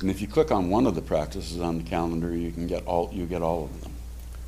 And 0.00 0.10
if 0.10 0.20
you 0.20 0.28
click 0.28 0.50
on 0.50 0.68
one 0.68 0.86
of 0.86 0.96
the 0.96 1.00
practices 1.00 1.62
on 1.62 1.78
the 1.78 1.82
calendar, 1.82 2.36
you 2.36 2.50
can 2.50 2.66
get 2.66 2.84
all, 2.84 3.08
you 3.10 3.24
get 3.24 3.40
all 3.40 3.64
of 3.64 3.80
them. 3.80 3.94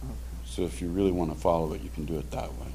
Okay. 0.04 0.12
So 0.44 0.62
if 0.64 0.82
you 0.82 0.90
really 0.90 1.12
want 1.12 1.32
to 1.32 1.38
follow 1.38 1.72
it, 1.72 1.80
you 1.80 1.88
can 1.88 2.04
do 2.04 2.18
it 2.18 2.30
that 2.32 2.52
way. 2.52 2.68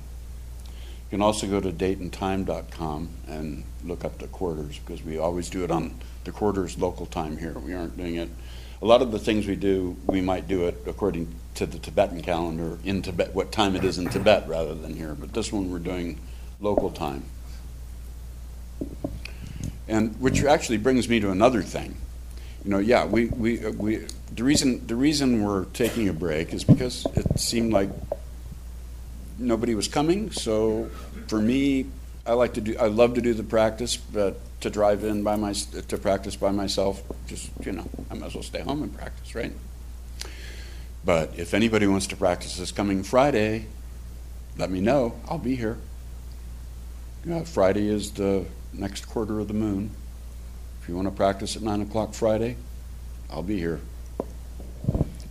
You 0.64 1.12
can 1.12 1.22
also 1.22 1.46
go 1.46 1.62
to 1.62 1.72
dateandtime.com 1.72 3.10
and 3.28 3.66
look 3.86 4.04
up 4.04 4.18
the 4.18 4.30
quarters 4.30 4.80
because 4.80 5.04
we 5.04 5.20
always 5.20 5.52
do 5.52 5.64
it 5.64 5.70
on 5.70 5.94
the 6.24 6.32
quarters 6.32 6.76
local 6.80 7.06
time 7.06 7.38
here. 7.38 7.54
We 7.60 7.76
aren't 7.76 7.98
doing 7.98 8.16
it. 8.16 8.30
A 8.82 8.86
lot 8.86 9.02
of 9.02 9.12
the 9.12 9.20
things 9.20 9.48
we 9.48 9.56
do, 9.56 9.98
we 10.06 10.22
might 10.22 10.48
do 10.48 10.68
it 10.68 10.84
according 10.86 11.34
to 11.56 11.66
the 11.66 11.80
Tibetan 11.80 12.22
calendar 12.22 12.78
in 12.84 13.02
Tibet, 13.02 13.34
what 13.34 13.52
time 13.52 13.76
it 13.76 13.84
is 13.84 13.98
in 13.98 14.10
Tibet 14.10 14.48
rather 14.48 14.76
than 14.76 14.96
here. 14.96 15.16
But 15.16 15.34
this 15.34 15.52
one 15.52 15.72
we're 15.72 15.80
doing 15.80 16.20
local 16.60 16.92
time. 16.92 17.24
And 19.88 20.20
which 20.22 20.44
actually 20.44 20.78
brings 20.78 21.10
me 21.10 21.20
to 21.22 21.32
another 21.32 21.64
thing. 21.64 21.98
You 22.64 22.72
know, 22.72 22.80
yeah, 22.80 23.06
we, 23.06 23.28
we, 23.28 23.66
uh, 23.66 23.72
we 23.72 24.06
the 24.36 24.44
reason 24.44 24.86
the 24.86 24.96
reason 24.96 25.44
we're 25.44 25.66
taking 25.66 26.10
a 26.10 26.14
break 26.14 26.54
is 26.54 26.64
because 26.64 27.08
it 27.16 27.40
seemed 27.40 27.74
like 27.74 27.90
nobody 29.40 29.74
was 29.74 29.88
coming. 29.88 30.32
So 30.32 30.90
for 31.28 31.40
me, 31.40 31.88
I 32.26 32.34
like 32.34 32.54
to 32.56 32.62
do 32.62 32.78
I 32.78 32.88
love 32.88 33.16
to 33.16 33.22
do 33.22 33.34
the 33.34 33.44
practice, 33.44 33.96
but 33.98 34.40
to 34.62 34.70
drive 34.70 35.04
in 35.04 35.24
by 35.24 35.36
my 35.36 35.54
to 35.54 35.98
practice 35.98 36.36
by 36.36 36.52
myself, 36.52 37.04
just 37.28 37.52
you 37.64 37.72
know, 37.72 37.88
I 38.10 38.16
might 38.16 38.28
as 38.28 38.34
well 38.34 38.44
stay 38.44 38.62
home 38.62 38.84
and 38.84 38.96
practice, 38.96 39.36
right? 39.36 39.54
But 41.06 41.32
if 41.38 41.54
anybody 41.54 41.88
wants 41.88 42.08
to 42.08 42.18
practice 42.18 42.58
this 42.58 42.72
coming 42.72 43.04
Friday, 43.04 43.68
let 44.58 44.70
me 44.70 44.82
know. 44.82 45.20
I'll 45.30 45.38
be 45.38 45.56
here. 45.56 45.78
Friday 47.46 47.88
is 47.90 48.12
the 48.12 48.46
next 48.74 49.08
quarter 49.08 49.40
of 49.40 49.48
the 49.48 49.54
moon. 49.54 49.92
If 50.82 50.90
you 50.90 50.96
want 50.96 51.08
to 51.08 51.14
practice 51.14 51.56
at 51.56 51.62
9 51.62 51.82
o'clock 51.82 52.14
Friday, 52.14 52.56
I'll 53.30 53.44
be 53.44 53.58
here. 53.58 53.82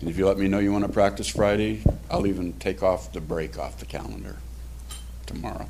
And 0.01 0.11
if 0.11 0.19
you 0.19 0.27
let 0.27 0.39
me 0.39 0.47
know 0.47 0.59
you 0.59 0.73
want 0.73 0.85
to 0.85 0.93
practice 0.93 1.27
Friday, 1.27 1.83
I'll 2.11 2.27
even 2.27 2.53
take 2.55 2.83
off 2.83 3.13
the 3.13 3.21
break 3.21 3.59
off 3.59 3.79
the 3.79 3.87
calendar 3.87 4.37
tomorrow. 5.25 5.69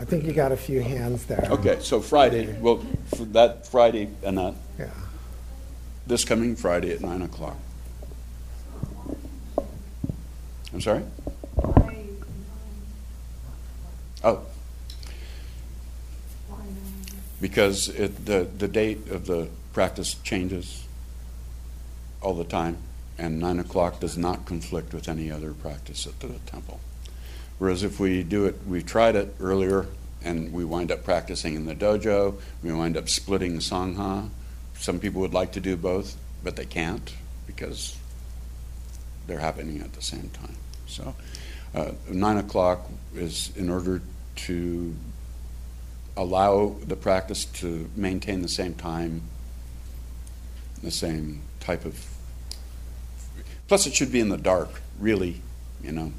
I 0.00 0.04
think 0.04 0.24
you 0.24 0.32
got 0.32 0.52
a 0.52 0.56
few 0.56 0.80
hands 0.80 1.26
there. 1.26 1.48
Okay, 1.50 1.78
so 1.80 2.00
Friday, 2.00 2.56
well, 2.60 2.84
for 3.16 3.24
that 3.26 3.66
Friday, 3.66 4.08
uh, 4.24 4.28
Annette, 4.28 4.54
Yeah. 4.78 4.90
this 6.06 6.24
coming 6.24 6.54
Friday 6.54 6.92
at 6.92 7.00
9 7.00 7.22
o'clock. 7.22 7.56
I'm 10.72 10.80
sorry? 10.80 11.02
Oh. 14.22 14.40
Because 17.40 17.88
it, 17.88 18.24
the, 18.26 18.48
the 18.56 18.68
date 18.68 19.08
of 19.10 19.26
the 19.26 19.48
practice 19.72 20.14
changes 20.22 20.84
all 22.20 22.34
the 22.34 22.44
time, 22.44 22.76
and 23.16 23.40
9 23.40 23.58
o'clock 23.60 24.00
does 24.00 24.16
not 24.16 24.44
conflict 24.44 24.92
with 24.94 25.08
any 25.08 25.30
other 25.30 25.52
practice 25.52 26.06
at 26.06 26.18
the 26.20 26.28
temple. 26.46 26.80
Whereas 27.58 27.82
if 27.82 27.98
we 27.98 28.22
do 28.22 28.46
it, 28.46 28.56
we 28.66 28.82
tried 28.82 29.16
it 29.16 29.34
earlier, 29.40 29.86
and 30.22 30.52
we 30.52 30.64
wind 30.64 30.90
up 30.90 31.04
practicing 31.04 31.54
in 31.54 31.66
the 31.66 31.74
dojo, 31.74 32.40
we 32.62 32.72
wind 32.72 32.96
up 32.96 33.08
splitting 33.08 33.58
Sangha. 33.58 34.28
Some 34.74 34.98
people 34.98 35.20
would 35.20 35.34
like 35.34 35.52
to 35.52 35.60
do 35.60 35.76
both, 35.76 36.16
but 36.42 36.56
they 36.56 36.64
can't 36.64 37.14
because 37.46 37.96
they're 39.26 39.38
happening 39.38 39.80
at 39.80 39.92
the 39.92 40.02
same 40.02 40.30
time. 40.30 40.56
So, 40.86 41.14
uh, 41.74 41.92
9 42.10 42.36
o'clock 42.38 42.88
is 43.14 43.52
in 43.56 43.70
order 43.70 44.02
to 44.36 44.94
allow 46.16 46.76
the 46.84 46.96
practice 46.96 47.44
to 47.44 47.88
maintain 47.94 48.42
the 48.42 48.48
same 48.48 48.74
time, 48.74 49.22
the 50.82 50.90
same 50.90 51.42
type 51.60 51.84
of. 51.84 52.06
Plus, 53.68 53.86
it 53.86 53.94
should 53.94 54.10
be 54.10 54.20
in 54.20 54.28
the 54.28 54.38
dark, 54.38 54.80
really, 54.98 55.42
you 55.82 55.92
know. 55.92 56.12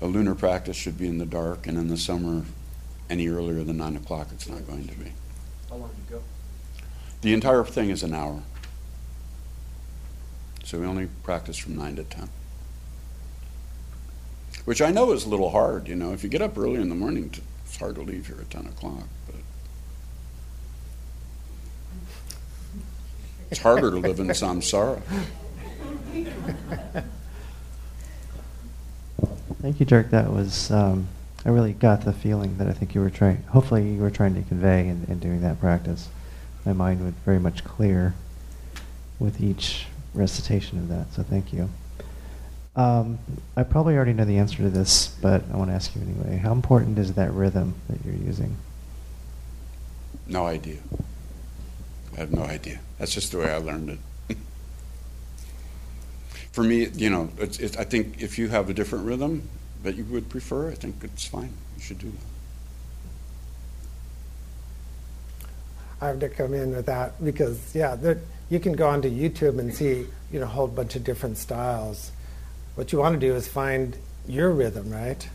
A 0.00 0.06
lunar 0.06 0.34
practice 0.34 0.76
should 0.76 0.98
be 0.98 1.08
in 1.08 1.18
the 1.18 1.26
dark, 1.26 1.66
and 1.66 1.78
in 1.78 1.88
the 1.88 1.96
summer, 1.96 2.44
any 3.08 3.28
earlier 3.28 3.62
than 3.62 3.78
9 3.78 3.96
o'clock, 3.96 4.28
it's 4.32 4.48
not 4.48 4.66
going 4.66 4.86
to 4.88 4.94
be. 4.94 5.12
How 5.70 5.76
long 5.76 5.90
do 5.90 6.14
you 6.14 6.20
go? 6.20 6.24
The 7.22 7.32
entire 7.32 7.64
thing 7.64 7.90
is 7.90 8.02
an 8.02 8.14
hour. 8.14 8.42
So 10.64 10.80
we 10.80 10.86
only 10.86 11.08
practice 11.22 11.56
from 11.56 11.76
9 11.76 11.96
to 11.96 12.04
10. 12.04 12.28
Which 14.66 14.82
I 14.82 14.90
know 14.90 15.12
is 15.12 15.24
a 15.24 15.28
little 15.28 15.50
hard, 15.50 15.88
you 15.88 15.94
know. 15.94 16.12
If 16.12 16.22
you 16.22 16.28
get 16.28 16.42
up 16.42 16.58
early 16.58 16.80
in 16.80 16.88
the 16.88 16.94
morning, 16.94 17.32
it's 17.64 17.76
hard 17.78 17.94
to 17.94 18.02
leave 18.02 18.26
here 18.26 18.38
at 18.40 18.50
10 18.50 18.66
o'clock. 18.66 19.04
But 19.26 19.36
it's 23.50 23.60
harder 23.60 23.90
to 23.92 23.96
live 23.96 24.20
in 24.20 24.26
samsara. 24.28 25.00
Thank 29.66 29.80
you, 29.80 29.86
Dirk. 29.86 30.10
That 30.10 30.32
was, 30.32 30.70
um, 30.70 31.08
I 31.44 31.48
really 31.48 31.72
got 31.72 32.04
the 32.04 32.12
feeling 32.12 32.56
that 32.58 32.68
I 32.68 32.72
think 32.72 32.94
you 32.94 33.00
were 33.00 33.10
trying, 33.10 33.42
hopefully 33.48 33.94
you 33.94 34.00
were 34.00 34.12
trying 34.12 34.36
to 34.36 34.42
convey 34.42 34.86
in, 34.86 35.04
in 35.08 35.18
doing 35.18 35.40
that 35.40 35.58
practice. 35.58 36.08
My 36.64 36.72
mind 36.72 37.04
was 37.04 37.14
very 37.24 37.40
much 37.40 37.64
clear 37.64 38.14
with 39.18 39.40
each 39.40 39.86
recitation 40.14 40.78
of 40.78 40.86
that, 40.90 41.12
so 41.12 41.24
thank 41.24 41.52
you. 41.52 41.68
Um, 42.76 43.18
I 43.56 43.64
probably 43.64 43.96
already 43.96 44.12
know 44.12 44.24
the 44.24 44.38
answer 44.38 44.58
to 44.58 44.70
this, 44.70 45.08
but 45.20 45.42
I 45.52 45.56
want 45.56 45.70
to 45.70 45.74
ask 45.74 45.96
you 45.96 46.02
anyway. 46.02 46.36
How 46.36 46.52
important 46.52 46.96
is 46.96 47.14
that 47.14 47.32
rhythm 47.32 47.74
that 47.88 47.98
you're 48.04 48.14
using? 48.14 48.54
No 50.28 50.46
idea. 50.46 50.78
I 52.14 52.20
have 52.20 52.30
no 52.30 52.42
idea. 52.44 52.78
That's 53.00 53.12
just 53.12 53.32
the 53.32 53.38
way 53.38 53.50
I 53.50 53.56
learned 53.56 53.90
it. 53.90 53.98
For 56.56 56.62
me, 56.62 56.86
you 56.86 57.10
know, 57.10 57.28
it's, 57.36 57.58
it's, 57.58 57.76
I 57.76 57.84
think 57.84 58.22
if 58.22 58.38
you 58.38 58.48
have 58.48 58.70
a 58.70 58.72
different 58.72 59.04
rhythm 59.04 59.46
that 59.82 59.94
you 59.94 60.06
would 60.06 60.30
prefer, 60.30 60.70
I 60.70 60.74
think 60.74 61.04
it's 61.04 61.26
fine. 61.26 61.52
You 61.76 61.82
should 61.82 61.98
do 61.98 62.10
that. 66.00 66.00
I 66.00 66.08
have 66.08 66.20
to 66.20 66.30
come 66.30 66.54
in 66.54 66.74
with 66.74 66.86
that 66.86 67.22
because, 67.22 67.74
yeah, 67.74 67.94
there, 67.94 68.22
you 68.48 68.58
can 68.58 68.72
go 68.72 68.88
onto 68.88 69.10
YouTube 69.10 69.58
and 69.58 69.74
see, 69.74 70.06
you 70.32 70.40
know, 70.40 70.46
a 70.46 70.48
whole 70.48 70.66
bunch 70.66 70.96
of 70.96 71.04
different 71.04 71.36
styles. 71.36 72.10
What 72.74 72.90
you 72.90 73.00
want 73.00 73.20
to 73.20 73.22
do 73.28 73.34
is 73.34 73.46
find 73.46 73.94
your 74.26 74.50
rhythm, 74.50 74.90
right? 74.90 75.28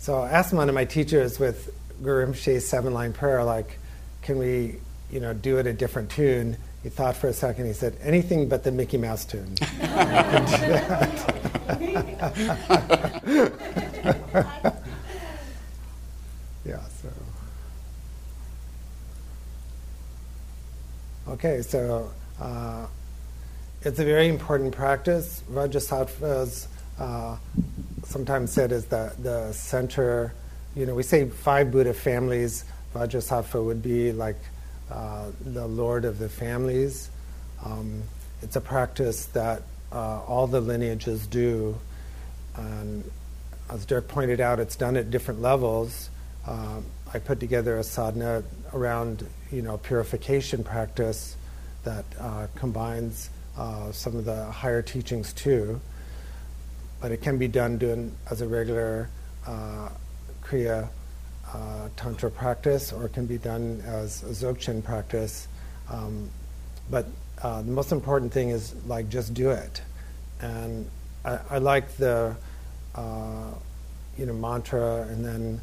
So 0.00 0.22
I 0.22 0.30
asked 0.30 0.52
one 0.52 0.68
of 0.68 0.74
my 0.74 0.86
teachers 0.86 1.38
with 1.38 1.72
Guru 2.02 2.26
Rinpoche's 2.26 2.66
seven 2.66 2.92
line 2.92 3.12
prayer, 3.12 3.44
like, 3.44 3.78
can 4.22 4.38
we, 4.38 4.78
you 5.12 5.20
know, 5.20 5.34
do 5.34 5.58
it 5.58 5.68
a 5.68 5.72
different 5.72 6.10
tune? 6.10 6.56
He 6.82 6.88
thought 6.88 7.16
for 7.16 7.28
a 7.28 7.32
second. 7.32 7.66
He 7.66 7.72
said, 7.74 7.96
anything 8.02 8.48
but 8.48 8.64
the 8.64 8.72
Mickey 8.72 8.96
Mouse 8.96 9.24
tune. 9.26 9.54
yeah, 16.64 16.80
so. 17.02 17.08
Okay, 21.28 21.60
so 21.60 22.10
uh, 22.40 22.86
it's 23.82 23.98
a 23.98 24.04
very 24.04 24.28
important 24.28 24.74
practice. 24.74 25.42
Vajrasattva 25.52 26.42
is 26.42 26.68
uh, 26.98 27.36
sometimes 28.04 28.52
said 28.52 28.72
is 28.72 28.86
the, 28.86 29.12
the 29.18 29.52
center. 29.52 30.32
You 30.74 30.86
know, 30.86 30.94
we 30.94 31.02
say 31.02 31.28
five 31.28 31.70
Buddha 31.70 31.92
families. 31.92 32.64
Vajrasattva 32.94 33.62
would 33.62 33.82
be 33.82 34.12
like 34.12 34.38
uh, 34.90 35.26
the 35.44 35.66
lord 35.66 36.04
of 36.04 36.18
the 36.18 36.28
families. 36.28 37.10
Um, 37.64 38.02
it's 38.42 38.56
a 38.56 38.60
practice 38.60 39.26
that 39.26 39.62
uh, 39.92 40.20
all 40.22 40.46
the 40.46 40.60
lineages 40.60 41.26
do. 41.26 41.78
And 42.56 43.08
as 43.68 43.84
Dirk 43.86 44.08
pointed 44.08 44.40
out, 44.40 44.60
it's 44.60 44.76
done 44.76 44.96
at 44.96 45.10
different 45.10 45.40
levels. 45.40 46.10
Uh, 46.46 46.80
I 47.12 47.18
put 47.18 47.40
together 47.40 47.78
a 47.78 47.84
sadhana 47.84 48.42
around, 48.72 49.26
you 49.50 49.62
know, 49.62 49.78
purification 49.78 50.64
practice 50.64 51.36
that 51.84 52.04
uh, 52.18 52.46
combines 52.54 53.30
uh, 53.56 53.92
some 53.92 54.16
of 54.16 54.24
the 54.24 54.46
higher 54.46 54.82
teachings 54.82 55.32
too. 55.32 55.80
But 57.00 57.12
it 57.12 57.22
can 57.22 57.38
be 57.38 57.48
done 57.48 57.78
doing 57.78 58.14
as 58.30 58.40
a 58.40 58.48
regular 58.48 59.08
uh, 59.46 59.88
Kriya 60.42 60.88
uh, 61.52 61.88
Tantra 61.96 62.30
practice, 62.30 62.92
or 62.92 63.06
it 63.06 63.12
can 63.12 63.26
be 63.26 63.38
done 63.38 63.82
as 63.86 64.22
Dzogchen 64.22 64.82
practice. 64.84 65.48
Um, 65.88 66.30
but 66.90 67.06
uh, 67.42 67.62
the 67.62 67.70
most 67.70 67.92
important 67.92 68.32
thing 68.32 68.50
is 68.50 68.74
like 68.86 69.08
just 69.08 69.34
do 69.34 69.50
it. 69.50 69.82
And 70.40 70.88
I, 71.24 71.38
I 71.50 71.58
like 71.58 71.96
the 71.96 72.36
uh, 72.94 73.52
you 74.18 74.26
know 74.26 74.32
mantra 74.34 75.02
and 75.02 75.24
then 75.24 75.60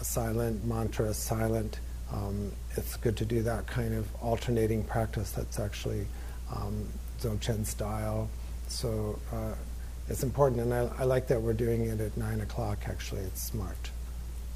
a 0.00 0.04
silent 0.04 0.64
mantra, 0.64 1.12
silent. 1.14 1.80
Um, 2.12 2.52
it's 2.76 2.96
good 2.96 3.16
to 3.16 3.24
do 3.24 3.42
that 3.42 3.66
kind 3.66 3.94
of 3.94 4.06
alternating 4.22 4.84
practice. 4.84 5.30
That's 5.32 5.58
actually 5.58 6.06
um, 6.54 6.86
Dzogchen 7.20 7.66
style. 7.66 8.28
So 8.68 9.18
uh, 9.32 9.54
it's 10.08 10.22
important, 10.22 10.60
and 10.60 10.74
I, 10.74 10.90
I 10.98 11.04
like 11.04 11.28
that 11.28 11.40
we're 11.40 11.54
doing 11.54 11.86
it 11.86 12.00
at 12.00 12.16
nine 12.16 12.40
o'clock. 12.40 12.78
Actually, 12.86 13.22
it's 13.22 13.42
smart. 13.42 13.90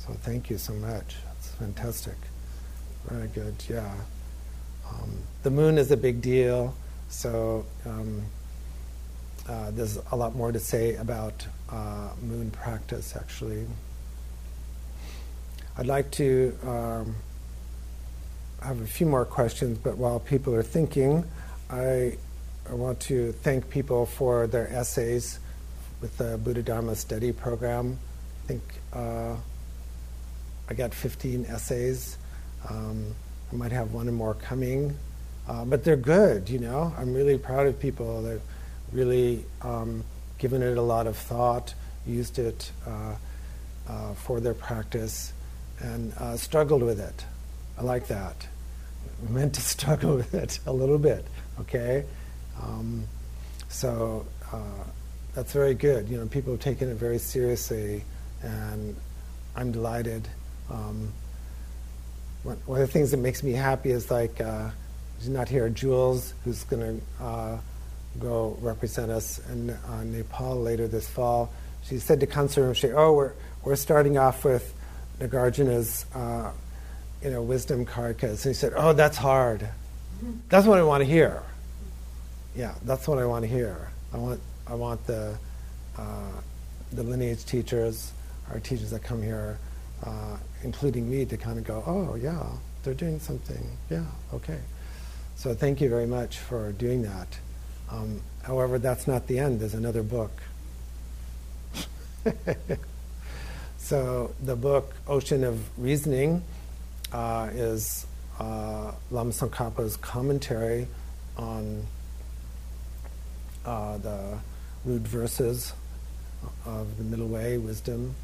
So 0.09 0.15
thank 0.15 0.49
you 0.49 0.57
so 0.57 0.73
much. 0.73 1.17
It's 1.37 1.49
fantastic. 1.51 2.15
Very 3.11 3.29
good. 3.29 3.55
Yeah. 3.69 3.93
Um, 4.89 5.19
the 5.43 5.51
moon 5.51 5.77
is 5.77 5.91
a 5.91 5.99
big 5.99 6.23
deal. 6.23 6.75
So 7.11 7.67
um, 7.85 8.23
uh, 9.47 9.71
there's 9.71 9.99
a 10.11 10.17
lot 10.17 10.35
more 10.35 10.51
to 10.51 10.59
say 10.59 10.95
about 10.95 11.47
uh, 11.71 12.09
moon 12.23 12.51
practice. 12.51 13.15
Actually, 13.15 13.67
I'd 15.77 15.85
like 15.85 16.11
to 16.13 16.57
um, 16.63 17.15
have 18.63 18.81
a 18.81 18.87
few 18.87 19.07
more 19.07 19.27
questions, 19.27 19.77
but 19.77 19.99
while 19.99 20.21
people 20.21 20.55
are 20.55 20.63
thinking, 20.63 21.23
I, 21.69 22.17
I 22.67 22.73
want 22.73 22.99
to 23.01 23.33
thank 23.33 23.69
people 23.69 24.07
for 24.07 24.47
their 24.47 24.73
essays 24.73 25.39
with 26.01 26.17
the 26.17 26.39
Buddha 26.39 26.63
Dharma 26.63 26.97
study 26.97 27.31
program. 27.31 27.99
I 28.45 28.49
think 28.49 28.63
uh, 28.95 29.37
I 30.69 30.75
got 30.75 30.93
15 30.93 31.47
essays. 31.47 32.19
Um, 32.69 33.15
I 33.53 33.57
might 33.57 33.73
have 33.73 33.93
one 33.93 34.09
or 34.09 34.13
more 34.13 34.35
coming, 34.35 34.97
uh, 35.49 35.65
but 35.65 35.83
they're 35.83 35.97
good. 35.97 36.51
You 36.51 36.59
know, 36.59 36.93
I'm 36.99 37.15
really 37.15 37.39
proud 37.39 37.67
of 37.67 37.81
people 37.81 38.23
that 38.23 38.41
really 38.93 39.45
um, 39.63 40.05
given 40.39 40.63
it 40.63 40.77
a 40.77 40.83
lot 40.83 41.07
of 41.07 41.17
thought, 41.17 41.75
used 42.07 42.39
it 42.39 42.71
uh, 42.87 43.15
uh, 43.89 44.15
for 44.15 44.41
their 44.41 44.55
practice, 44.55 45.33
and 45.81 46.13
uh, 46.15 46.37
struggled 46.37 46.83
with 46.83 47.01
it. 47.01 47.25
I 47.79 47.83
like 47.83 48.09
that. 48.09 48.47
I 49.27 49.31
meant 49.31 49.55
to 49.55 49.61
struggle 49.61 50.17
with 50.17 50.35
it 50.35 50.61
a 50.67 50.73
little 50.73 50.99
bit. 50.99 51.27
Okay, 51.61 52.05
um, 52.63 53.05
so 53.69 54.27
uh, 54.53 54.85
that's 55.35 55.53
very 55.53 55.75
good. 55.75 56.09
You 56.09 56.19
know, 56.19 56.27
people 56.27 56.53
have 56.53 56.61
taken 56.61 56.91
it 56.91 56.97
very 56.97 57.19
seriously, 57.19 58.05
and 58.43 58.95
I'm 59.57 59.73
delighted. 59.73 60.29
Um, 60.71 61.13
one, 62.43 62.57
one, 62.67 62.81
of 62.81 62.87
the 62.87 62.93
things 62.93 63.11
that 63.11 63.17
makes 63.19 63.43
me 63.43 63.53
happy 63.53 63.91
is 63.91 64.11
like, 64.11 64.41
uh, 64.41 64.71
she's 65.19 65.29
not 65.29 65.49
here, 65.49 65.69
Jules, 65.69 66.35
who's 66.45 66.65
going 66.65 67.01
to 67.01 67.25
uh, 67.25 67.59
go 68.19 68.57
represent 68.61 69.11
us 69.11 69.41
in 69.51 69.71
uh, 69.71 70.05
Nepal 70.05 70.61
later 70.61 70.89
this 70.89 71.09
fall. 71.09 71.53
She 71.85 71.99
said 71.99 72.21
to 72.21 72.27
Kansa 72.27 72.61
Rinpoche, 72.61 72.93
oh, 72.95 73.13
we're, 73.13 73.33
we're 73.65 73.77
starting 73.77 74.19
off 74.19 74.45
with 74.45 74.75
Nagarjuna's, 75.21 76.07
uh, 76.15 76.53
you 77.23 77.31
know, 77.31 77.43
wisdom 77.43 77.87
karikas. 77.87 78.45
And 78.45 78.55
he 78.55 78.55
said, 78.55 78.73
oh, 78.77 78.93
that's 78.93 79.17
hard. 79.17 79.69
That's 80.49 80.67
what 80.67 80.79
I 80.79 80.83
want 80.83 81.03
to 81.03 81.09
hear. 81.09 81.43
Yeah, 82.57 82.75
that's 82.85 83.07
what 83.07 83.19
I 83.19 83.25
want 83.25 83.45
to 83.45 83.49
hear. 83.49 83.91
I 84.13 84.17
want 84.17 84.41
I 84.67 84.75
want 84.75 85.07
the 85.07 85.39
uh, 85.97 86.33
the 86.93 87.03
lineage 87.03 87.45
teachers, 87.45 88.13
our 88.51 88.59
teachers 88.59 88.91
that 88.91 89.03
come 89.03 89.23
here, 89.23 89.59
uh, 90.05 90.37
including 90.63 91.11
me, 91.11 91.25
to 91.27 91.37
kind 91.37 91.59
of 91.59 91.65
go, 91.65 91.83
oh 91.87 92.15
yeah, 92.15 92.45
they're 92.83 92.95
doing 92.95 93.19
something. 93.21 93.65
Yeah, 93.91 94.05
okay. 94.33 94.59
So 95.37 95.55
thank 95.55 95.81
you 95.81 95.89
very 95.89 96.07
much 96.07 96.39
for 96.39 96.73
doing 96.73 97.03
that. 97.03 97.39
Um, 97.91 98.21
however, 98.43 98.79
that's 98.79 99.07
not 99.07 99.27
the 99.27 99.39
end. 99.39 99.61
There's 99.61 99.75
another 99.75 100.03
book. 100.03 100.33
so 103.79 104.35
the 104.43 104.57
book 104.57 104.95
Ocean 105.07 105.45
of 105.45 105.79
Reasoning 105.79 106.43
uh, 107.13 107.51
is 107.53 108.07
uh, 108.39 108.93
Lama 109.11 109.31
Tsongkhapa's 109.31 109.97
commentary 109.97 110.87
on 111.37 111.87
uh, 113.65 113.99
the 113.99 114.39
root 114.85 115.03
verses 115.03 115.73
of 116.65 116.97
the 116.99 117.05
Middle 117.05 117.29
Way, 117.29 117.59
wisdom. 117.59 118.15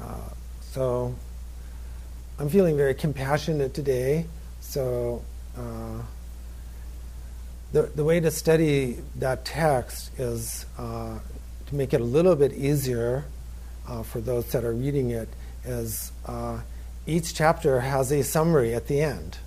Uh, 0.00 0.30
so 0.78 1.12
I'm 2.38 2.48
feeling 2.48 2.76
very 2.76 2.94
compassionate 2.94 3.74
today. 3.74 4.26
So 4.60 5.24
uh, 5.56 6.02
the, 7.72 7.82
the 7.82 8.04
way 8.04 8.20
to 8.20 8.30
study 8.30 8.98
that 9.16 9.44
text 9.44 10.16
is 10.20 10.66
uh, 10.78 11.18
to 11.66 11.74
make 11.74 11.92
it 11.92 12.00
a 12.00 12.04
little 12.04 12.36
bit 12.36 12.52
easier 12.52 13.24
uh, 13.88 14.04
for 14.04 14.20
those 14.20 14.52
that 14.52 14.62
are 14.62 14.72
reading 14.72 15.10
it 15.10 15.28
is 15.64 16.12
uh, 16.26 16.60
each 17.08 17.34
chapter 17.34 17.80
has 17.80 18.12
a 18.12 18.22
summary 18.22 18.72
at 18.72 18.86
the 18.86 19.00
end. 19.00 19.38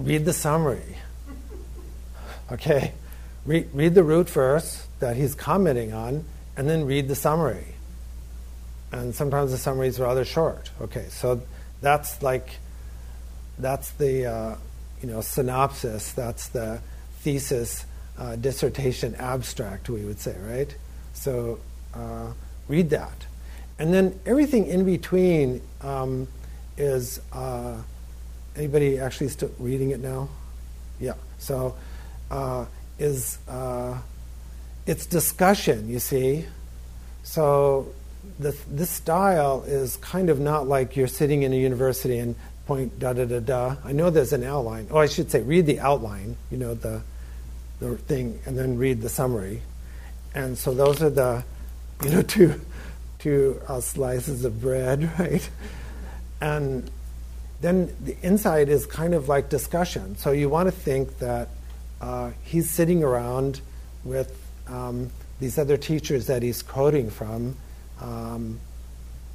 Read 0.00 0.24
the 0.24 0.32
summary. 0.32 0.96
Okay? 2.52 2.92
Read, 3.46 3.70
read 3.72 3.94
the 3.94 4.02
root 4.02 4.28
verse 4.28 4.86
that 4.98 5.16
he's 5.16 5.34
commenting 5.34 5.94
on, 5.94 6.24
and 6.58 6.68
then 6.68 6.84
read 6.84 7.08
the 7.08 7.14
summary. 7.14 7.73
And 8.98 9.14
sometimes 9.14 9.50
the 9.50 9.58
summaries 9.58 9.98
are 9.98 10.04
rather 10.04 10.24
short. 10.24 10.70
Okay, 10.80 11.06
so 11.10 11.42
that's 11.80 12.22
like, 12.22 12.48
that's 13.58 13.90
the, 13.92 14.26
uh, 14.26 14.56
you 15.02 15.08
know, 15.08 15.20
synopsis, 15.20 16.12
that's 16.12 16.48
the 16.48 16.80
thesis, 17.20 17.86
uh, 18.18 18.36
dissertation, 18.36 19.14
abstract, 19.16 19.88
we 19.88 20.04
would 20.04 20.20
say, 20.20 20.36
right? 20.40 20.74
So 21.12 21.58
uh, 21.92 22.32
read 22.68 22.90
that. 22.90 23.26
And 23.78 23.92
then 23.92 24.18
everything 24.24 24.66
in 24.66 24.84
between 24.84 25.60
um, 25.80 26.28
is, 26.76 27.20
uh, 27.32 27.76
anybody 28.54 28.98
actually 29.00 29.28
still 29.28 29.50
reading 29.58 29.90
it 29.90 30.00
now? 30.00 30.28
Yeah. 31.00 31.14
So 31.38 31.74
uh, 32.30 32.66
is 32.98 33.38
uh, 33.48 33.98
it's 34.86 35.06
discussion, 35.06 35.88
you 35.88 35.98
see. 35.98 36.46
So 37.24 37.92
the, 38.38 38.56
this 38.68 38.90
style 38.90 39.62
is 39.66 39.96
kind 39.96 40.30
of 40.30 40.40
not 40.40 40.66
like 40.66 40.96
you're 40.96 41.06
sitting 41.06 41.42
in 41.42 41.52
a 41.52 41.56
university 41.56 42.18
and 42.18 42.34
point 42.66 42.98
da 42.98 43.12
da 43.12 43.24
da 43.24 43.40
da. 43.40 43.76
I 43.84 43.92
know 43.92 44.10
there's 44.10 44.32
an 44.32 44.42
outline. 44.42 44.88
Oh, 44.90 44.98
I 44.98 45.06
should 45.06 45.30
say 45.30 45.42
read 45.42 45.66
the 45.66 45.80
outline, 45.80 46.36
you 46.50 46.58
know, 46.58 46.74
the, 46.74 47.02
the 47.80 47.96
thing, 47.96 48.40
and 48.46 48.58
then 48.58 48.78
read 48.78 49.02
the 49.02 49.08
summary. 49.08 49.62
And 50.34 50.58
so 50.58 50.74
those 50.74 51.02
are 51.02 51.10
the, 51.10 51.44
you 52.02 52.10
know, 52.10 52.22
two, 52.36 52.60
two 53.18 53.60
uh, 53.68 53.80
slices 53.80 54.44
of 54.44 54.60
bread, 54.60 55.12
right? 55.18 55.48
And 56.40 56.90
then 57.60 57.94
the 58.00 58.16
inside 58.22 58.68
is 58.68 58.84
kind 58.84 59.14
of 59.14 59.28
like 59.28 59.48
discussion. 59.48 60.16
So 60.16 60.32
you 60.32 60.48
want 60.48 60.66
to 60.66 60.72
think 60.72 61.18
that 61.18 61.48
uh, 62.00 62.32
he's 62.42 62.68
sitting 62.68 63.02
around 63.02 63.60
with 64.02 64.38
um, 64.66 65.10
these 65.40 65.58
other 65.58 65.76
teachers 65.76 66.26
that 66.26 66.42
he's 66.42 66.62
quoting 66.62 67.10
from, 67.10 67.56
um, 68.00 68.60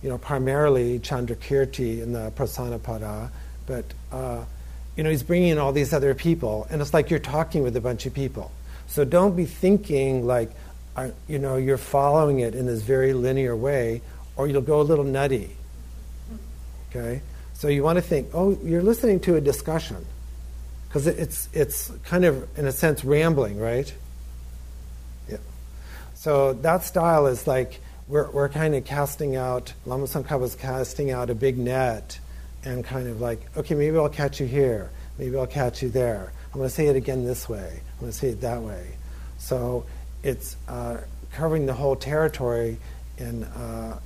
you 0.01 0.09
know, 0.09 0.17
primarily 0.17 0.99
Chandrakirti 0.99 2.01
in 2.01 2.13
the 2.13 2.31
Prasannapada, 2.31 3.29
but 3.65 3.85
uh, 4.11 4.43
you 4.95 5.03
know, 5.03 5.09
he's 5.09 5.23
bringing 5.23 5.49
in 5.49 5.57
all 5.57 5.71
these 5.71 5.93
other 5.93 6.13
people, 6.13 6.67
and 6.69 6.81
it's 6.81 6.93
like 6.93 7.09
you're 7.09 7.19
talking 7.19 7.63
with 7.63 7.75
a 7.75 7.81
bunch 7.81 8.05
of 8.05 8.13
people. 8.13 8.51
So 8.87 9.05
don't 9.05 9.35
be 9.35 9.45
thinking 9.45 10.25
like, 10.25 10.51
uh, 10.95 11.09
you 11.27 11.39
know, 11.39 11.57
you're 11.57 11.77
following 11.77 12.39
it 12.39 12.55
in 12.55 12.65
this 12.65 12.81
very 12.81 13.13
linear 13.13 13.55
way, 13.55 14.01
or 14.35 14.47
you'll 14.47 14.61
go 14.61 14.81
a 14.81 14.83
little 14.83 15.05
nutty. 15.05 15.55
Okay, 16.89 17.21
so 17.53 17.67
you 17.67 17.83
want 17.83 17.97
to 17.97 18.01
think, 18.01 18.29
oh, 18.33 18.57
you're 18.63 18.81
listening 18.81 19.19
to 19.21 19.35
a 19.35 19.41
discussion 19.41 20.05
because 20.87 21.05
it's 21.05 21.49
it's 21.53 21.91
kind 22.03 22.25
of 22.25 22.47
in 22.57 22.65
a 22.65 22.71
sense 22.71 23.03
rambling, 23.03 23.59
right? 23.59 23.93
Yeah. 25.29 25.37
So 26.15 26.53
that 26.53 26.83
style 26.83 27.27
is 27.27 27.45
like 27.45 27.79
we're 28.09 28.29
we're 28.31 28.49
kind 28.49 28.75
of 28.75 28.83
casting 28.83 29.35
out. 29.35 29.71
Lama 29.85 30.05
Tsongkhapa 30.05 30.39
was 30.39 30.55
casting 30.55 31.11
out 31.11 31.29
a 31.29 31.35
big 31.35 31.57
net, 31.57 32.19
and 32.65 32.83
kind 32.83 33.07
of 33.07 33.21
like, 33.21 33.39
okay, 33.55 33.75
maybe 33.75 33.97
I'll 33.97 34.09
catch 34.09 34.41
you 34.41 34.47
here, 34.47 34.89
maybe 35.17 35.37
I'll 35.37 35.47
catch 35.47 35.81
you 35.81 35.89
there. 35.89 36.33
I'm 36.47 36.57
going 36.57 36.67
to 36.67 36.73
say 36.73 36.87
it 36.87 36.95
again 36.95 37.23
this 37.23 37.47
way. 37.47 37.81
I'm 37.93 37.99
going 37.99 38.11
to 38.11 38.17
say 38.17 38.29
it 38.29 38.41
that 38.41 38.61
way. 38.61 38.87
So 39.37 39.85
it's 40.23 40.57
uh, 40.67 40.97
covering 41.31 41.67
the 41.67 41.73
whole 41.73 41.95
territory 41.95 42.77
in 43.19 43.43
uh, 43.43 43.99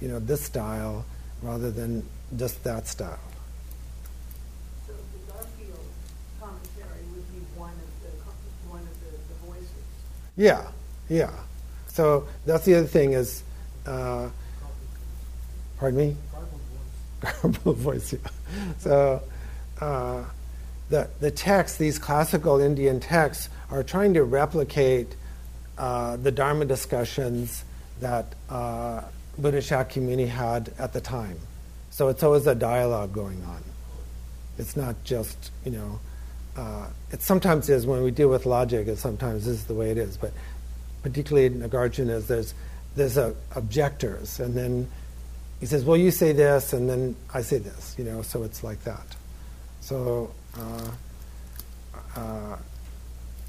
you 0.00 0.08
know 0.08 0.20
this 0.20 0.42
style 0.42 1.04
rather 1.42 1.70
than 1.70 2.06
just 2.36 2.62
that 2.64 2.86
style. 2.86 3.18
Yeah, 10.38 10.68
yeah. 11.08 11.30
So 11.96 12.28
that's 12.44 12.66
the 12.66 12.74
other 12.74 12.86
thing 12.86 13.14
is, 13.14 13.42
uh, 13.86 14.28
pardon 15.78 15.98
me? 15.98 16.16
Garbled 17.42 17.78
voice. 17.78 18.12
Yeah. 18.12 18.18
So 18.80 19.22
uh, 19.80 20.24
the 20.90 21.08
the 21.20 21.30
texts, 21.30 21.78
these 21.78 21.98
classical 21.98 22.60
Indian 22.60 23.00
texts, 23.00 23.48
are 23.70 23.82
trying 23.82 24.12
to 24.12 24.24
replicate 24.24 25.16
uh, 25.78 26.16
the 26.16 26.30
Dharma 26.30 26.66
discussions 26.66 27.64
that 28.00 28.26
uh, 28.50 29.00
Buddha 29.38 29.62
Shakyamuni 29.62 30.28
had 30.28 30.74
at 30.78 30.92
the 30.92 31.00
time. 31.00 31.38
So 31.88 32.08
it's 32.08 32.22
always 32.22 32.46
a 32.46 32.54
dialogue 32.54 33.14
going 33.14 33.42
on. 33.44 33.64
It's 34.58 34.76
not 34.76 35.02
just 35.02 35.50
you 35.64 35.72
know 35.72 35.98
uh, 36.58 36.88
it 37.10 37.22
sometimes 37.22 37.70
is 37.70 37.86
when 37.86 38.02
we 38.02 38.10
deal 38.10 38.28
with 38.28 38.44
logic, 38.44 38.86
it 38.86 38.98
sometimes 38.98 39.46
is 39.46 39.64
the 39.64 39.74
way 39.74 39.90
it 39.90 39.96
is. 39.96 40.18
But 40.18 40.32
particularly 41.06 41.46
in 41.46 41.60
Nagarjuna, 41.60 42.26
there's 42.26 42.52
there's 42.96 43.16
a, 43.16 43.32
objectors, 43.54 44.40
and 44.40 44.54
then 44.54 44.88
he 45.60 45.66
says, 45.66 45.84
"Well, 45.84 45.96
you 45.96 46.10
say 46.10 46.32
this, 46.32 46.72
and 46.72 46.90
then 46.90 47.14
I 47.32 47.42
say 47.42 47.58
this," 47.58 47.94
you 47.96 48.04
know. 48.04 48.22
So 48.22 48.42
it's 48.42 48.64
like 48.64 48.82
that. 48.82 49.14
So 49.80 50.32
uh, 50.58 50.90
uh, 52.16 52.56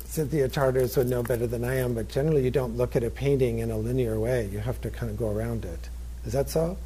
Cynthia 0.06 0.48
Charters 0.50 0.96
would 0.98 1.08
know 1.08 1.24
better 1.24 1.48
than 1.48 1.64
I 1.64 1.78
am, 1.78 1.96
but 1.96 2.10
generally 2.10 2.44
you 2.44 2.52
don't 2.52 2.78
look 2.78 2.96
at 2.96 3.04
a 3.04 3.10
painting 3.10 3.60
in 3.60 3.72
a 3.72 3.78
linear 3.78 4.20
way. 4.20 4.48
You 4.52 4.60
have 4.60 4.80
to 4.82 4.92
kind 4.92 5.10
of 5.10 5.18
go 5.18 5.32
around 5.32 5.66
it. 5.66 5.90
Is 6.26 6.34
that 6.34 6.52
so? 6.52 6.78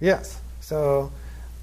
Yes. 0.00 0.38
So 0.60 1.10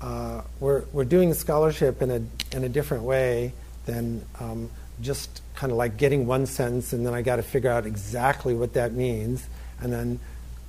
uh, 0.02 0.42
we're, 0.60 0.84
we're 0.94 1.06
doing 1.06 1.34
scholarship 1.36 2.02
in 2.02 2.10
a, 2.10 2.56
in 2.56 2.64
a 2.64 2.70
different 2.70 3.04
way 3.04 3.54
than 3.86 4.26
um, 4.40 4.70
just 5.02 5.42
kind 5.56 5.72
of 5.72 5.78
like 5.78 5.98
getting 5.98 6.26
one 6.28 6.46
sentence 6.46 6.94
and 6.94 7.06
then 7.06 7.14
I 7.14 7.22
got 7.22 7.38
to 7.38 7.44
figure 7.44 7.70
out 7.70 7.86
exactly 7.86 8.54
what 8.54 8.74
that 8.74 8.94
means 8.94 9.48
and 9.80 9.92
then 9.92 10.20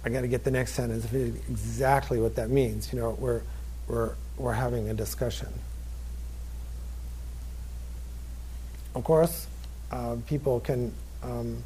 I 0.04 0.10
got 0.10 0.20
to 0.22 0.28
get 0.28 0.44
the 0.44 0.50
next 0.50 0.74
sentence 0.74 1.12
exactly 1.12 2.20
what 2.20 2.36
that 2.36 2.50
means. 2.50 2.92
You 2.92 3.00
know, 3.00 3.10
we're, 3.18 3.42
we're, 3.86 4.14
we're 4.36 4.52
having 4.52 4.88
a 4.88 4.94
discussion. 4.94 5.48
Of 8.94 9.04
course, 9.04 9.46
uh, 9.90 10.16
people 10.26 10.60
can 10.60 10.92
um, 11.22 11.62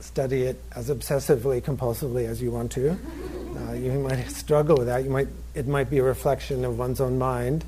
study 0.00 0.42
it 0.42 0.60
as 0.74 0.90
obsessively 0.90 1.62
compulsively 1.62 2.26
as 2.26 2.40
you 2.40 2.50
want 2.50 2.72
to. 2.72 2.96
Uh, 3.56 3.72
you 3.72 3.92
might 3.92 4.24
struggle 4.30 4.76
with 4.76 4.86
that. 4.86 5.04
You 5.04 5.10
might 5.10 5.28
it 5.54 5.66
might 5.66 5.88
be 5.88 5.98
a 5.98 6.02
reflection 6.02 6.64
of 6.64 6.78
one's 6.78 7.00
own 7.00 7.18
mind. 7.18 7.64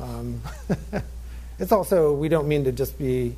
Um, 0.00 0.40
it's 1.58 1.72
also 1.72 2.12
we 2.12 2.28
don't 2.28 2.48
mean 2.48 2.64
to 2.64 2.72
just 2.72 2.98
be 2.98 3.36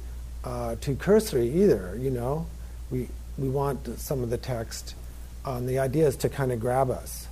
uh, 0.48 0.76
too 0.80 0.96
cursory 0.96 1.48
either. 1.62 1.96
You 2.00 2.10
know, 2.10 2.46
we 2.90 3.08
we 3.36 3.48
want 3.48 3.98
some 3.98 4.22
of 4.22 4.30
the 4.30 4.38
text. 4.38 4.94
Um, 5.44 5.66
the 5.66 5.78
idea 5.78 6.06
is 6.06 6.16
to 6.16 6.28
kind 6.28 6.52
of 6.52 6.58
grab 6.58 6.90
us. 6.90 7.28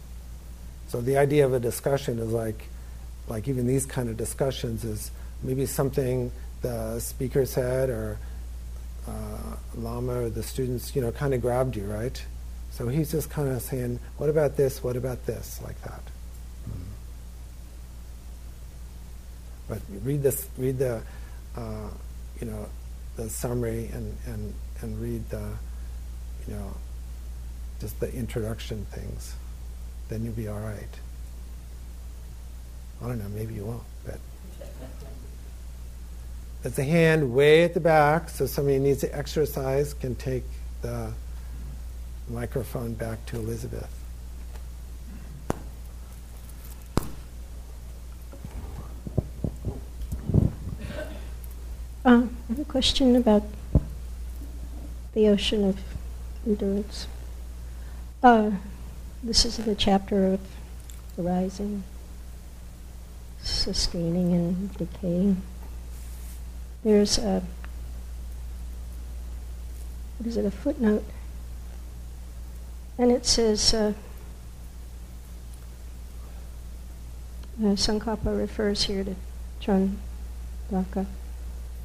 So 0.89 1.01
the 1.01 1.17
idea 1.17 1.47
of 1.47 1.53
a 1.53 1.59
discussion 1.59 2.19
is 2.19 2.31
like, 2.31 2.69
like 3.27 3.49
even 3.49 3.67
these 3.67 3.87
kind 3.87 4.09
of 4.09 4.17
discussions 4.17 4.85
is 4.85 5.11
maybe 5.43 5.67
something 5.67 6.31
the 6.63 7.01
speaker 7.01 7.45
said 7.45 7.91
or 7.91 8.19
uh, 9.09 9.57
Lama 9.75 10.23
or 10.25 10.31
the 10.31 10.43
students, 10.43 10.95
you 10.95 11.03
know, 11.03 11.11
kind 11.11 11.35
of 11.35 11.41
grabbed 11.41 11.77
you, 11.77 11.85
right? 11.85 12.23
So 12.71 12.89
he's 12.89 13.11
just 13.11 13.31
kind 13.31 13.49
of 13.49 13.63
saying, 13.63 13.99
what 14.19 14.29
about 14.29 14.57
this? 14.57 14.85
What 14.85 14.97
about 14.97 15.25
this? 15.27 15.61
Like 15.65 15.81
that. 15.83 16.03
Mm. 16.69 16.83
But 19.69 19.79
read 20.05 20.23
this, 20.23 20.49
read 20.57 20.79
the, 20.79 21.03
uh, 21.57 21.89
you 22.41 22.47
know, 22.47 22.69
the 23.17 23.29
summary 23.31 23.91
and, 23.93 24.17
and, 24.27 24.55
and 24.83 25.01
read 25.01 25.29
the, 25.31 25.51
you 26.47 26.55
know, 26.55 26.75
just 27.81 27.99
the 28.01 28.13
introduction 28.15 28.87
things, 28.91 29.35
then 30.09 30.25
you'll 30.25 30.35
be 30.35 30.49
all 30.49 30.61
right. 30.61 30.83
I 33.03 33.09
don't 33.09 33.19
know, 33.19 33.29
maybe 33.29 33.55
you 33.55 33.65
won't, 33.65 33.83
but. 34.05 34.19
There's 36.63 36.79
a 36.79 36.85
hand 36.85 37.33
way 37.33 37.63
at 37.65 37.75
the 37.75 37.81
back, 37.81 38.29
so 38.29 38.47
somebody 38.47 38.79
needs 38.79 39.01
to 39.01 39.17
exercise 39.17 39.95
can 39.95 40.15
take 40.17 40.45
the 40.83 41.13
microphone 42.29 42.95
back 42.95 43.25
to 43.27 43.37
Elizabeth. 43.37 43.96
Uh, 52.07 52.23
I 52.49 52.53
have 52.53 52.61
a 52.61 52.65
question 52.65 53.17
about 53.17 53.43
the 55.13 55.27
ocean 55.27 55.69
of 55.69 55.81
endurance. 56.47 57.09
Uh, 58.23 58.53
this 59.25 59.45
is 59.45 59.57
the 59.57 59.75
chapter 59.75 60.35
of 60.35 60.41
arising, 61.19 61.83
sustaining, 63.43 64.33
and 64.35 64.73
decaying. 64.79 65.43
There's 66.85 67.19
a, 67.19 67.43
what 70.19 70.29
is 70.29 70.37
it, 70.37 70.45
a 70.45 70.53
footnote? 70.53 71.03
And 72.99 73.11
it 73.11 73.27
says, 73.27 73.75
uh, 73.75 73.95
uh, 77.61 77.75
Tsongkhapa 77.75 78.39
refers 78.39 78.85
here 78.85 79.05
to 79.63 79.91
Laka. 80.71 81.07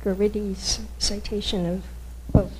Garidi's 0.03 0.79
citation 0.97 1.65
of 1.65 1.83
oh, 2.33 2.51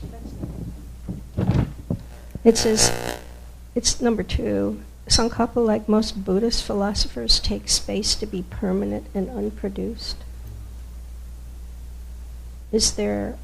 it 2.43 2.57
says 2.57 3.19
it's 3.75 4.01
number 4.01 4.23
two. 4.23 4.81
Tsongkhapa, 5.07 5.65
like 5.65 5.89
most 5.89 6.23
Buddhist 6.23 6.63
philosophers, 6.63 7.39
takes 7.39 7.73
space 7.73 8.15
to 8.15 8.25
be 8.25 8.43
permanent 8.49 9.07
and 9.13 9.29
unproduced. 9.29 10.17
Is 12.71 12.93
there 12.93 13.37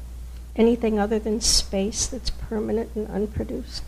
anything 0.56 0.98
other 0.98 1.18
than 1.18 1.40
space 1.40 2.06
that's 2.06 2.30
permanent 2.30 2.90
and 2.94 3.08
unproduced? 3.08 3.84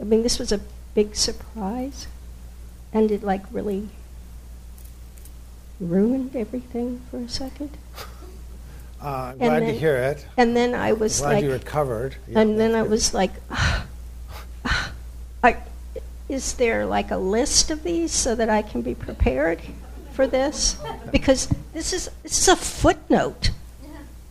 I 0.00 0.04
mean, 0.04 0.22
this 0.22 0.38
was 0.38 0.52
a 0.52 0.60
big 0.94 1.16
surprise, 1.16 2.06
and 2.92 3.10
it 3.10 3.22
like 3.22 3.44
really 3.50 3.88
ruined 5.78 6.36
everything 6.36 7.00
for 7.10 7.18
a 7.18 7.28
second. 7.28 7.76
Uh, 9.00 9.32
glad 9.32 9.62
then, 9.62 9.72
to 9.72 9.78
hear 9.78 9.96
it. 9.96 10.26
And 10.36 10.54
then 10.54 10.74
I 10.74 10.92
was 10.92 11.20
glad 11.20 11.34
like, 11.34 11.44
you 11.44 11.52
recovered. 11.52 12.16
and 12.34 12.60
then 12.60 12.74
I 12.74 12.82
was 12.82 13.14
like, 13.14 13.32
I, 15.42 15.56
is 16.28 16.54
there 16.54 16.84
like 16.84 17.10
a 17.10 17.16
list 17.16 17.70
of 17.70 17.82
these 17.82 18.12
so 18.12 18.34
that 18.34 18.50
I 18.50 18.60
can 18.62 18.82
be 18.82 18.94
prepared 18.94 19.60
for 20.12 20.26
this? 20.26 20.76
Because 21.10 21.48
this 21.72 21.92
is 21.92 22.10
this 22.22 22.40
is 22.40 22.48
a 22.48 22.56
footnote. 22.56 23.50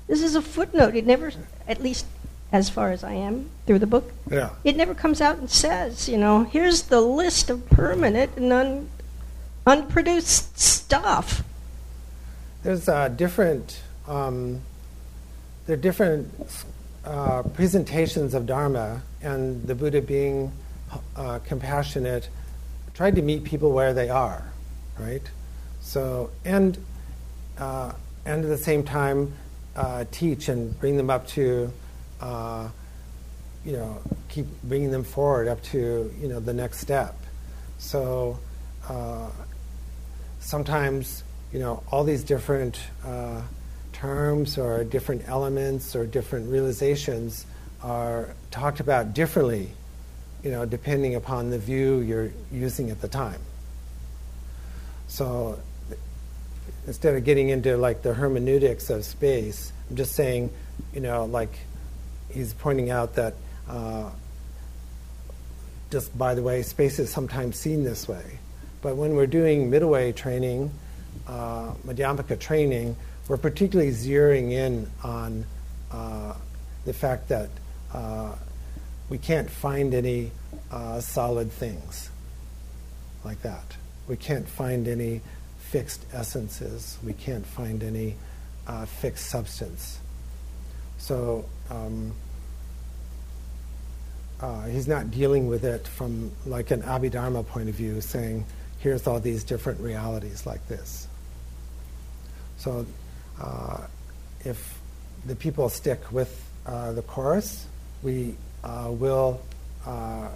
This 0.08 0.22
is 0.22 0.36
a 0.36 0.42
footnote. 0.42 0.96
It 0.96 1.06
never, 1.06 1.32
at 1.68 1.82
least 1.82 2.06
as 2.52 2.70
far 2.70 2.92
as 2.92 3.04
I 3.04 3.14
am 3.14 3.50
through 3.68 3.80
the 3.80 3.88
book, 3.88 4.12
yeah. 4.30 4.50
it 4.64 4.76
never 4.76 4.96
comes 4.96 5.22
out 5.22 5.38
and 5.38 5.50
says, 5.50 6.10
you 6.10 6.18
know, 6.18 6.44
here's 6.44 6.84
the 6.84 7.02
list 7.02 7.52
of 7.52 7.70
permanent 7.70 8.36
and 8.36 8.52
un, 8.52 8.90
unproduced 9.68 10.60
stuff. 10.60 11.44
There's 12.64 12.88
a 12.88 13.08
different 13.10 13.82
um, 14.10 14.62
there 15.66 15.76
are 15.76 15.80
different 15.80 16.34
uh, 17.06 17.44
presentations 17.44 18.34
of 18.34 18.46
Dharma, 18.46 19.04
and 19.22 19.66
the 19.66 19.76
Buddha, 19.76 20.02
being 20.02 20.52
uh, 21.16 21.40
compassionate, 21.46 22.28
tried 22.94 23.16
to 23.16 23.22
meet 23.22 23.44
people 23.44 23.72
where 23.72 23.94
they 23.94 24.10
are, 24.10 24.52
right? 24.98 25.22
So, 25.82 26.32
and 26.44 26.78
uh, 27.58 27.94
and 28.26 28.44
at 28.44 28.50
the 28.50 28.58
same 28.58 28.84
time, 28.84 29.34
uh, 29.76 30.06
teach 30.12 30.50
and 30.50 30.78
bring 30.80 30.98
them 30.98 31.10
up 31.10 31.28
to, 31.28 31.72
uh, 32.20 32.68
you 33.66 33.74
know, 33.74 34.02
keep 34.28 34.46
bringing 34.64 34.92
them 34.92 35.04
forward 35.04 35.48
up 35.48 35.62
to 35.64 36.14
you 36.20 36.28
know 36.28 36.40
the 36.40 36.54
next 36.54 36.80
step. 36.80 37.16
So 37.78 38.40
uh, 38.88 39.30
sometimes 40.40 41.24
you 41.54 41.60
know 41.60 41.84
all 41.92 42.04
these 42.04 42.24
different 42.24 42.80
terms 44.00 44.58
or 44.58 44.84
different 44.86 45.28
elements 45.28 45.94
or 45.96 46.06
different 46.06 46.50
realizations 46.50 47.46
are 47.84 48.30
talked 48.50 48.80
about 48.80 49.14
differently, 49.14 49.70
you 50.42 50.52
know, 50.52 50.66
depending 50.66 51.16
upon 51.16 51.50
the 51.50 51.60
view 51.60 52.00
you're 52.00 52.32
using 52.50 52.92
at 52.92 53.02
the 53.02 53.10
time. 53.10 53.42
So 55.10 55.60
instead 56.88 57.16
of 57.16 57.26
getting 57.26 57.50
into 57.50 57.76
like 57.76 58.02
the 58.02 58.14
hermeneutics 58.14 58.90
of 58.90 59.04
space, 59.04 59.74
I'm 59.90 59.98
just 59.98 60.16
saying, 60.16 60.50
you 60.94 61.02
know, 61.02 61.26
like 61.26 61.52
he's 62.32 62.54
pointing 62.54 62.90
out 62.90 63.16
that 63.16 63.34
uh, 63.68 64.10
just 65.92 66.18
by 66.18 66.36
the 66.36 66.42
way, 66.42 66.62
space 66.62 67.00
is 67.00 67.10
sometimes 67.10 67.58
seen 67.58 67.84
this 67.84 68.08
way. 68.08 68.40
But 68.82 68.96
when 68.96 69.16
we're 69.16 69.28
doing 69.28 69.70
middle 69.70 69.90
way 69.90 70.14
training, 70.14 70.72
uh, 71.28 71.74
Madhyamaka 71.86 72.40
training, 72.40 72.96
we're 73.30 73.38
particularly 73.38 73.92
zeroing 73.92 74.52
in 74.52 74.90
on 75.04 75.46
uh, 75.92 76.34
the 76.84 76.94
fact 76.94 77.30
that 77.30 77.50
uh, 77.94 78.34
we 79.08 79.20
can't 79.20 79.50
find 79.50 79.94
any 79.94 80.32
uh, 80.72 81.00
solid 81.00 81.52
things 81.52 82.10
like 83.24 83.42
that. 83.44 83.78
We 84.08 84.18
can't 84.18 84.50
find 84.50 84.88
any 84.88 85.22
fixed 85.60 86.04
essences. 86.12 86.98
We 87.04 87.14
can't 87.14 87.46
find 87.46 87.84
any 87.84 88.16
uh, 88.66 88.86
fixed 88.86 89.28
substance. 89.28 90.00
So 90.98 91.46
um, 91.70 92.12
uh, 94.42 94.66
he's 94.66 94.88
not 94.88 95.12
dealing 95.12 95.48
with 95.48 95.64
it 95.64 95.88
from 95.88 96.32
like 96.48 96.72
an 96.72 96.82
Abhidharma 96.82 97.46
point 97.46 97.70
of 97.70 97.76
view, 97.76 98.02
saying, 98.02 98.46
here's 98.80 99.06
all 99.06 99.20
these 99.20 99.44
different 99.44 99.80
realities 99.82 100.48
like 100.48 100.68
this. 100.68 101.08
So 102.58 102.88
uh, 103.40 103.82
if 104.46 104.80
the 105.26 105.36
people 105.36 105.70
stick 105.70 106.12
with 106.12 106.46
uh, 106.66 106.92
the 106.92 107.02
chorus, 107.02 107.66
we 108.04 108.36
uh, 108.64 108.88
will 108.90 109.42
uh, 109.86 110.28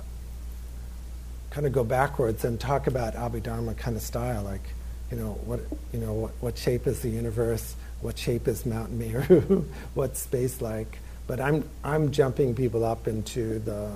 kind 1.49 1.67
of 1.67 1.73
go 1.73 1.83
backwards 1.83 2.45
and 2.45 2.59
talk 2.59 2.87
about 2.87 3.13
Abhidharma 3.13 3.77
kind 3.77 3.95
of 3.95 4.01
style, 4.01 4.43
like 4.43 4.73
you 5.11 5.17
know 5.17 5.33
what 5.45 5.59
you 5.91 5.99
know 5.99 6.13
what, 6.13 6.31
what 6.39 6.57
shape 6.57 6.87
is 6.87 7.01
the 7.01 7.09
universe, 7.09 7.75
what 8.01 8.17
shape 8.17 8.47
is 8.47 8.65
Mount 8.65 8.91
Meru, 8.91 9.65
what's 9.93 10.19
space 10.19 10.61
like. 10.61 10.99
But 11.27 11.39
I'm 11.39 11.67
I'm 11.83 12.11
jumping 12.11 12.55
people 12.55 12.83
up 12.83 13.07
into 13.07 13.59
the 13.59 13.91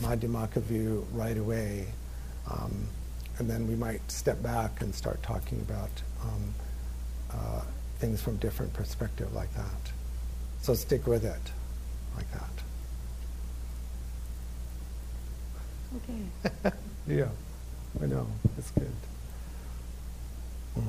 Madhyamaka 0.00 0.62
view 0.62 1.06
right 1.12 1.36
away, 1.36 1.86
um, 2.50 2.88
and 3.38 3.50
then 3.50 3.66
we 3.66 3.74
might 3.74 4.10
step 4.10 4.42
back 4.42 4.80
and 4.80 4.94
start 4.94 5.22
talking 5.22 5.60
about. 5.60 5.90
Um, 6.22 6.54
uh, 7.32 7.62
things 7.98 8.20
from 8.20 8.36
different 8.36 8.72
perspective 8.72 9.32
like 9.34 9.52
that. 9.54 9.92
So 10.62 10.74
stick 10.74 11.06
with 11.06 11.24
it 11.24 11.52
like 12.16 12.30
that. 12.32 12.50
Okay. 15.96 16.72
yeah, 17.06 17.28
I 18.02 18.06
know. 18.06 18.26
It's 18.58 18.70
good. 18.70 18.90
Mm. 20.78 20.82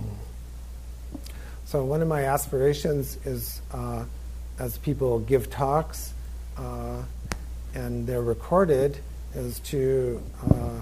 So 1.65 1.83
one 1.83 2.01
of 2.01 2.07
my 2.07 2.25
aspirations 2.25 3.17
is 3.25 3.61
uh, 3.71 4.05
as 4.59 4.77
people 4.77 5.19
give 5.19 5.49
talks 5.49 6.13
uh, 6.57 7.03
and 7.73 8.07
they're 8.07 8.21
recorded 8.21 8.97
is 9.35 9.59
to, 9.59 10.21
uh, 10.49 10.79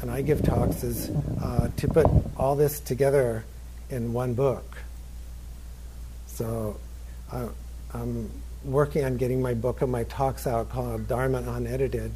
and 0.00 0.10
I 0.10 0.22
give 0.22 0.42
talks, 0.42 0.82
is 0.82 1.10
uh, 1.40 1.70
to 1.76 1.88
put 1.88 2.06
all 2.36 2.56
this 2.56 2.80
together 2.80 3.44
in 3.88 4.12
one 4.12 4.34
book. 4.34 4.78
So 6.36 6.76
uh, 7.32 7.48
I'm 7.94 8.30
working 8.62 9.06
on 9.06 9.16
getting 9.16 9.40
my 9.40 9.54
book 9.54 9.80
of 9.80 9.88
my 9.88 10.04
talks 10.04 10.46
out 10.46 10.68
called 10.68 11.08
Dharma 11.08 11.38
Unedited. 11.38 12.12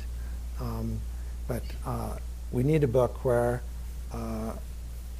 Um, 0.61 1.01
but 1.49 1.63
uh, 1.87 2.17
we 2.53 2.63
need 2.63 2.85
a 2.85 2.89
book 2.89 3.25
where 3.25 3.63
uh, 4.13 4.53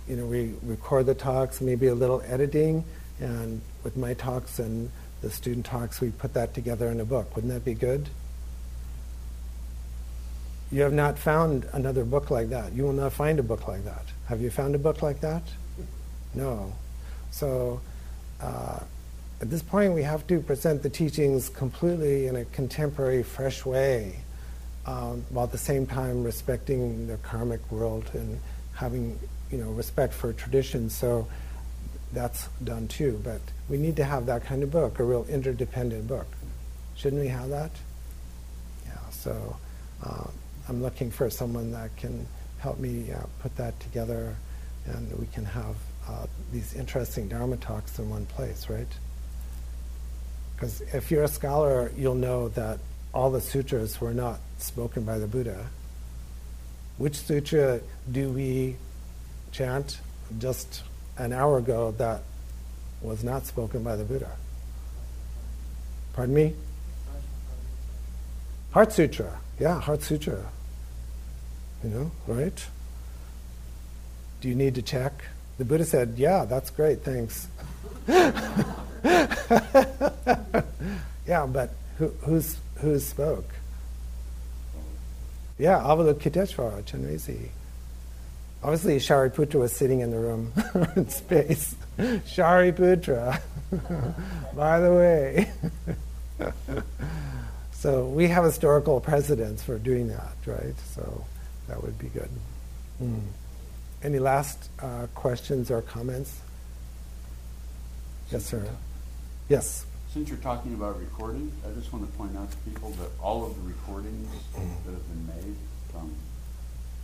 you 0.07 0.17
know 0.17 0.27
we 0.27 0.53
record 0.63 1.07
the 1.07 1.15
talks, 1.15 1.63
maybe 1.63 1.87
a 1.87 1.95
little 1.95 2.21
editing, 2.27 2.85
and 3.21 3.63
with 3.85 3.97
my 3.97 4.13
talks 4.13 4.59
and 4.59 4.91
the 5.23 5.31
student 5.31 5.65
talks, 5.65 6.03
we 6.03 6.11
put 6.11 6.35
that 6.35 6.53
together 6.53 6.89
in 6.91 7.01
a 7.01 7.05
book. 7.07 7.35
Wouldn't 7.35 7.55
that 7.55 7.65
be 7.65 7.75
good? 7.75 8.11
You 10.71 10.83
have 10.83 10.93
not 10.93 11.19
found 11.19 11.67
another 11.73 12.05
book 12.05 12.31
like 12.31 12.51
that. 12.51 12.75
You 12.75 12.83
will 12.83 12.93
not 12.93 13.15
find 13.15 13.39
a 13.39 13.43
book 13.43 13.67
like 13.67 13.85
that. 13.87 14.05
Have 14.27 14.43
you 14.43 14.51
found 14.51 14.75
a 14.75 14.79
book 14.79 15.01
like 15.01 15.21
that? 15.23 15.43
No. 16.35 16.75
So 17.31 17.81
uh, 18.41 18.81
at 19.41 19.49
this 19.49 19.63
point, 19.63 19.95
we 19.95 20.03
have 20.03 20.27
to 20.27 20.41
present 20.41 20.83
the 20.83 20.91
teachings 20.91 21.49
completely 21.49 22.27
in 22.27 22.37
a 22.37 22.45
contemporary, 22.47 23.23
fresh 23.23 23.65
way, 23.65 24.17
um, 24.87 25.25
while 25.31 25.45
at 25.45 25.53
the 25.53 25.59
same 25.59 25.87
time 25.87 26.25
respecting 26.25 27.07
the 27.07 27.17
karmic 27.19 27.71
world 27.73 28.11
and 28.13 28.39
having, 28.75 29.19
you 29.51 29.59
know, 29.59 29.71
respect 29.71 30.13
for 30.13 30.33
tradition. 30.33 30.91
So 30.91 31.27
that's 32.13 32.49
done 32.65 32.89
too. 32.89 33.21
But 33.25 33.41
we 33.69 33.79
need 33.79 33.97
to 33.97 34.05
have 34.05 34.27
that 34.27 34.45
kind 34.45 34.63
of 34.63 34.71
book, 34.71 34.99
a 34.99 35.05
real 35.05 35.25
interdependent 35.29 36.07
book. 36.07 36.27
Shouldn't 36.97 37.23
we 37.23 37.29
have 37.29 37.49
that? 37.49 37.71
Yeah. 38.87 39.11
So 39.11 39.57
uh, 40.05 40.27
I'm 40.69 40.83
looking 40.83 41.11
for 41.11 41.31
someone 41.31 41.73
that 41.73 41.97
can 41.97 42.27
help 42.59 42.79
me 42.79 43.11
uh, 43.11 43.23
put 43.41 43.57
that 43.57 43.81
together, 43.81 44.37
and 44.85 45.19
we 45.19 45.27
can 45.29 45.47
have 45.47 45.77
uh, 46.11 46.27
these 46.53 46.75
interesting 46.75 47.29
Dharma 47.29 47.57
talks 47.57 47.99
in 47.99 48.11
one 48.11 48.27
place, 48.27 48.69
right? 48.69 48.87
Because 50.55 50.81
if 50.93 51.11
you're 51.11 51.23
a 51.23 51.29
scholar, 51.29 51.93
you'll 51.97 52.15
know 52.15 52.49
that 52.51 52.81
all 53.15 53.31
the 53.31 53.41
sutras 53.41 54.01
were 54.01 54.13
not 54.13 54.41
spoken 54.59 55.05
by 55.05 55.19
the 55.19 55.27
Buddha. 55.27 55.67
Which 56.99 57.17
sutra 57.17 57.81
do 58.11 58.31
we 58.31 58.77
chant 59.53 60.01
just 60.39 60.83
an 61.17 61.33
hour 61.33 61.59
ago 61.59 61.95
that 61.99 62.23
was 63.01 63.25
not 63.25 63.47
spoken 63.47 63.83
by 63.83 63.97
the 63.97 64.05
Buddha? 64.05 64.37
Pardon 66.13 66.35
me? 66.35 66.55
Heart 68.73 68.93
Sutra. 68.93 69.41
Yeah, 69.59 69.81
Heart 69.81 70.03
Sutra. 70.03 70.45
You 71.83 71.91
know, 71.91 72.11
right? 72.27 72.67
Do 74.41 74.49
you 74.49 74.55
need 74.55 74.75
to 74.75 74.83
check? 74.83 75.25
The 75.61 75.67
Buddha 75.67 75.85
said, 75.85 76.15
Yeah, 76.17 76.47
that's 76.47 76.71
great, 76.71 77.03
thanks. 77.03 77.47
yeah, 78.09 78.57
but 81.47 81.75
who, 81.99 82.09
who's, 82.23 82.57
who 82.77 82.99
spoke? 82.99 83.45
Yeah, 85.59 85.81
Avalokiteshvara, 85.81 86.83
Chenrezig. 86.85 87.51
Obviously, 88.63 88.97
Shariputra 88.97 89.57
was 89.57 89.77
sitting 89.77 90.01
in 90.01 90.11
the 90.11 90.19
room 90.19 90.55
in 90.97 91.11
space. 91.11 91.77
Shariputra, 91.99 93.43
by 94.57 94.81
the 94.81 94.95
way. 94.95 95.53
so 97.73 98.07
we 98.07 98.29
have 98.29 98.45
historical 98.45 98.99
precedents 98.99 99.63
for 99.63 99.77
doing 99.79 100.09
that, 100.09 100.33
right? 100.47 100.75
So 100.95 101.27
that 101.69 101.83
would 101.83 101.99
be 101.99 102.09
good. 102.09 102.31
Mm. 103.03 103.21
Any 104.03 104.19
last 104.19 104.71
uh, 104.81 105.09
questions 105.15 105.71
or 105.71 105.83
comments? 105.83 106.41
Yes, 108.31 108.47
sir. 108.47 108.65
Yes. 109.49 109.85
Since 110.15 110.31
you're 110.31 110.39
talking 110.39 110.73
about 110.73 110.99
recording, 110.99 111.53
I 111.69 111.79
just 111.79 111.93
want 111.93 112.11
to 112.11 112.17
point 112.17 112.35
out 112.37 112.51
to 112.51 112.57
people 112.59 112.91
that 112.93 113.11
all 113.23 113.45
of 113.45 113.55
the 113.57 113.69
recordings 113.69 114.27
that 114.55 114.91
have 114.91 115.09
been 115.09 115.27
made 115.27 115.57
from 115.93 116.15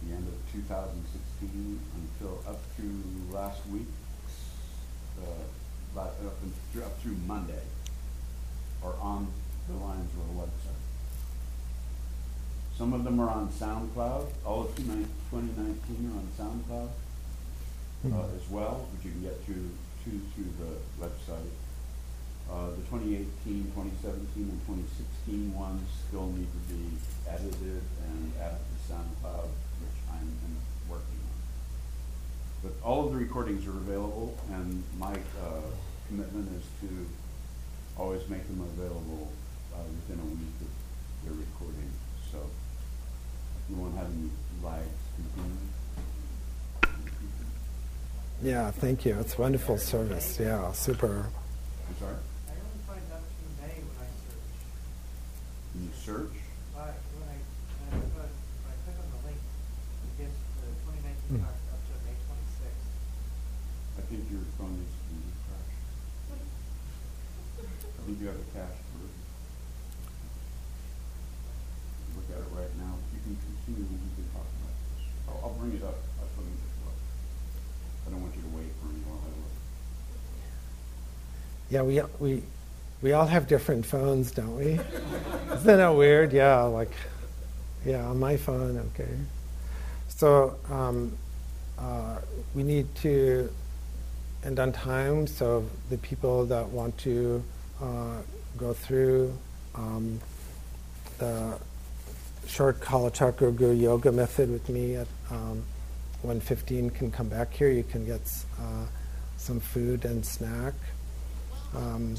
the 0.03 0.14
end 0.14 0.26
of 0.26 0.53
2016 0.53 1.80
until 1.94 2.42
up 2.49 2.61
to 2.76 3.34
last 3.34 3.61
week, 3.68 3.86
uh, 5.22 6.01
up, 6.01 6.16
through, 6.72 6.82
up 6.82 6.99
through 7.01 7.16
Monday, 7.26 7.62
are 8.82 8.94
on 9.03 9.28
the 9.68 9.74
Lions 9.74 10.11
Roar 10.16 10.47
website. 10.47 10.76
Some 12.77 12.93
of 12.93 13.05
them 13.05 13.18
are 13.20 13.31
on 13.31 13.49
SoundCloud. 13.49 14.27
All 14.45 14.62
of 14.62 14.77
2019 14.77 16.12
are 16.12 16.18
on 16.18 16.29
SoundCloud 16.39 16.89
uh, 16.89 16.93
Mm. 18.07 18.37
as 18.37 18.49
well, 18.51 18.87
which 18.93 19.07
you 19.07 19.11
can 19.12 19.22
get 19.22 19.41
to, 19.47 19.55
to 19.55 20.11
through 20.37 20.53
the 20.61 20.77
website. 21.03 21.51
Uh, 22.49 22.70
the 22.77 22.83
2018, 22.93 23.72
2017, 23.74 24.47
and 24.47 24.61
2016 24.68 25.55
ones 25.57 25.83
still 26.07 26.27
need 26.31 26.47
to 26.47 26.62
be 26.70 26.85
edited 27.27 27.83
and 28.07 28.33
added 28.39 28.61
to 28.62 28.77
SoundCloud, 28.93 29.49
which 29.83 29.99
I'm 30.12 30.29
in- 30.29 30.62
working 30.89 31.18
on. 31.24 31.41
But 32.62 32.72
all 32.85 33.07
of 33.07 33.12
the 33.12 33.18
recordings 33.18 33.66
are 33.66 33.70
available, 33.81 34.39
and 34.53 34.85
my 35.01 35.14
uh, 35.43 35.66
commitment 36.07 36.53
is 36.55 36.62
to 36.87 37.07
always 37.99 38.29
make 38.29 38.47
them 38.47 38.61
available 38.61 39.33
uh, 39.74 39.83
within 39.83 40.20
a 40.22 40.29
week 40.31 40.55
of 40.62 40.70
their 41.24 41.33
recording. 41.35 41.91
So 42.31 42.39
we 43.68 43.74
won't 43.76 43.96
have 43.96 44.06
any 44.06 44.30
lags 44.62 44.88
continuing. 45.16 45.58
Yeah, 48.42 48.70
thank 48.70 49.04
you. 49.04 49.18
It's 49.18 49.38
wonderful 49.38 49.78
service. 49.78 50.38
Yeah, 50.38 50.70
super. 50.72 51.26
I'm 51.88 51.96
sorry? 51.98 52.14
I 52.46 52.52
only 52.52 52.80
find 52.86 53.00
up 53.12 53.24
to 53.24 53.46
May 53.64 53.80
when 53.80 53.96
I 53.96 54.08
search. 54.12 54.44
Can 55.72 55.80
you 55.82 55.92
search? 55.96 56.36
But 56.76 56.94
when 57.16 57.26
I, 57.32 57.36
when 57.40 57.96
I 57.96 58.04
click 58.04 58.20
on, 58.20 58.28
when 58.28 58.70
I 58.70 58.76
click 58.84 58.98
on 59.00 59.08
the 59.08 59.20
link, 59.24 59.40
it 59.40 60.12
gives 60.20 60.36
the 60.60 60.68
twenty 60.84 61.00
nineteen 61.00 61.40
Hmm. 61.40 61.48
talks 61.48 61.64
up 61.72 61.80
to 61.80 61.94
May 62.04 62.16
twenty-sixth. 62.28 62.86
I 63.96 64.02
think 64.04 64.22
your 64.30 64.44
phone 64.60 64.76
needs 64.78 64.92
to 64.94 65.04
be 65.10 65.16
refreshed. 65.26 65.80
I 66.76 68.00
think 68.04 68.16
you 68.20 68.26
have 68.30 68.36
a 68.36 68.48
cached 68.52 68.84
version. 68.94 69.24
Look 72.20 72.28
at 72.36 72.44
it 72.44 72.50
right 72.52 72.74
now. 72.78 72.94
Can 73.27 73.37
continue, 73.66 73.83
we 73.91 73.99
can 74.14 74.31
talk 74.33 74.47
about 74.47 74.74
this. 74.79 75.03
I'll, 75.29 75.41
I'll 75.51 75.55
bring 75.59 75.74
it 75.74 75.83
up. 75.83 75.99
I'll 76.20 76.31
put 76.37 76.45
it 76.45 76.62
up. 76.87 76.95
I 78.07 78.11
don't 78.11 78.22
want 78.22 78.37
you 78.37 78.43
to 78.43 78.49
wait 78.57 78.70
for 78.81 78.87
me 78.87 79.01
while 79.05 79.18
I 79.18 79.31
look. 79.35 79.55
Yeah, 81.68 81.83
we 81.83 82.01
we 82.20 82.43
we 83.03 83.12
all 83.12 83.27
have 83.27 83.49
different 83.49 83.85
phones, 83.85 84.31
don't 84.31 84.57
we? 84.57 84.79
Isn't 85.53 85.66
that 85.66 85.89
weird? 85.89 86.33
Yeah, 86.33 86.62
like 86.62 86.93
yeah, 87.85 88.07
on 88.07 88.20
my 88.20 88.37
phone, 88.37 88.79
okay. 88.95 89.11
So 90.07 90.57
um, 90.70 91.18
uh, 91.77 92.18
we 92.55 92.62
need 92.62 92.95
to 92.97 93.53
end 94.45 94.61
on 94.61 94.70
time. 94.72 95.27
So 95.27 95.68
the 95.91 95.99
people 95.99 96.47
that 96.47 96.68
want 96.68 96.97
to 96.99 97.43
uh, 97.83 98.18
go 98.57 98.72
through 98.72 99.37
um, 99.74 100.20
the 101.18 101.59
short 102.49 102.80
Kalachakra 102.80 103.55
Guru 103.55 103.74
Yoga 103.74 104.12
method 104.12 104.51
with 104.51 104.68
me 104.68 104.97
at 104.97 105.09
um, 105.30 105.62
1:15 106.24 106.94
can 106.94 107.11
come 107.11 107.28
back 107.28 107.53
here. 107.53 107.70
You 107.70 107.82
can 107.84 108.05
get 108.05 108.20
uh, 108.61 108.86
some 109.36 109.61
food 109.61 110.05
and 110.05 110.24
snack. 110.24 110.74
Um, 111.74 112.16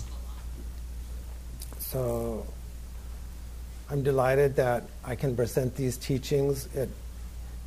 so 1.79 2.45
I'm 3.89 4.03
delighted 4.03 4.55
that 4.57 4.83
I 5.03 5.15
can 5.15 5.35
present 5.35 5.75
these 5.75 5.97
teachings. 5.97 6.67
It, 6.75 6.89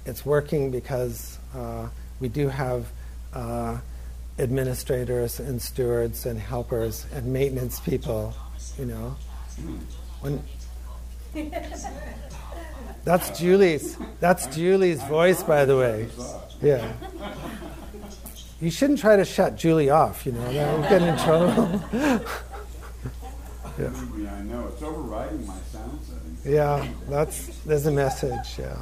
it's 0.05 0.25
working 0.25 0.71
because 0.71 1.39
uh, 1.55 1.89
we 2.21 2.29
do 2.29 2.49
have 2.49 2.87
uh, 3.33 3.79
administrators 4.39 5.41
and 5.41 5.61
stewards 5.61 6.27
and 6.27 6.39
helpers 6.39 7.07
and 7.15 7.27
maintenance 7.33 7.81
people, 7.81 8.35
you 8.79 8.87
know. 8.87 9.17
When, 10.21 10.43
that's 13.05 13.39
Julie's. 13.39 13.97
That's 14.21 14.47
Julie's 14.55 15.03
voice, 15.05 15.43
by 15.43 15.65
the 15.65 15.77
way. 15.77 16.09
Yeah. 16.63 16.93
You 18.61 18.71
shouldn't 18.71 18.99
try 18.99 19.17
to 19.17 19.25
shut 19.25 19.57
Julie 19.57 19.89
off, 19.91 20.27
you 20.27 20.33
know, 20.33 20.53
that 20.53 20.77
will 20.77 20.83
get 20.89 21.03
in 21.03 21.17
trouble. 21.19 21.81
yeah. 23.79 23.91
Yeah, 24.19 24.35
I 24.35 24.43
know. 24.43 24.69
It's 24.69 24.83
overriding 24.83 25.47
my 25.47 25.57
sound 25.73 25.99
settings. 26.05 26.45
yeah, 26.45 26.87
that's 27.09 27.47
there's 27.65 27.87
a 27.87 27.91
message, 27.91 28.59
yeah. 28.59 28.77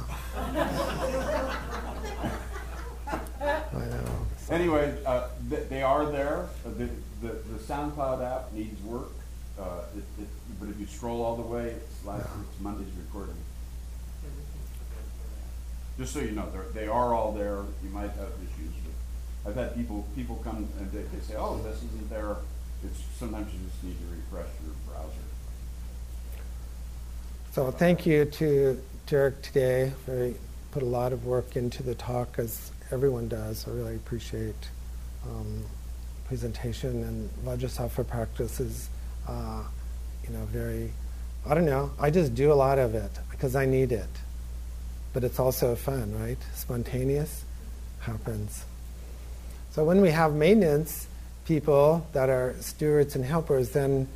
I 3.07 3.85
know. 3.85 4.27
Anyway, 4.51 4.93
uh, 5.05 5.27
th- 5.49 5.69
they 5.69 5.81
are 5.81 6.05
there. 6.11 6.49
Uh, 6.65 6.71
The, 6.71 6.89
the, 7.21 7.27
the 7.33 7.59
SoundCloud 7.59 8.21
app 8.25 8.51
needs 8.53 8.81
work. 8.83 9.11
Uh, 9.59 9.83
it, 9.95 10.03
it, 10.21 10.27
but 10.59 10.69
if 10.69 10.79
you 10.79 10.87
scroll 10.87 11.21
all 11.21 11.35
the 11.35 11.41
way, 11.43 11.67
it's 11.67 12.05
last 12.05 12.25
it's 12.25 12.59
Monday's 12.61 12.87
recording. 13.05 13.35
Just 15.99 16.13
so 16.13 16.21
you 16.21 16.31
know, 16.31 16.49
they're, 16.51 16.65
they 16.73 16.87
are 16.87 17.13
all 17.13 17.33
there. 17.33 17.57
You 17.83 17.89
might 17.91 18.11
have 18.11 18.31
issues. 18.39 18.73
I've 19.45 19.55
had 19.55 19.75
people 19.75 20.07
people 20.15 20.37
come 20.43 20.67
and 20.79 20.91
they, 20.91 21.01
they 21.01 21.21
say, 21.21 21.35
"Oh, 21.37 21.57
this 21.57 21.77
isn't 21.77 22.09
there." 22.09 22.37
It's 22.83 23.03
sometimes 23.17 23.53
you 23.53 23.59
just 23.67 23.83
need 23.83 23.97
to 23.99 24.05
refresh 24.15 24.49
your 24.65 24.73
browser. 24.87 25.13
So 27.51 27.69
thank 27.71 28.05
you 28.05 28.23
to 28.25 28.81
Dirk 29.07 29.41
today. 29.41 29.91
Very 30.05 30.35
put 30.71 30.83
a 30.83 30.85
lot 30.85 31.11
of 31.11 31.25
work 31.25 31.55
into 31.55 31.83
the 31.83 31.95
talk, 31.95 32.37
as 32.37 32.71
everyone 32.91 33.27
does. 33.27 33.67
I 33.67 33.71
really 33.71 33.95
appreciate 33.95 34.69
um, 35.25 35.65
presentation 36.25 37.03
and 37.03 37.29
Vajrasattva 37.43 38.07
practice 38.07 38.59
is, 38.59 38.89
uh, 39.27 39.63
you 40.25 40.33
know, 40.33 40.45
very. 40.45 40.93
I 41.45 41.55
don't 41.55 41.65
know. 41.65 41.91
I 41.99 42.09
just 42.11 42.35
do 42.35 42.51
a 42.51 42.55
lot 42.55 42.79
of 42.79 42.95
it 42.95 43.11
because 43.31 43.55
I 43.55 43.65
need 43.65 43.91
it, 43.91 44.09
but 45.13 45.23
it's 45.23 45.39
also 45.39 45.75
fun, 45.75 46.17
right? 46.19 46.37
Spontaneous 46.55 47.43
happens. 47.99 48.65
So 49.71 49.83
when 49.83 50.01
we 50.01 50.09
have 50.11 50.33
maintenance, 50.33 51.07
people 51.45 52.07
that 52.13 52.29
are 52.29 52.55
stewards 52.59 53.15
and 53.15 53.25
helpers, 53.25 53.71
then 53.71 54.07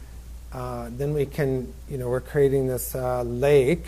uh, 0.54 0.90
then 0.92 1.16
we 1.16 1.26
can, 1.26 1.74
you 1.90 1.98
know, 1.98 2.08
we're 2.08 2.22
creating 2.22 2.68
this 2.68 2.94
uh, 2.94 3.24
lake, 3.24 3.86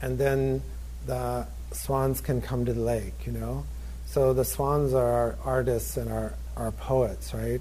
and 0.00 0.18
then 0.18 0.60
the 1.06 1.46
swans 1.70 2.20
can 2.20 2.40
come 2.40 2.64
to 2.64 2.72
the 2.72 2.80
lake, 2.80 3.14
you 3.24 3.32
know. 3.32 3.64
So 4.06 4.32
the 4.34 4.44
swans 4.44 4.94
are 4.94 5.08
our 5.08 5.38
artists 5.44 5.96
and 5.96 6.10
our, 6.10 6.34
our 6.56 6.72
poets, 6.72 7.32
right? 7.32 7.60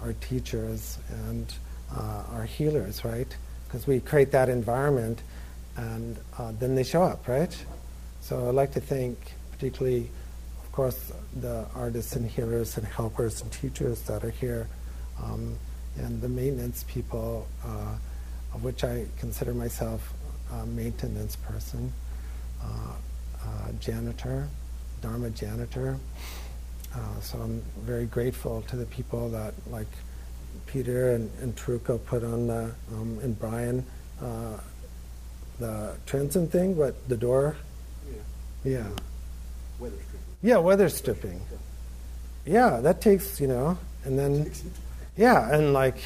Our 0.00 0.12
teachers 0.14 0.98
and 1.08 1.54
uh, 1.96 2.24
our 2.32 2.44
healers, 2.44 3.04
right? 3.04 3.28
Because 3.66 3.86
we 3.86 4.00
create 4.00 4.32
that 4.32 4.48
environment, 4.48 5.22
and 5.76 6.18
uh, 6.36 6.52
then 6.58 6.74
they 6.74 6.82
show 6.82 7.04
up, 7.04 7.28
right? 7.28 7.64
So 8.22 8.48
I'd 8.48 8.54
like 8.54 8.72
to 8.74 8.80
thank 8.80 9.18
particularly, 9.50 10.08
of 10.62 10.70
course, 10.70 11.12
the 11.40 11.66
artists 11.74 12.14
and 12.14 12.24
healers 12.24 12.76
and 12.76 12.86
helpers 12.86 13.42
and 13.42 13.50
teachers 13.50 14.00
that 14.02 14.22
are 14.24 14.30
here. 14.30 14.68
Um, 15.20 15.58
and 15.98 16.22
the 16.22 16.28
maintenance 16.28 16.84
people, 16.84 17.48
uh, 17.64 17.96
of 18.54 18.62
which 18.62 18.84
I 18.84 19.06
consider 19.18 19.52
myself 19.52 20.14
a 20.52 20.64
maintenance 20.66 21.34
person, 21.34 21.92
uh, 22.62 22.92
uh, 23.44 23.72
janitor, 23.80 24.48
Dharma 25.00 25.30
janitor. 25.30 25.98
Uh, 26.94 27.20
so 27.20 27.38
I'm 27.38 27.60
very 27.80 28.06
grateful 28.06 28.62
to 28.68 28.76
the 28.76 28.86
people 28.86 29.30
that, 29.30 29.52
like 29.68 29.88
Peter 30.66 31.10
and, 31.10 31.28
and 31.40 31.56
Truco, 31.56 31.98
put 32.06 32.22
on 32.22 32.46
the, 32.46 32.72
um, 32.92 33.18
and 33.20 33.36
Brian, 33.36 33.84
uh, 34.20 34.58
the 35.58 35.96
transom 36.06 36.46
thing, 36.46 36.74
but 36.74 37.08
the 37.08 37.16
door? 37.16 37.56
Yeah. 38.64 38.86
Weather 39.78 39.96
stripping. 39.96 40.20
Yeah, 40.42 40.56
weather 40.58 40.88
stripping. 40.88 41.40
Yeah, 42.44 42.80
that 42.80 43.00
takes, 43.00 43.40
you 43.40 43.46
know, 43.46 43.78
and 44.04 44.18
then 44.18 44.50
yeah, 45.16 45.54
and 45.54 45.72
like 45.72 45.96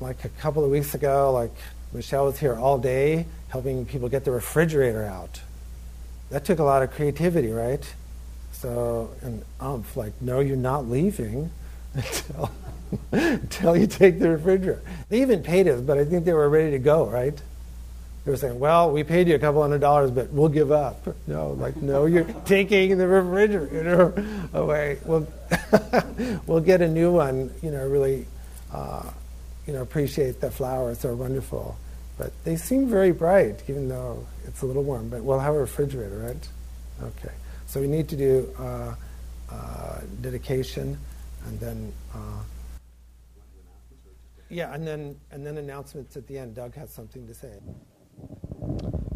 like 0.00 0.24
a 0.24 0.28
couple 0.28 0.64
of 0.64 0.70
weeks 0.70 0.94
ago, 0.94 1.32
like 1.32 1.54
Michelle 1.92 2.26
was 2.26 2.38
here 2.38 2.54
all 2.54 2.78
day 2.78 3.26
helping 3.48 3.86
people 3.86 4.08
get 4.08 4.24
the 4.24 4.30
refrigerator 4.30 5.04
out. 5.04 5.40
That 6.30 6.44
took 6.44 6.58
a 6.58 6.64
lot 6.64 6.82
of 6.82 6.90
creativity, 6.90 7.50
right? 7.50 7.82
So, 8.52 9.10
and 9.22 9.44
I'm 9.60 9.84
like, 9.94 10.20
no, 10.20 10.40
you're 10.40 10.56
not 10.56 10.88
leaving 10.88 11.50
until 11.94 12.50
until 13.12 13.76
you 13.76 13.86
take 13.86 14.18
the 14.18 14.30
refrigerator. 14.30 14.82
They 15.08 15.22
even 15.22 15.42
paid 15.42 15.68
us, 15.68 15.80
but 15.80 15.98
I 15.98 16.04
think 16.04 16.24
they 16.24 16.32
were 16.32 16.48
ready 16.48 16.70
to 16.72 16.78
go, 16.78 17.06
right? 17.06 17.40
They 18.26 18.32
were 18.32 18.36
saying, 18.36 18.58
well, 18.58 18.90
we 18.90 19.04
paid 19.04 19.28
you 19.28 19.36
a 19.36 19.38
couple 19.38 19.62
hundred 19.62 19.80
dollars, 19.80 20.10
but 20.10 20.32
we'll 20.32 20.48
give 20.48 20.72
up. 20.72 21.06
No, 21.28 21.52
like, 21.52 21.76
no, 21.76 22.06
you're 22.06 22.24
taking 22.44 22.98
the 22.98 23.06
refrigerator 23.06 24.12
away. 24.52 24.98
We'll, 25.04 25.28
we'll 26.48 26.60
get 26.60 26.82
a 26.82 26.88
new 26.88 27.12
one, 27.12 27.54
you 27.62 27.70
know, 27.70 27.86
really, 27.86 28.26
uh, 28.72 29.08
you 29.64 29.74
know, 29.74 29.80
appreciate 29.80 30.40
the 30.40 30.50
flowers. 30.50 30.98
They're 30.98 31.14
wonderful. 31.14 31.78
But 32.18 32.32
they 32.42 32.56
seem 32.56 32.88
very 32.88 33.12
bright, 33.12 33.62
even 33.68 33.88
though 33.88 34.26
it's 34.44 34.60
a 34.62 34.66
little 34.66 34.82
warm. 34.82 35.08
But 35.08 35.22
we'll 35.22 35.38
have 35.38 35.54
a 35.54 35.60
refrigerator, 35.60 36.18
right? 36.18 36.48
Okay. 37.00 37.32
So 37.68 37.80
we 37.80 37.86
need 37.86 38.08
to 38.08 38.16
do 38.16 38.52
uh, 38.58 38.94
uh, 39.52 40.00
dedication 40.20 40.98
and 41.46 41.60
then. 41.60 41.92
Uh, 42.12 42.42
yeah, 44.48 44.74
and 44.74 44.84
then 44.84 45.16
and 45.30 45.46
then 45.46 45.58
announcements 45.58 46.16
at 46.16 46.26
the 46.26 46.38
end. 46.38 46.56
Doug 46.56 46.74
has 46.74 46.90
something 46.90 47.24
to 47.28 47.34
say. 47.34 47.52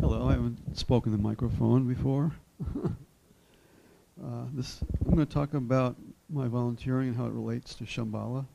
Hello, 0.00 0.28
I 0.28 0.32
haven't 0.32 0.76
spoken 0.76 1.12
the 1.12 1.18
microphone 1.18 1.86
before. 1.86 2.32
uh, 2.84 4.44
this, 4.52 4.82
I'm 5.04 5.14
going 5.14 5.26
to 5.26 5.32
talk 5.32 5.54
about 5.54 5.96
my 6.28 6.48
volunteering 6.48 7.08
and 7.08 7.16
how 7.16 7.26
it 7.26 7.32
relates 7.32 7.74
to 7.76 7.84
Shambhala. 7.84 8.46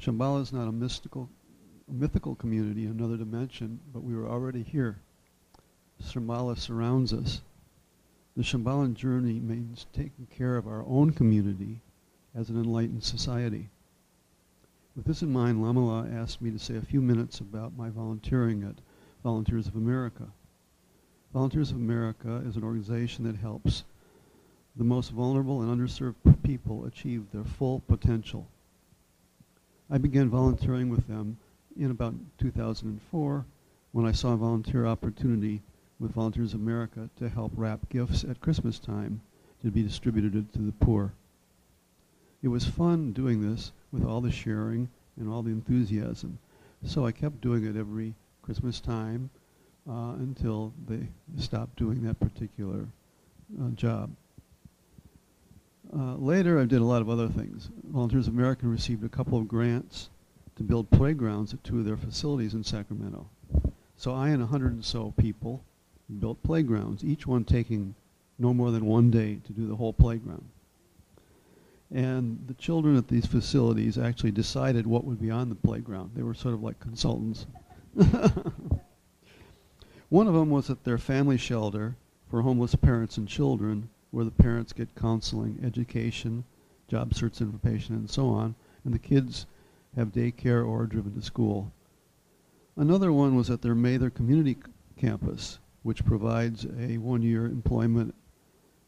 Shambhala 0.00 0.42
is 0.42 0.52
not 0.52 0.68
a 0.68 0.72
mystical, 0.72 1.30
a 1.88 1.92
mythical 1.92 2.34
community 2.34 2.86
another 2.86 3.16
dimension, 3.16 3.80
but 3.92 4.02
we 4.02 4.14
were 4.14 4.28
already 4.28 4.62
here. 4.62 4.98
Shambhala 6.02 6.58
surrounds 6.58 7.12
us. 7.12 7.40
The 8.36 8.42
Shambhalan 8.42 8.94
journey 8.94 9.40
means 9.40 9.86
taking 9.92 10.26
care 10.26 10.56
of 10.56 10.66
our 10.66 10.84
own 10.86 11.12
community 11.12 11.80
as 12.34 12.50
an 12.50 12.56
enlightened 12.56 13.04
society. 13.04 13.70
With 14.96 15.06
this 15.06 15.22
in 15.22 15.32
mind, 15.32 15.58
Lamala 15.58 16.12
asked 16.12 16.42
me 16.42 16.50
to 16.50 16.58
say 16.58 16.76
a 16.76 16.82
few 16.82 17.00
minutes 17.00 17.40
about 17.40 17.76
my 17.76 17.90
volunteering 17.90 18.62
at 18.62 18.80
Volunteers 19.24 19.66
of 19.66 19.74
America. 19.74 20.28
Volunteers 21.32 21.70
of 21.70 21.78
America 21.78 22.42
is 22.46 22.56
an 22.56 22.62
organization 22.62 23.24
that 23.24 23.36
helps 23.36 23.84
the 24.76 24.84
most 24.84 25.12
vulnerable 25.12 25.62
and 25.62 25.70
underserved 25.70 26.14
people 26.42 26.84
achieve 26.84 27.24
their 27.32 27.42
full 27.42 27.80
potential. 27.88 28.46
I 29.90 29.96
began 29.96 30.28
volunteering 30.28 30.90
with 30.90 31.08
them 31.08 31.38
in 31.74 31.90
about 31.90 32.14
2004 32.36 33.46
when 33.92 34.04
I 34.04 34.12
saw 34.12 34.34
a 34.34 34.36
volunteer 34.36 34.84
opportunity 34.84 35.62
with 35.98 36.12
Volunteers 36.12 36.52
of 36.52 36.60
America 36.60 37.08
to 37.16 37.30
help 37.30 37.52
wrap 37.56 37.88
gifts 37.88 38.24
at 38.24 38.42
Christmas 38.42 38.78
time 38.78 39.22
to 39.62 39.70
be 39.70 39.82
distributed 39.82 40.52
to 40.52 40.58
the 40.58 40.72
poor. 40.72 41.14
It 42.42 42.48
was 42.48 42.66
fun 42.66 43.14
doing 43.14 43.40
this 43.40 43.72
with 43.90 44.04
all 44.04 44.20
the 44.20 44.30
sharing 44.30 44.90
and 45.18 45.30
all 45.30 45.42
the 45.42 45.50
enthusiasm. 45.50 46.38
So 46.84 47.06
I 47.06 47.12
kept 47.12 47.40
doing 47.40 47.64
it 47.64 47.74
every 47.74 48.14
Christmas 48.44 48.78
time 48.78 49.30
uh, 49.88 50.12
until 50.18 50.74
they 50.86 51.08
stopped 51.38 51.76
doing 51.76 52.02
that 52.02 52.20
particular 52.20 52.86
uh, 53.58 53.70
job. 53.70 54.10
Uh, 55.96 56.16
later, 56.16 56.60
I 56.60 56.66
did 56.66 56.82
a 56.82 56.84
lot 56.84 57.00
of 57.00 57.08
other 57.08 57.28
things. 57.28 57.70
Volunteers 57.84 58.28
of 58.28 58.34
America 58.34 58.66
received 58.66 59.02
a 59.02 59.08
couple 59.08 59.38
of 59.38 59.48
grants 59.48 60.10
to 60.56 60.62
build 60.62 60.90
playgrounds 60.90 61.54
at 61.54 61.64
two 61.64 61.78
of 61.78 61.86
their 61.86 61.96
facilities 61.96 62.52
in 62.52 62.62
Sacramento. 62.62 63.26
So 63.96 64.12
I 64.12 64.28
and 64.28 64.42
a 64.42 64.46
hundred 64.46 64.72
and 64.72 64.84
so 64.84 65.14
people 65.16 65.64
built 66.20 66.42
playgrounds, 66.42 67.02
each 67.02 67.26
one 67.26 67.44
taking 67.44 67.94
no 68.38 68.52
more 68.52 68.70
than 68.70 68.84
one 68.84 69.10
day 69.10 69.38
to 69.46 69.52
do 69.52 69.66
the 69.66 69.76
whole 69.76 69.94
playground. 69.94 70.44
And 71.90 72.44
the 72.46 72.54
children 72.54 72.96
at 72.96 73.08
these 73.08 73.24
facilities 73.24 73.96
actually 73.96 74.32
decided 74.32 74.86
what 74.86 75.04
would 75.04 75.20
be 75.20 75.30
on 75.30 75.48
the 75.48 75.54
playground. 75.54 76.10
They 76.14 76.22
were 76.22 76.34
sort 76.34 76.52
of 76.54 76.62
like 76.62 76.78
consultants. 76.80 77.46
One 80.08 80.26
of 80.26 80.34
them 80.34 80.50
was 80.50 80.68
at 80.70 80.84
their 80.84 80.98
family 80.98 81.36
shelter 81.36 81.96
for 82.28 82.42
homeless 82.42 82.74
parents 82.74 83.16
and 83.16 83.28
children, 83.28 83.88
where 84.10 84.24
the 84.24 84.30
parents 84.30 84.72
get 84.72 84.94
counseling, 84.94 85.60
education, 85.62 86.44
job 86.88 87.14
search 87.14 87.40
information, 87.40 87.94
and 87.94 88.10
so 88.10 88.28
on, 88.28 88.54
and 88.84 88.92
the 88.92 88.98
kids 88.98 89.46
have 89.96 90.12
daycare 90.12 90.66
or 90.66 90.82
are 90.82 90.86
driven 90.86 91.14
to 91.14 91.22
school. 91.22 91.72
Another 92.76 93.12
one 93.12 93.36
was 93.36 93.50
at 93.50 93.62
their 93.62 93.74
Mather 93.76 94.10
Community 94.10 94.56
Campus, 94.96 95.60
which 95.84 96.04
provides 96.04 96.66
a 96.78 96.98
one-year 96.98 97.46
employment 97.46 98.14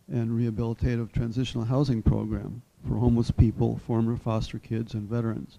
and 0.08 0.30
rehabilitative 0.30 1.12
transitional 1.12 1.64
housing 1.64 2.02
program 2.02 2.62
for 2.86 2.96
homeless 2.96 3.30
people, 3.30 3.78
former 3.78 4.16
foster 4.16 4.58
kids, 4.58 4.94
and 4.94 5.08
veterans. 5.08 5.58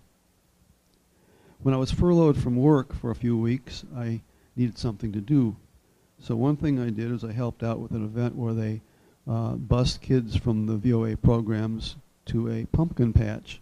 When 1.62 1.74
I 1.74 1.78
was 1.78 1.92
furloughed 1.92 2.38
from 2.38 2.56
work 2.56 2.94
for 2.94 3.12
a 3.12 3.16
few 3.16 3.38
weeks, 3.38 3.84
I 3.96 4.22
needed 4.56 4.78
something 4.78 5.12
to 5.12 5.22
do. 5.22 5.56
So 6.20 6.36
one 6.36 6.56
thing 6.56 6.80
I 6.80 6.90
did 6.90 7.12
is 7.12 7.24
I 7.24 7.32
helped 7.32 7.64
out 7.64 7.80
with 7.80 7.92
an 7.92 8.04
event 8.04 8.36
where 8.36 8.54
they 8.54 8.82
uh, 9.28 9.58
kids 10.02 10.36
from 10.36 10.66
the 10.66 10.78
VOA 10.78 11.18
programs 11.18 11.98
to 12.26 12.50
a 12.50 12.66
pumpkin 12.66 13.14
patch. 13.14 13.62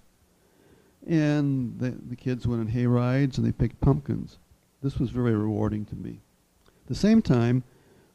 And 1.07 1.79
the, 1.79 1.91
the 1.91 2.15
kids 2.15 2.47
went 2.47 2.61
on 2.61 2.67
hay 2.67 2.87
rides 2.87 3.37
and 3.37 3.45
they 3.45 3.51
picked 3.51 3.81
pumpkins. 3.81 4.37
This 4.81 4.99
was 4.99 5.09
very 5.09 5.35
rewarding 5.35 5.85
to 5.85 5.95
me. 5.95 6.19
At 6.67 6.87
the 6.87 6.95
same 6.95 7.21
time, 7.21 7.63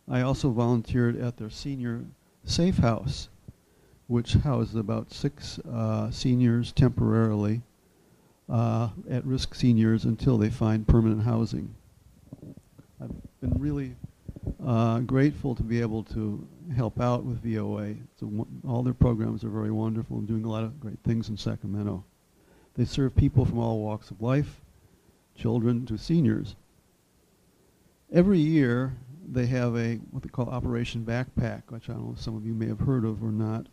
I 0.09 0.21
also 0.21 0.51
volunteered 0.51 1.17
at 1.17 1.37
their 1.37 1.51
senior 1.51 2.05
safe 2.45 2.79
house, 2.79 3.29
which 4.07 4.35
houses 4.35 4.75
about 4.77 5.13
six 5.13 5.59
uh, 5.61 6.11
seniors 6.11 6.73
temporarily, 6.73 7.63
at-risk 8.51 9.55
seniors 9.55 10.05
until 10.05 10.39
they 10.39 10.51
find 10.51 10.87
permanent 10.87 11.23
housing. 11.23 11.75
I've 13.01 13.13
been 13.41 13.59
really 13.59 13.97
uh, 14.65 15.01
grateful 15.01 15.55
to 15.55 15.63
be 15.63 15.81
able 15.81 16.03
to 16.05 16.47
help 16.75 17.01
out 17.01 17.25
with 17.25 17.43
VOA. 17.43 17.95
So 18.19 18.47
all 18.67 18.83
their 18.83 18.95
programs 18.95 19.45
are 19.45 19.49
very 19.49 19.71
wonderful 19.71 20.19
and 20.19 20.29
doing 20.29 20.45
a 20.45 20.51
lot 20.51 20.65
of 20.65 20.81
great 20.81 20.99
things 21.05 21.29
in 21.29 21.37
Sacramento. 21.37 22.05
They 22.75 22.85
serve 22.85 23.17
people 23.17 23.45
from 23.45 23.59
all 23.59 23.81
walks 23.81 24.11
of 24.11 24.21
life, 24.23 24.61
children 25.35 25.87
to 25.87 25.99
seniors. 25.99 26.57
Every 28.13 28.39
year, 28.39 28.97
they 29.29 29.47
have 29.47 29.77
a 29.77 29.97
what 30.11 30.23
they 30.23 30.29
call 30.29 30.49
Operation 30.49 31.05
Backpack, 31.05 31.63
which 31.69 31.89
I 31.89 31.93
don't 31.93 32.07
know 32.07 32.13
if 32.17 32.21
some 32.21 32.37
of 32.37 32.47
you 32.47 32.55
may 32.55 32.67
have 32.67 32.81
heard 32.81 33.05
of 33.05 33.23
or 33.23 33.33
not. 33.33 33.67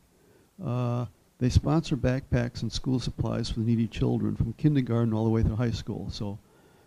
Uh, 0.63 1.05
they 1.39 1.49
sponsor 1.49 1.95
backpacks 1.95 2.61
and 2.61 2.71
school 2.71 2.99
supplies 2.99 3.49
for 3.49 3.59
the 3.59 3.65
needy 3.65 3.87
children 3.87 4.35
from 4.35 4.53
kindergarten 4.53 5.13
all 5.13 5.23
the 5.23 5.29
way 5.29 5.43
through 5.43 5.55
high 5.55 5.71
school. 5.71 6.09
So 6.09 6.39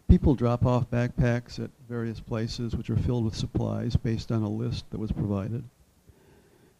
people 0.09 0.35
drop 0.35 0.67
off 0.67 0.91
backpacks 0.91 1.63
at 1.63 1.71
various 1.89 2.21
places 2.21 2.75
which 2.75 2.91
are 2.91 2.97
filled 2.97 3.25
with 3.25 3.37
supplies 3.37 3.95
based 3.95 4.33
on 4.33 4.43
a 4.43 4.49
list 4.49 4.91
that 4.91 4.99
was 4.99 5.13
provided. 5.13 5.63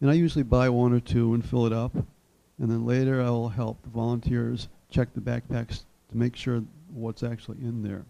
And 0.01 0.09
I 0.09 0.15
usually 0.15 0.43
buy 0.43 0.67
one 0.69 0.93
or 0.93 0.99
two 0.99 1.33
and 1.33 1.45
fill 1.45 1.65
it 1.65 1.73
up 1.73 1.95
And 1.95 2.69
then 2.69 2.85
later 2.85 3.21
I 3.21 3.29
will 3.29 3.49
help 3.49 3.81
the 3.81 3.89
volunteers 3.89 4.67
check 4.89 5.13
the 5.13 5.21
backpacks 5.21 5.83
to 6.09 6.17
make 6.17 6.35
sure 6.35 6.63
what's 6.93 7.23
actually 7.23 7.57
in 7.61 7.81
there 7.81 8.05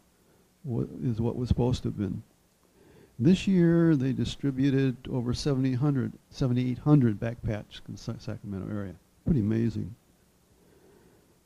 what 0.64 0.88
is 1.04 1.20
what 1.20 1.36
was 1.36 1.50
supposed 1.50 1.84
to 1.84 1.90
have 1.90 1.98
been. 1.98 2.22
This 3.18 3.48
year 3.48 3.96
they 3.96 4.14
distributed 4.14 4.98
over 5.10 5.34
7,800 5.34 6.14
7,800 6.30 7.20
backpacks 7.20 7.82
in 7.88 7.96
the 7.96 8.20
Sacramento 8.20 8.70
area. 8.74 8.96
Pretty 9.26 9.42
amazing. 9.42 9.96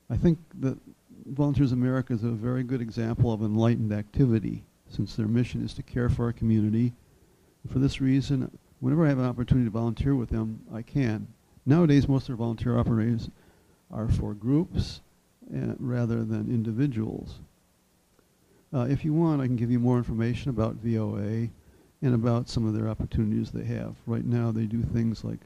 I 0.09 0.17
think 0.17 0.37
that 0.59 0.77
Volunteers 1.25 1.71
America 1.71 2.13
is 2.13 2.23
a 2.23 2.29
very 2.29 2.63
good 2.63 2.81
example 2.81 3.33
of 3.33 3.41
enlightened 3.41 3.91
activity 3.91 4.63
since 4.89 5.15
their 5.15 5.27
mission 5.27 5.63
is 5.63 5.73
to 5.73 5.83
care 5.83 6.09
for 6.09 6.25
our 6.25 6.33
community. 6.33 6.93
For 7.71 7.79
this 7.79 7.99
reason, 7.99 8.55
whenever 8.79 9.05
I 9.05 9.09
have 9.09 9.17
an 9.17 9.25
opportunity 9.25 9.65
to 9.65 9.71
volunteer 9.71 10.15
with 10.15 10.29
them, 10.29 10.61
I 10.73 10.83
can. 10.83 11.27
Nowadays, 11.65 12.07
most 12.07 12.29
of 12.29 12.33
our 12.33 12.37
volunteer 12.37 12.77
opportunities 12.77 13.29
are 13.91 14.07
for 14.07 14.33
groups 14.33 15.01
uh, 15.53 15.73
rather 15.79 16.23
than 16.23 16.49
individuals. 16.49 17.39
Uh, 18.73 18.87
if 18.89 19.03
you 19.03 19.13
want, 19.13 19.41
I 19.41 19.47
can 19.47 19.55
give 19.55 19.71
you 19.71 19.79
more 19.79 19.97
information 19.97 20.49
about 20.49 20.75
VOA 20.75 21.49
and 22.01 22.13
about 22.13 22.49
some 22.49 22.67
of 22.67 22.73
their 22.73 22.87
opportunities 22.87 23.51
they 23.51 23.63
have. 23.63 23.95
Right 24.05 24.25
now, 24.25 24.51
they 24.51 24.65
do 24.65 24.83
things 24.83 25.23
like 25.23 25.39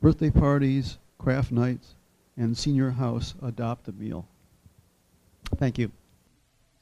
birthday 0.00 0.30
parties, 0.30 0.98
craft 1.18 1.52
nights, 1.52 1.94
and 2.36 2.56
senior 2.56 2.90
house 2.90 3.34
adopt 3.42 3.88
a 3.88 3.92
meal. 3.92 4.26
Thank 5.56 5.78
you. 5.78 5.90